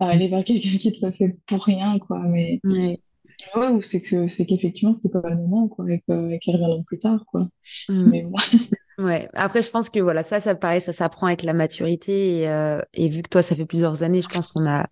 à 0.00 0.06
aller 0.08 0.28
vers 0.28 0.44
quelqu'un 0.44 0.76
qui 0.78 0.92
te 0.92 1.04
l'a 1.04 1.12
fait 1.12 1.36
pour 1.46 1.64
rien, 1.64 1.98
quoi. 1.98 2.18
Mais. 2.20 2.60
Ouais, 3.56 3.68
ou 3.68 3.82
c'est 3.82 4.00
que 4.00 4.28
c'est 4.28 4.46
qu'effectivement, 4.46 4.92
c'était 4.92 5.08
pas 5.08 5.28
le 5.28 5.36
moment, 5.36 5.68
quoi, 5.68 5.90
et 5.90 6.02
que- 6.06 6.30
et 6.32 6.38
qu'elle 6.38 6.56
reviendra 6.56 6.82
plus 6.86 6.98
tard, 6.98 7.24
quoi. 7.26 7.48
Mm. 7.88 8.10
Mais 8.10 8.22
bon. 8.22 8.34
Ouais. 8.98 9.28
Après, 9.34 9.62
je 9.62 9.70
pense 9.70 9.88
que 9.90 10.00
voilà, 10.00 10.24
ça, 10.24 10.40
ça 10.40 10.56
pareil, 10.56 10.80
ça 10.80 10.90
s'apprend 10.90 11.28
avec 11.28 11.44
la 11.44 11.52
maturité 11.52 12.40
et, 12.40 12.48
euh, 12.48 12.80
et 12.94 13.08
vu 13.08 13.22
que 13.22 13.28
toi, 13.28 13.42
ça 13.42 13.54
fait 13.54 13.64
plusieurs 13.64 14.02
années, 14.02 14.20
je 14.20 14.28
pense 14.28 14.48
qu'on 14.48 14.66
a, 14.66 14.88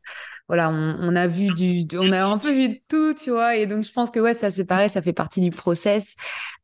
voilà, 0.48 0.70
on, 0.70 0.96
on 1.00 1.16
a 1.16 1.26
vu 1.26 1.50
du, 1.50 1.86
on 1.98 2.12
a 2.12 2.24
un 2.24 2.38
peu 2.38 2.52
vu 2.52 2.68
de 2.70 2.80
tout, 2.88 3.14
tu 3.14 3.30
vois. 3.30 3.56
Et 3.56 3.66
donc, 3.66 3.82
je 3.84 3.92
pense 3.92 4.10
que 4.10 4.20
ouais, 4.20 4.34
ça, 4.34 4.50
c'est 4.50 4.64
pareil, 4.64 4.88
ça 4.90 5.02
fait 5.02 5.12
partie 5.12 5.40
du 5.40 5.50
process, 5.50 6.14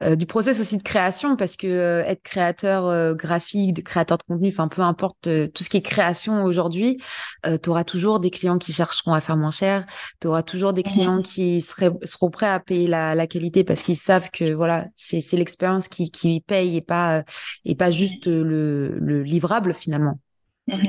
euh, 0.02 0.16
du 0.16 0.26
process 0.26 0.60
aussi 0.60 0.76
de 0.76 0.82
création 0.82 1.36
parce 1.36 1.56
que 1.56 1.66
euh, 1.66 2.04
être 2.04 2.22
créateur 2.22 2.86
euh, 2.86 3.14
graphique, 3.14 3.74
de 3.74 3.80
créateur 3.82 4.18
de 4.18 4.22
contenu, 4.24 4.48
enfin, 4.48 4.68
peu 4.68 4.82
importe 4.82 5.26
euh, 5.26 5.48
tout 5.48 5.64
ce 5.64 5.70
qui 5.70 5.78
est 5.78 5.82
création 5.82 6.44
aujourd'hui, 6.44 6.98
euh, 7.46 7.58
tu 7.62 7.70
auras 7.70 7.84
toujours 7.84 8.20
des 8.20 8.30
clients 8.30 8.58
qui 8.58 8.72
chercheront 8.72 9.14
à 9.14 9.20
faire 9.20 9.36
moins 9.36 9.50
cher, 9.50 9.86
tu 10.20 10.26
auras 10.28 10.42
toujours 10.42 10.72
des 10.72 10.82
clients 10.84 11.18
Mhm. 11.18 11.22
qui 11.22 11.60
seraient, 11.60 11.90
seront 12.04 12.30
prêts 12.30 12.48
à 12.48 12.60
payer 12.60 12.86
la, 12.88 13.14
la 13.14 13.26
qualité 13.26 13.64
parce 13.64 13.82
qu'ils 13.82 13.96
savent 13.96 14.30
que 14.30 14.52
voilà, 14.52 14.86
c'est, 14.94 15.20
c'est 15.20 15.36
l'expérience 15.36 15.88
qui, 15.88 16.10
qui 16.10 16.40
paye 16.40 16.76
et 16.76 16.80
pas, 16.82 17.22
et 17.64 17.74
pas 17.74 17.90
juste 17.90 18.26
le, 18.26 18.98
le 18.98 19.22
livrable 19.22 19.74
finalement. 19.74 20.18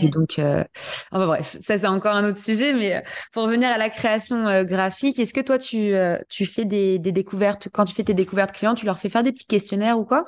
Et 0.01 0.07
Mhm. 0.07 0.09
donc, 0.09 0.39
euh, 0.39 0.63
enfin 1.11 1.27
bref, 1.27 1.57
ça 1.61 1.77
c'est 1.77 1.87
encore 1.87 2.15
un 2.15 2.27
autre 2.29 2.39
sujet, 2.39 2.73
mais 2.73 2.95
euh, 2.95 3.01
pour 3.31 3.43
revenir 3.43 3.69
à 3.69 3.77
la 3.77 3.89
création 3.89 4.47
euh, 4.47 4.63
graphique, 4.63 5.19
est-ce 5.19 5.33
que 5.33 5.41
toi 5.41 5.57
tu, 5.57 5.93
euh, 5.93 6.17
tu 6.29 6.45
fais 6.45 6.65
des, 6.65 6.99
des 6.99 7.11
découvertes, 7.11 7.69
quand 7.71 7.85
tu 7.85 7.93
fais 7.93 8.03
tes 8.03 8.13
découvertes 8.13 8.51
clients, 8.53 8.75
tu 8.75 8.85
leur 8.85 8.97
fais 8.97 9.09
faire 9.09 9.23
des 9.23 9.31
petits 9.31 9.45
questionnaires 9.47 9.99
ou 9.99 10.05
quoi? 10.05 10.25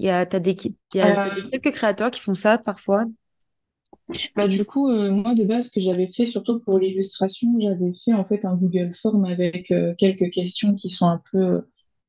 Il 0.00 0.06
y 0.06 0.10
a, 0.10 0.24
des, 0.26 0.56
y 0.94 1.00
a 1.02 1.30
quelques 1.52 1.72
créateurs 1.74 2.10
qui 2.10 2.20
font 2.20 2.34
ça 2.34 2.58
parfois. 2.58 3.04
Bah, 4.36 4.48
du 4.48 4.64
coup, 4.64 4.88
moi, 4.90 5.34
de 5.34 5.44
base, 5.44 5.66
ce 5.66 5.70
que 5.70 5.80
j'avais 5.80 6.08
fait, 6.08 6.24
surtout 6.26 6.60
pour 6.60 6.78
l'illustration, 6.78 7.48
j'avais 7.60 7.92
fait 7.92 8.14
en 8.14 8.24
fait 8.24 8.44
un 8.44 8.54
Google 8.56 8.92
Form 8.94 9.24
avec 9.26 9.72
quelques 9.98 10.30
questions 10.30 10.74
qui 10.74 10.88
sont 10.88 11.06
un 11.06 11.20
peu 11.30 11.62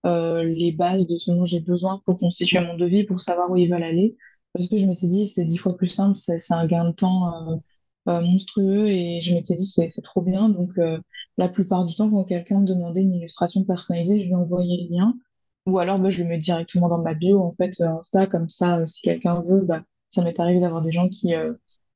les 0.05 0.71
bases 0.71 1.07
de 1.07 1.17
ce 1.17 1.31
dont 1.31 1.45
j'ai 1.45 1.59
besoin 1.59 2.01
pour 2.05 2.19
constituer 2.19 2.59
mon 2.61 2.77
devis, 2.77 3.03
pour 3.03 3.19
savoir 3.19 3.51
où 3.51 3.57
ils 3.57 3.69
veulent 3.69 3.83
aller. 3.83 4.15
Parce 4.53 4.67
que 4.67 4.77
je 4.77 4.85
m'étais 4.85 5.07
dit, 5.07 5.27
c'est 5.27 5.45
dix 5.45 5.57
fois 5.57 5.75
plus 5.77 5.87
simple, 5.89 6.17
c'est 6.17 6.53
un 6.53 6.65
gain 6.65 6.85
de 6.85 6.91
temps 6.93 7.51
euh, 7.51 7.55
euh, 8.09 8.21
monstrueux 8.21 8.87
et 8.87 9.21
je 9.21 9.33
m'étais 9.33 9.55
dit, 9.55 9.65
c'est 9.65 10.01
trop 10.01 10.21
bien. 10.21 10.49
Donc, 10.49 10.71
euh, 10.77 10.99
la 11.37 11.49
plupart 11.49 11.85
du 11.85 11.95
temps, 11.95 12.09
quand 12.09 12.23
quelqu'un 12.25 12.59
me 12.61 12.65
demandait 12.65 13.01
une 13.01 13.13
illustration 13.13 13.63
personnalisée, 13.63 14.19
je 14.19 14.25
lui 14.27 14.35
envoyais 14.35 14.87
le 14.89 14.95
lien. 14.95 15.13
Ou 15.67 15.77
alors, 15.79 15.99
bah, 15.99 16.09
je 16.09 16.23
le 16.23 16.27
mets 16.29 16.39
directement 16.39 16.89
dans 16.89 17.01
ma 17.03 17.13
bio, 17.13 17.41
en 17.41 17.53
fait, 17.55 17.79
Insta, 17.81 18.27
comme 18.27 18.49
ça, 18.49 18.85
si 18.87 19.01
quelqu'un 19.03 19.41
veut, 19.41 19.61
bah, 19.65 19.83
ça 20.09 20.23
m'est 20.23 20.39
arrivé 20.39 20.59
d'avoir 20.59 20.81
des 20.81 20.91
gens 20.91 21.09
qui. 21.09 21.33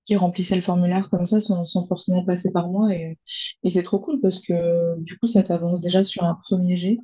qui 0.06 0.16
remplissaient 0.18 0.56
le 0.56 0.62
formulaire 0.62 1.10
comme 1.10 1.26
ça 1.26 1.40
sans, 1.42 1.66
forcément 1.88 2.26
passer 2.26 2.52
par 2.52 2.70
moi. 2.70 2.94
Et, 2.94 3.18
et 3.64 3.70
c'est 3.70 3.84
trop 3.84 4.00
cool 4.00 4.20
parce 4.22 4.42
que 4.42 5.00
du 5.02 5.18
coup, 5.18 5.28
ça 5.28 5.44
t'avance 5.44 5.82
déjà 5.82 6.04
sur 6.04 6.24
un 6.24 6.36
premier 6.36 6.76
jet, 6.78 7.00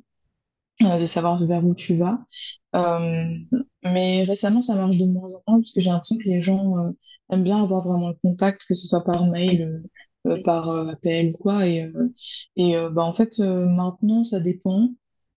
de 0.80 1.06
savoir 1.06 1.44
vers 1.44 1.64
où 1.64 1.74
tu 1.74 1.96
vas. 1.96 2.20
Euh, 2.74 3.24
mais 3.84 4.24
récemment, 4.24 4.62
ça 4.62 4.74
marche 4.74 4.96
de 4.98 5.04
moins 5.06 5.28
en 5.30 5.42
moins 5.46 5.60
parce 5.60 5.72
que 5.72 5.80
j'ai 5.80 5.90
l'impression 5.90 6.16
que 6.18 6.24
les 6.28 6.40
gens 6.40 6.78
euh, 6.78 6.90
aiment 7.30 7.44
bien 7.44 7.62
avoir 7.62 7.86
vraiment 7.86 8.08
le 8.10 8.16
contact, 8.22 8.62
que 8.68 8.74
ce 8.74 8.86
soit 8.86 9.04
par 9.04 9.26
mail, 9.26 9.62
euh, 10.26 10.30
euh, 10.32 10.42
par 10.42 10.68
euh, 10.70 10.88
appel 10.88 11.30
ou 11.34 11.38
quoi. 11.38 11.66
Et, 11.66 11.84
euh, 11.84 12.08
et 12.56 12.76
euh, 12.76 12.90
bah, 12.90 13.02
en 13.04 13.12
fait, 13.12 13.38
euh, 13.40 13.66
maintenant, 13.66 14.24
ça 14.24 14.40
dépend. 14.40 14.90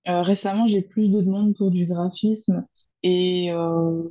Euh, 0.07 0.21
récemment, 0.21 0.67
j'ai 0.67 0.81
plus 0.81 1.09
de 1.09 1.21
demandes 1.21 1.55
pour 1.55 1.71
du 1.71 1.85
graphisme. 1.85 2.65
Et 3.03 3.51
euh, 3.51 4.03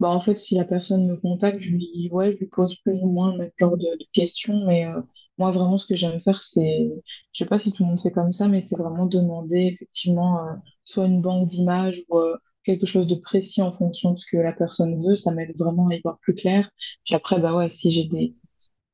bah, 0.00 0.08
en 0.08 0.20
fait, 0.20 0.36
si 0.36 0.54
la 0.54 0.64
personne 0.64 1.06
me 1.06 1.16
contacte, 1.16 1.60
je 1.60 1.70
lui, 1.72 2.08
ouais, 2.12 2.32
je 2.32 2.38
lui 2.38 2.46
pose 2.46 2.76
plus 2.76 3.00
ou 3.02 3.08
moins 3.10 3.32
le 3.32 3.38
même 3.38 3.50
genre 3.58 3.76
de, 3.76 3.84
de 3.98 4.04
questions. 4.12 4.64
Mais 4.66 4.86
euh, 4.86 5.00
moi, 5.38 5.50
vraiment, 5.50 5.78
ce 5.78 5.86
que 5.86 5.96
j'aime 5.96 6.20
faire, 6.20 6.42
c'est, 6.42 6.90
je 7.32 7.38
sais 7.44 7.46
pas 7.48 7.58
si 7.58 7.72
tout 7.72 7.82
le 7.84 7.90
monde 7.90 8.00
fait 8.00 8.10
comme 8.10 8.32
ça, 8.32 8.48
mais 8.48 8.60
c'est 8.62 8.76
vraiment 8.76 9.06
demander 9.06 9.66
effectivement 9.66 10.40
euh, 10.46 10.52
soit 10.84 11.06
une 11.06 11.20
banque 11.20 11.48
d'images 11.48 12.02
ou 12.08 12.18
euh, 12.18 12.36
quelque 12.64 12.86
chose 12.86 13.06
de 13.06 13.14
précis 13.16 13.62
en 13.62 13.72
fonction 13.72 14.12
de 14.12 14.18
ce 14.18 14.26
que 14.30 14.38
la 14.38 14.52
personne 14.52 15.02
veut, 15.04 15.16
ça 15.16 15.32
m'aide 15.32 15.56
vraiment 15.58 15.88
à 15.88 15.94
y 15.94 16.00
voir 16.02 16.18
plus 16.20 16.34
clair. 16.34 16.70
Puis 17.04 17.14
après, 17.14 17.38
bah 17.40 17.54
ouais, 17.54 17.68
si 17.68 17.90
j'ai 17.90 18.06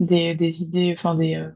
des, 0.00 0.34
des, 0.34 0.62
idées, 0.62 0.92
enfin 0.96 1.14
des, 1.14 1.36
euh, 1.36 1.50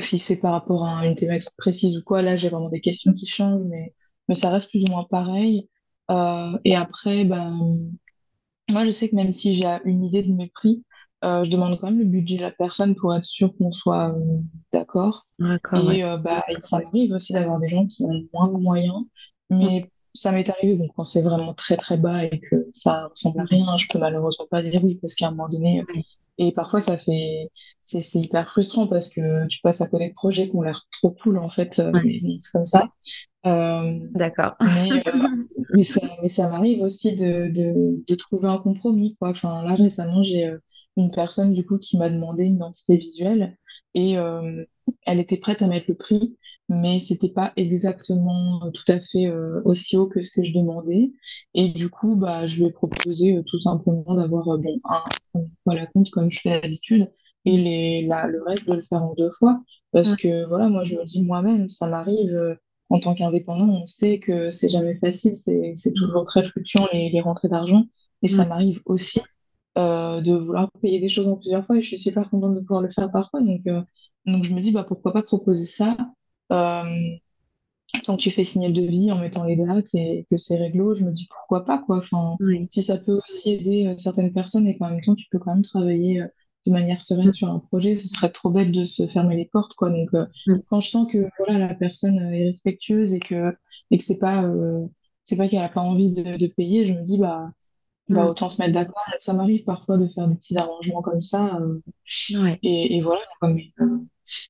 si 0.00 0.18
c'est 0.18 0.36
par 0.36 0.52
rapport 0.52 0.86
à 0.86 1.06
une 1.06 1.14
thématique 1.14 1.54
précise 1.56 1.96
ou 1.96 2.02
quoi, 2.02 2.22
là 2.22 2.36
j'ai 2.36 2.48
vraiment 2.48 2.68
des 2.68 2.80
questions 2.80 3.12
qui 3.12 3.26
changent, 3.26 3.64
mais, 3.66 3.94
mais 4.28 4.34
ça 4.34 4.50
reste 4.50 4.70
plus 4.70 4.84
ou 4.84 4.88
moins 4.88 5.04
pareil. 5.04 5.68
Et 6.64 6.74
après, 6.74 7.24
ben, 7.24 7.90
moi 8.68 8.84
je 8.84 8.90
sais 8.90 9.08
que 9.08 9.16
même 9.16 9.32
si 9.32 9.54
j'ai 9.54 9.66
une 9.84 10.04
idée 10.04 10.22
de 10.22 10.32
mes 10.32 10.48
prix, 10.48 10.84
euh, 11.24 11.44
je 11.44 11.50
demande 11.50 11.78
quand 11.80 11.88
même 11.88 11.98
le 11.98 12.04
budget 12.04 12.36
de 12.36 12.42
la 12.42 12.50
personne 12.52 12.94
pour 12.94 13.14
être 13.14 13.24
sûr 13.24 13.56
qu'on 13.56 13.72
soit 13.72 14.14
euh, 14.16 14.38
d'accord. 14.72 15.26
D'accord, 15.38 15.90
Et 15.92 16.04
euh, 16.04 16.16
bah, 16.16 16.44
ça 16.60 16.78
m'arrive 16.80 17.12
aussi 17.12 17.32
d'avoir 17.32 17.58
des 17.58 17.68
gens 17.68 17.86
qui 17.86 18.04
ont 18.04 18.24
moins 18.32 18.48
de 18.48 18.58
moyens, 18.58 19.04
mais 19.50 19.90
ça 20.14 20.32
m'est 20.32 20.48
arrivé 20.48 20.76
donc 20.76 20.90
quand 20.96 21.04
c'est 21.04 21.22
vraiment 21.22 21.54
très 21.54 21.76
très 21.76 21.96
bas 21.96 22.24
et 22.24 22.40
que 22.40 22.68
ça 22.72 23.06
ressemble 23.08 23.40
à 23.40 23.44
rien, 23.44 23.76
je 23.76 23.86
peux 23.88 23.98
malheureusement 23.98 24.46
pas 24.50 24.62
dire 24.62 24.82
oui 24.84 24.96
parce 25.00 25.14
qu'à 25.14 25.28
un 25.28 25.30
moment 25.30 25.48
donné, 25.48 25.84
et 26.38 26.52
parfois 26.52 26.80
ça 26.80 26.96
fait, 26.96 27.48
c'est 27.82 28.00
c'est 28.00 28.20
hyper 28.20 28.48
frustrant 28.48 28.86
parce 28.86 29.10
que 29.10 29.46
tu 29.48 29.60
passes 29.60 29.80
à 29.80 29.88
côté 29.88 30.08
de 30.08 30.14
projets 30.14 30.48
qui 30.48 30.56
ont 30.56 30.62
l'air 30.62 30.86
trop 30.92 31.10
cool 31.10 31.38
en 31.38 31.50
fait, 31.50 31.78
euh, 31.80 31.92
mais 32.04 32.20
bon, 32.20 32.36
c'est 32.38 32.52
comme 32.52 32.66
ça. 32.66 32.88
Euh, 33.46 33.98
D'accord. 34.14 34.56
mais, 34.60 35.02
euh, 35.08 35.12
mais 35.74 35.82
ça, 35.84 36.00
mais 36.22 36.28
ça 36.28 36.48
m'arrive 36.48 36.82
aussi 36.82 37.14
de, 37.14 37.48
de, 37.50 38.04
de 38.06 38.14
trouver 38.14 38.48
un 38.48 38.58
compromis, 38.58 39.16
quoi. 39.18 39.30
Enfin, 39.30 39.62
là, 39.64 39.74
récemment, 39.74 40.22
j'ai 40.22 40.46
euh, 40.46 40.58
une 40.98 41.10
personne, 41.10 41.54
du 41.54 41.64
coup, 41.66 41.78
qui 41.78 41.96
m'a 41.98 42.10
demandé 42.10 42.44
une 42.44 42.54
identité 42.56 42.96
visuelle 42.98 43.56
et 43.94 44.18
euh, 44.18 44.64
elle 45.06 45.20
était 45.20 45.36
prête 45.38 45.62
à 45.62 45.66
mettre 45.68 45.86
le 45.88 45.96
prix, 45.96 46.36
mais 46.68 46.98
c'était 47.00 47.30
pas 47.30 47.52
exactement 47.56 48.70
tout 48.72 48.84
à 48.92 49.00
fait 49.00 49.26
euh, 49.28 49.62
aussi 49.64 49.96
haut 49.96 50.06
que 50.08 50.22
ce 50.22 50.30
que 50.30 50.42
je 50.42 50.52
demandais. 50.52 51.12
Et 51.54 51.68
du 51.68 51.88
coup, 51.90 52.16
bah, 52.16 52.46
je 52.46 52.56
lui 52.58 52.66
ai 52.66 52.72
proposé 52.72 53.36
euh, 53.38 53.42
tout 53.44 53.58
simplement 53.58 54.14
d'avoir 54.14 54.58
bon, 54.58 54.80
un, 54.84 55.02
voilà, 55.66 55.86
compte 55.86 56.10
comme 56.10 56.30
je 56.32 56.40
fais 56.40 56.60
d'habitude 56.60 57.10
et 57.44 57.56
les, 57.56 58.06
la, 58.06 58.26
le 58.26 58.42
reste 58.42 58.66
de 58.66 58.74
le 58.74 58.82
faire 58.82 59.02
en 59.02 59.14
deux 59.14 59.30
fois. 59.30 59.62
Parce 59.92 60.10
Ouais. 60.10 60.16
que, 60.16 60.46
voilà, 60.46 60.68
moi, 60.68 60.84
je 60.84 60.96
me 60.96 61.04
dis 61.04 61.22
moi-même, 61.22 61.68
ça 61.68 61.88
m'arrive. 61.88 62.58
en 62.90 63.00
tant 63.00 63.14
qu'indépendant, 63.14 63.68
on 63.68 63.86
sait 63.86 64.18
que 64.20 64.50
c'est 64.50 64.68
jamais 64.68 64.96
facile, 64.98 65.34
c'est 65.36 65.92
toujours 65.94 66.24
très 66.24 66.44
fluctuant 66.44 66.88
les, 66.92 67.10
les 67.10 67.20
rentrées 67.20 67.48
d'argent. 67.48 67.84
Et 68.22 68.28
ça 68.28 68.44
m'arrive 68.46 68.80
aussi 68.86 69.20
euh, 69.76 70.20
de 70.20 70.34
vouloir 70.34 70.70
payer 70.82 71.00
des 71.00 71.08
choses 71.08 71.28
en 71.28 71.36
plusieurs 71.36 71.64
fois 71.64 71.76
et 71.76 71.82
je 71.82 71.88
suis 71.88 71.98
super 71.98 72.28
contente 72.30 72.54
de 72.54 72.60
pouvoir 72.60 72.82
le 72.82 72.90
faire 72.90 73.10
parfois. 73.10 73.40
Donc, 73.42 73.66
euh, 73.66 73.82
donc 74.26 74.44
je 74.44 74.52
me 74.54 74.60
dis, 74.60 74.72
bah, 74.72 74.84
pourquoi 74.84 75.12
pas 75.12 75.22
proposer 75.22 75.66
ça 75.66 75.96
euh, 76.52 76.82
tant 78.04 78.16
que 78.16 78.22
tu 78.22 78.30
fais 78.30 78.44
signer 78.44 78.68
le 78.68 78.74
devis 78.74 79.10
en 79.12 79.18
mettant 79.18 79.44
les 79.44 79.56
dates 79.56 79.94
et 79.94 80.26
que 80.30 80.36
c'est 80.36 80.56
réglo, 80.56 80.94
je 80.94 81.04
me 81.04 81.12
dis 81.12 81.26
pourquoi 81.28 81.64
pas, 81.64 81.78
quoi. 81.78 81.98
Enfin, 81.98 82.36
si 82.70 82.82
ça 82.82 82.98
peut 82.98 83.18
aussi 83.26 83.50
aider 83.52 83.94
certaines 83.98 84.32
personnes 84.32 84.66
et 84.66 84.76
qu'en 84.76 84.90
même 84.90 85.00
temps 85.02 85.14
tu 85.14 85.26
peux 85.30 85.38
quand 85.38 85.54
même 85.54 85.64
travailler 85.64 86.22
de 86.66 86.72
manière 86.72 87.00
sereine 87.02 87.32
sur 87.32 87.48
un 87.48 87.58
projet, 87.60 87.94
ce 87.94 88.08
serait 88.08 88.30
trop 88.30 88.50
bête 88.50 88.72
de 88.72 88.84
se 88.84 89.06
fermer 89.06 89.36
les 89.36 89.46
portes, 89.46 89.74
quoi. 89.74 89.90
Donc, 89.90 90.10
Mm. 90.46 90.62
quand 90.68 90.80
je 90.80 90.90
sens 90.90 91.10
que 91.10 91.28
voilà, 91.38 91.58
la 91.68 91.74
personne 91.74 92.16
est 92.18 92.44
respectueuse 92.46 93.14
et 93.14 93.20
que, 93.20 93.56
et 93.90 93.98
que 93.98 94.04
c'est 94.04 94.18
pas, 94.18 94.44
c'est 95.24 95.36
pas 95.36 95.48
qu'elle 95.48 95.62
a 95.62 95.68
pas 95.68 95.80
envie 95.80 96.12
de, 96.12 96.36
de 96.36 96.46
payer, 96.46 96.86
je 96.86 96.94
me 96.94 97.02
dis, 97.04 97.18
bah, 97.18 97.50
bah, 98.08 98.26
Mm. 98.26 98.30
autant 98.30 98.48
se 98.48 98.60
mettre 98.60 98.74
d'accord. 98.74 99.02
Ça 99.20 99.32
m'arrive 99.34 99.64
parfois 99.64 99.98
de 99.98 100.08
faire 100.08 100.28
des 100.28 100.34
petits 100.36 100.56
arrangements 100.58 101.02
comme 101.02 101.22
ça. 101.22 101.58
euh, 101.60 101.80
Ouais. 102.30 102.62
et, 102.62 102.96
et 102.96 103.02
voilà, 103.02 103.22
quoi. 103.40 103.50
Mais, 103.50 103.72
euh, 103.80 103.86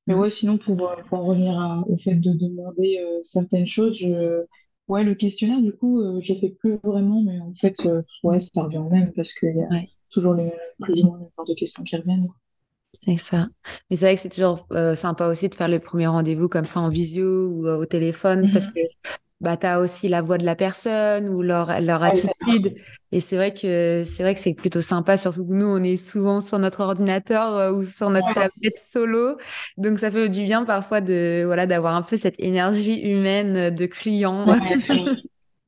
mais 0.07 0.13
Mm. 0.13 0.15
ouais, 0.15 0.31
sinon, 0.31 0.57
pour, 0.57 0.89
euh, 0.89 0.95
pour 1.09 1.19
en 1.19 1.25
revenir 1.25 1.59
à- 1.59 1.83
au 1.87 1.97
fait 1.97 2.15
de 2.15 2.33
demander 2.33 2.99
euh, 3.01 3.19
certaines 3.23 3.67
choses, 3.67 3.97
je... 3.97 4.45
ouais, 4.87 5.03
le 5.03 5.15
questionnaire, 5.15 5.61
du 5.61 5.73
coup, 5.73 6.01
euh, 6.01 6.19
je 6.21 6.33
fais 6.35 6.49
plus 6.51 6.77
vraiment, 6.83 7.21
mais 7.23 7.39
en 7.41 7.53
fait, 7.55 7.85
euh, 7.85 8.01
ouais, 8.23 8.39
ça 8.39 8.63
revient 8.63 8.77
au 8.79 8.89
même 8.89 9.13
parce 9.13 9.33
qu'il 9.33 9.55
y 9.55 9.61
a 9.63 9.69
Ouais. 9.69 9.89
toujours 10.09 10.33
les 10.35 10.45
mêmes, 10.45 10.53
plus 10.81 11.03
ou 11.03 11.07
moins 11.07 11.17
les 11.17 11.23
mêmes 11.25 11.31
genres 11.37 11.45
de 11.47 11.53
questions 11.55 11.83
qui 11.83 11.95
reviennent. 11.97 12.27
quoi. 12.27 12.35
C'est 12.93 13.17
ça. 13.17 13.47
Mais 13.89 13.95
c'est 13.95 14.05
vrai 14.05 14.15
que 14.15 14.21
c'est 14.21 14.29
toujours 14.29 14.67
euh, 14.71 14.95
sympa 14.95 15.27
aussi 15.27 15.47
de 15.47 15.55
faire 15.55 15.67
le 15.69 15.79
premier 15.79 16.07
rendez-vous 16.07 16.49
comme 16.49 16.65
ça 16.65 16.79
en 16.81 16.89
visio 16.89 17.47
ou 17.49 17.67
euh, 17.67 17.77
au 17.77 17.85
téléphone 17.85 18.49
parce 18.49 18.65
Mhm. 18.65 18.73
que 18.73 18.79
bah, 19.41 19.57
tu 19.57 19.65
as 19.67 19.79
aussi 19.79 20.07
la 20.09 20.21
voix 20.21 20.37
de 20.37 20.45
la 20.45 20.55
personne 20.55 21.29
ou 21.29 21.41
leur, 21.41 21.79
leur 21.81 22.03
attitude. 22.03 22.75
Et 23.11 23.19
c'est 23.21 23.35
vrai 23.37 23.53
que 23.53 24.03
c'est 24.05 24.23
vrai 24.23 24.35
que 24.35 24.39
c'est 24.41 24.53
plutôt 24.53 24.81
sympa, 24.81 25.17
surtout 25.17 25.45
que 25.47 25.53
nous, 25.53 25.65
on 25.65 25.83
est 25.83 25.97
souvent 25.97 26.41
sur 26.41 26.59
notre 26.59 26.81
ordinateur 26.81 27.55
euh, 27.55 27.71
ou 27.71 27.83
sur 27.83 28.09
notre 28.09 28.27
Ouais. 28.27 28.33
tablette 28.33 28.77
solo. 28.77 29.37
Donc 29.77 29.99
ça 29.99 30.11
fait 30.11 30.29
du 30.29 30.43
bien 30.43 30.65
parfois 30.65 31.01
de 31.01 31.43
voilà 31.45 31.65
d'avoir 31.65 31.95
un 31.95 32.01
peu 32.03 32.17
cette 32.17 32.39
énergie 32.39 32.99
humaine 33.01 33.69
de 33.73 33.85
client, 33.85 34.45
Ouais, 34.45 34.59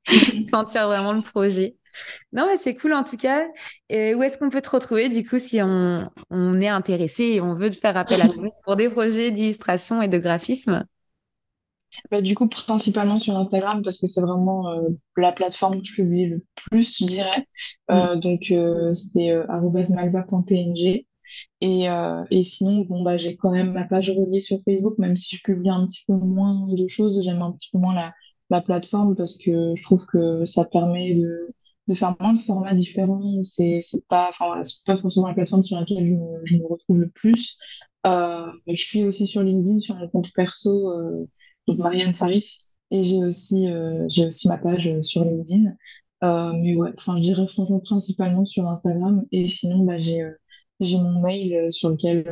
sentir 0.43 0.87
vraiment 0.87 1.13
le 1.13 1.21
projet. 1.21 1.75
Non, 2.33 2.47
mais 2.47 2.57
c'est 2.57 2.75
cool 2.75 2.93
en 2.93 3.03
tout 3.03 3.17
cas. 3.17 3.47
Et 3.89 4.15
où 4.15 4.23
est-ce 4.23 4.37
qu'on 4.37 4.49
peut 4.49 4.61
te 4.61 4.69
retrouver 4.71 5.09
du 5.09 5.25
coup 5.27 5.39
si 5.39 5.61
on, 5.63 6.09
on 6.29 6.61
est 6.61 6.67
intéressé 6.69 7.23
et 7.25 7.41
on 7.41 7.53
veut 7.55 7.69
te 7.69 7.77
faire 7.77 7.97
appel 7.97 8.21
à 8.21 8.29
nous 8.29 8.49
pour 8.63 8.75
des 8.75 8.89
projets 8.89 9.31
d'illustration 9.31 10.01
et 10.01 10.07
de 10.07 10.17
graphisme? 10.19 10.85
Bah, 12.09 12.21
du 12.21 12.35
coup, 12.35 12.47
principalement 12.47 13.15
sur 13.17 13.37
Instagram 13.37 13.81
parce 13.83 13.99
que 13.99 14.07
c'est 14.07 14.21
vraiment 14.21 14.69
euh, 14.69 14.89
la 15.17 15.31
plateforme 15.31 15.77
où 15.77 15.83
je 15.83 15.93
publie 15.93 16.27
le 16.27 16.43
plus, 16.55 16.97
je 16.99 17.05
dirais. 17.05 17.47
Mm. 17.89 17.93
Euh, 17.93 18.15
donc, 18.15 18.51
euh, 18.51 18.93
c'est 18.93 19.33
malva.png. 19.89 21.05
Et, 21.61 21.85
et 22.31 22.43
sinon, 22.43 22.81
bon, 22.81 23.03
bah, 23.03 23.15
j'ai 23.17 23.37
quand 23.37 23.51
même 23.51 23.71
ma 23.71 23.85
page 23.85 24.09
reliée 24.09 24.41
sur 24.41 24.59
Facebook, 24.65 24.97
même 24.97 25.15
si 25.15 25.37
je 25.37 25.41
publie 25.41 25.69
un 25.69 25.85
petit 25.85 26.03
peu 26.05 26.13
moins 26.13 26.67
de 26.67 26.87
choses, 26.87 27.23
j'aime 27.23 27.41
un 27.41 27.53
petit 27.53 27.69
peu 27.71 27.77
moins 27.77 27.95
la, 27.95 28.13
la 28.49 28.61
plateforme 28.61 29.15
parce 29.15 29.37
que 29.37 29.73
je 29.75 29.81
trouve 29.83 30.05
que 30.07 30.45
ça 30.45 30.65
permet 30.65 31.15
de, 31.15 31.53
de 31.87 31.95
faire 31.95 32.17
moins 32.19 32.33
de 32.33 32.41
formats 32.41 32.73
différents. 32.73 33.43
C'est, 33.45 33.79
c'est 33.81 34.05
pas, 34.09 34.31
voilà, 34.39 34.65
c'est 34.65 34.83
pas 34.85 34.97
forcément 34.97 35.27
la 35.27 35.33
plateforme 35.33 35.63
sur 35.63 35.79
laquelle 35.79 36.05
je 36.05 36.15
me, 36.15 36.41
je 36.43 36.57
me 36.57 36.67
retrouve 36.67 36.99
le 36.99 37.09
plus. 37.09 37.57
Je 38.03 38.51
suis 38.75 39.03
aussi 39.05 39.25
sur 39.27 39.41
LinkedIn, 39.41 39.79
sur 39.79 39.95
mon 39.95 40.09
compte 40.09 40.31
perso, 40.35 40.91
donc 41.67 41.77
Marianne 41.77 42.13
Saris, 42.13 42.67
et 42.91 43.03
j'ai 43.03 43.23
aussi, 43.23 43.67
euh, 43.67 44.05
j'ai 44.09 44.27
aussi 44.27 44.47
ma 44.47 44.57
page 44.57 44.87
euh, 44.87 45.01
sur 45.01 45.23
LinkedIn. 45.23 45.73
Euh, 46.23 46.53
mais 46.53 46.75
ouais, 46.75 46.91
enfin, 46.97 47.17
je 47.17 47.21
dirais 47.21 47.47
franchement 47.47 47.79
principalement 47.79 48.45
sur 48.45 48.67
Instagram, 48.67 49.25
et 49.31 49.47
sinon, 49.47 49.83
bah, 49.83 49.97
j'ai 49.97 50.23
j'ai 50.79 50.97
mon 50.97 51.21
mail 51.21 51.71
sur 51.71 51.89
lequel 51.89 52.25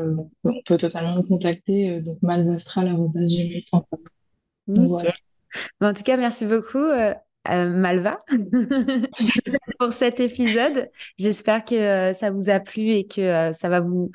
on 0.44 0.62
peut, 0.66 0.78
totalement 0.78 1.16
me 1.16 1.22
contacter, 1.22 2.02
donc 2.02 2.18
malvastral.gmail.com. 2.24 4.00
Nickel. 4.68 4.88
voilà. 4.88 5.14
En 5.82 5.94
tout 5.94 6.02
cas, 6.02 6.18
merci 6.18 6.46
beaucoup, 6.46 6.84
euh, 7.48 7.70
Malva, 7.70 8.18
pour 9.80 9.94
cet 9.94 10.20
épisode. 10.20 10.90
J'espère 11.18 11.64
que 11.64 11.76
euh, 11.76 12.14
ça 12.14 12.32
vous 12.32 12.50
a 12.50 12.60
plu 12.60 12.90
et 12.90 13.08
que 13.08 13.22
euh, 13.22 13.54
ça 13.54 13.70
va 13.70 13.80
vous, 13.80 14.12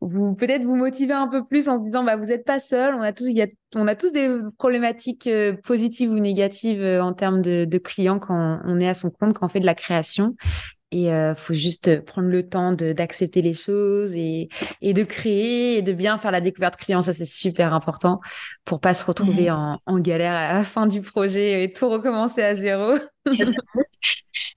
vous 0.00 0.34
peut-être 0.34 0.62
vous 0.62 0.76
motiver 0.76 1.14
un 1.14 1.28
peu 1.28 1.44
plus 1.44 1.68
en 1.68 1.78
se 1.78 1.82
disant, 1.84 2.04
bah, 2.04 2.16
vous 2.16 2.26
n'êtes 2.26 2.44
pas 2.44 2.58
seul. 2.58 2.94
On 2.94 3.00
a 3.00 3.12
tous, 3.12 3.26
il 3.26 3.36
y 3.36 3.42
a, 3.42 3.46
on 3.74 3.86
a 3.88 3.94
tous 3.94 4.12
des 4.12 4.28
problématiques 4.58 5.26
euh, 5.26 5.54
positives 5.64 6.10
ou 6.10 6.18
négatives 6.18 6.82
euh, 6.82 7.02
en 7.02 7.12
termes 7.12 7.42
de, 7.42 7.64
de 7.64 7.78
clients 7.78 8.18
quand 8.18 8.60
on 8.64 8.78
est 8.80 8.88
à 8.88 8.94
son 8.94 9.10
compte, 9.10 9.34
quand 9.34 9.46
on 9.46 9.48
fait 9.48 9.60
de 9.60 9.66
la 9.66 9.74
création. 9.74 10.36
Et 10.92 11.12
euh, 11.12 11.34
faut 11.34 11.52
juste 11.52 12.04
prendre 12.04 12.28
le 12.28 12.48
temps 12.48 12.70
de 12.70 12.92
d'accepter 12.92 13.42
les 13.42 13.54
choses 13.54 14.12
et 14.14 14.48
et 14.80 14.94
de 14.94 15.02
créer 15.02 15.78
et 15.78 15.82
de 15.82 15.92
bien 15.92 16.16
faire 16.16 16.30
la 16.30 16.40
découverte 16.40 16.76
client. 16.76 17.02
Ça 17.02 17.12
c'est 17.12 17.24
super 17.26 17.74
important 17.74 18.20
pour 18.64 18.80
pas 18.80 18.94
se 18.94 19.04
retrouver 19.04 19.50
Mhm. 19.50 19.56
en, 19.56 19.80
en 19.86 19.98
galère 19.98 20.32
à 20.34 20.54
la 20.54 20.64
fin 20.64 20.86
du 20.86 21.00
projet 21.02 21.64
et 21.64 21.72
tout 21.72 21.88
recommencer 21.88 22.40
à 22.42 22.54
zéro. 22.54 22.94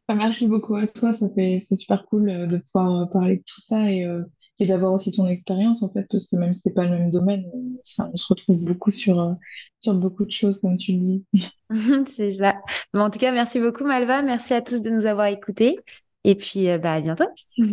Merci 0.09 0.47
beaucoup 0.47 0.75
à 0.75 0.87
toi, 0.87 1.11
ça 1.11 1.27
fait, 1.35 1.59
c'est 1.59 1.75
super 1.75 2.05
cool 2.05 2.29
euh, 2.29 2.47
de 2.47 2.57
pouvoir 2.57 3.01
euh, 3.01 3.05
parler 3.05 3.37
de 3.37 3.43
tout 3.45 3.61
ça 3.61 3.89
et, 3.91 4.05
euh, 4.05 4.23
et 4.59 4.65
d'avoir 4.65 4.93
aussi 4.93 5.11
ton 5.11 5.25
expérience 5.27 5.83
en 5.83 5.89
fait, 5.89 6.05
parce 6.09 6.27
que 6.27 6.35
même 6.35 6.53
si 6.53 6.61
c'est 6.61 6.73
pas 6.73 6.83
le 6.83 6.91
même 6.91 7.11
domaine, 7.11 7.45
ça, 7.83 8.09
on 8.13 8.17
se 8.17 8.27
retrouve 8.27 8.57
beaucoup 8.57 8.91
sur, 8.91 9.19
euh, 9.19 9.33
sur 9.79 9.93
beaucoup 9.93 10.25
de 10.25 10.31
choses, 10.31 10.59
comme 10.59 10.77
tu 10.77 10.93
le 10.93 10.99
dis. 10.99 11.25
c'est 12.15 12.33
ça. 12.33 12.55
Bon, 12.93 13.01
en 13.01 13.09
tout 13.09 13.19
cas, 13.19 13.31
merci 13.31 13.59
beaucoup 13.59 13.85
Malva. 13.85 14.21
Merci 14.21 14.53
à 14.53 14.61
tous 14.61 14.81
de 14.81 14.89
nous 14.89 15.05
avoir 15.05 15.27
écoutés. 15.27 15.79
Et 16.23 16.35
puis, 16.35 16.69
euh, 16.69 16.77
bah, 16.77 16.93
à 16.93 16.99
bientôt. 16.99 17.27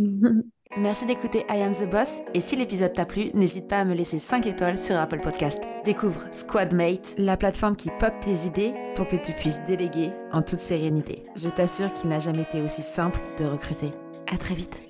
Merci 0.78 1.06
d'écouter 1.06 1.46
I 1.48 1.62
Am 1.62 1.72
the 1.72 1.88
Boss. 1.88 2.20
Et 2.34 2.40
si 2.40 2.54
l'épisode 2.54 2.92
t'a 2.92 3.06
plu, 3.06 3.30
n'hésite 3.32 3.66
pas 3.66 3.78
à 3.78 3.84
me 3.86 3.94
laisser 3.94 4.18
5 4.18 4.46
étoiles 4.46 4.76
sur 4.76 4.96
Apple 4.96 5.20
Podcast. 5.20 5.58
Découvre 5.84 6.26
Squadmate, 6.32 7.14
la 7.16 7.38
plateforme 7.38 7.76
qui 7.76 7.88
pop 7.98 8.12
tes 8.20 8.46
idées 8.46 8.74
pour 8.94 9.08
que 9.08 9.16
tu 9.16 9.32
puisses 9.32 9.62
déléguer 9.66 10.10
en 10.32 10.42
toute 10.42 10.60
sérénité. 10.60 11.24
Je 11.36 11.48
t'assure 11.48 11.90
qu'il 11.92 12.10
n'a 12.10 12.20
jamais 12.20 12.42
été 12.42 12.60
aussi 12.60 12.82
simple 12.82 13.20
de 13.38 13.44
recruter. 13.46 13.90
À 14.30 14.36
très 14.36 14.54
vite. 14.54 14.85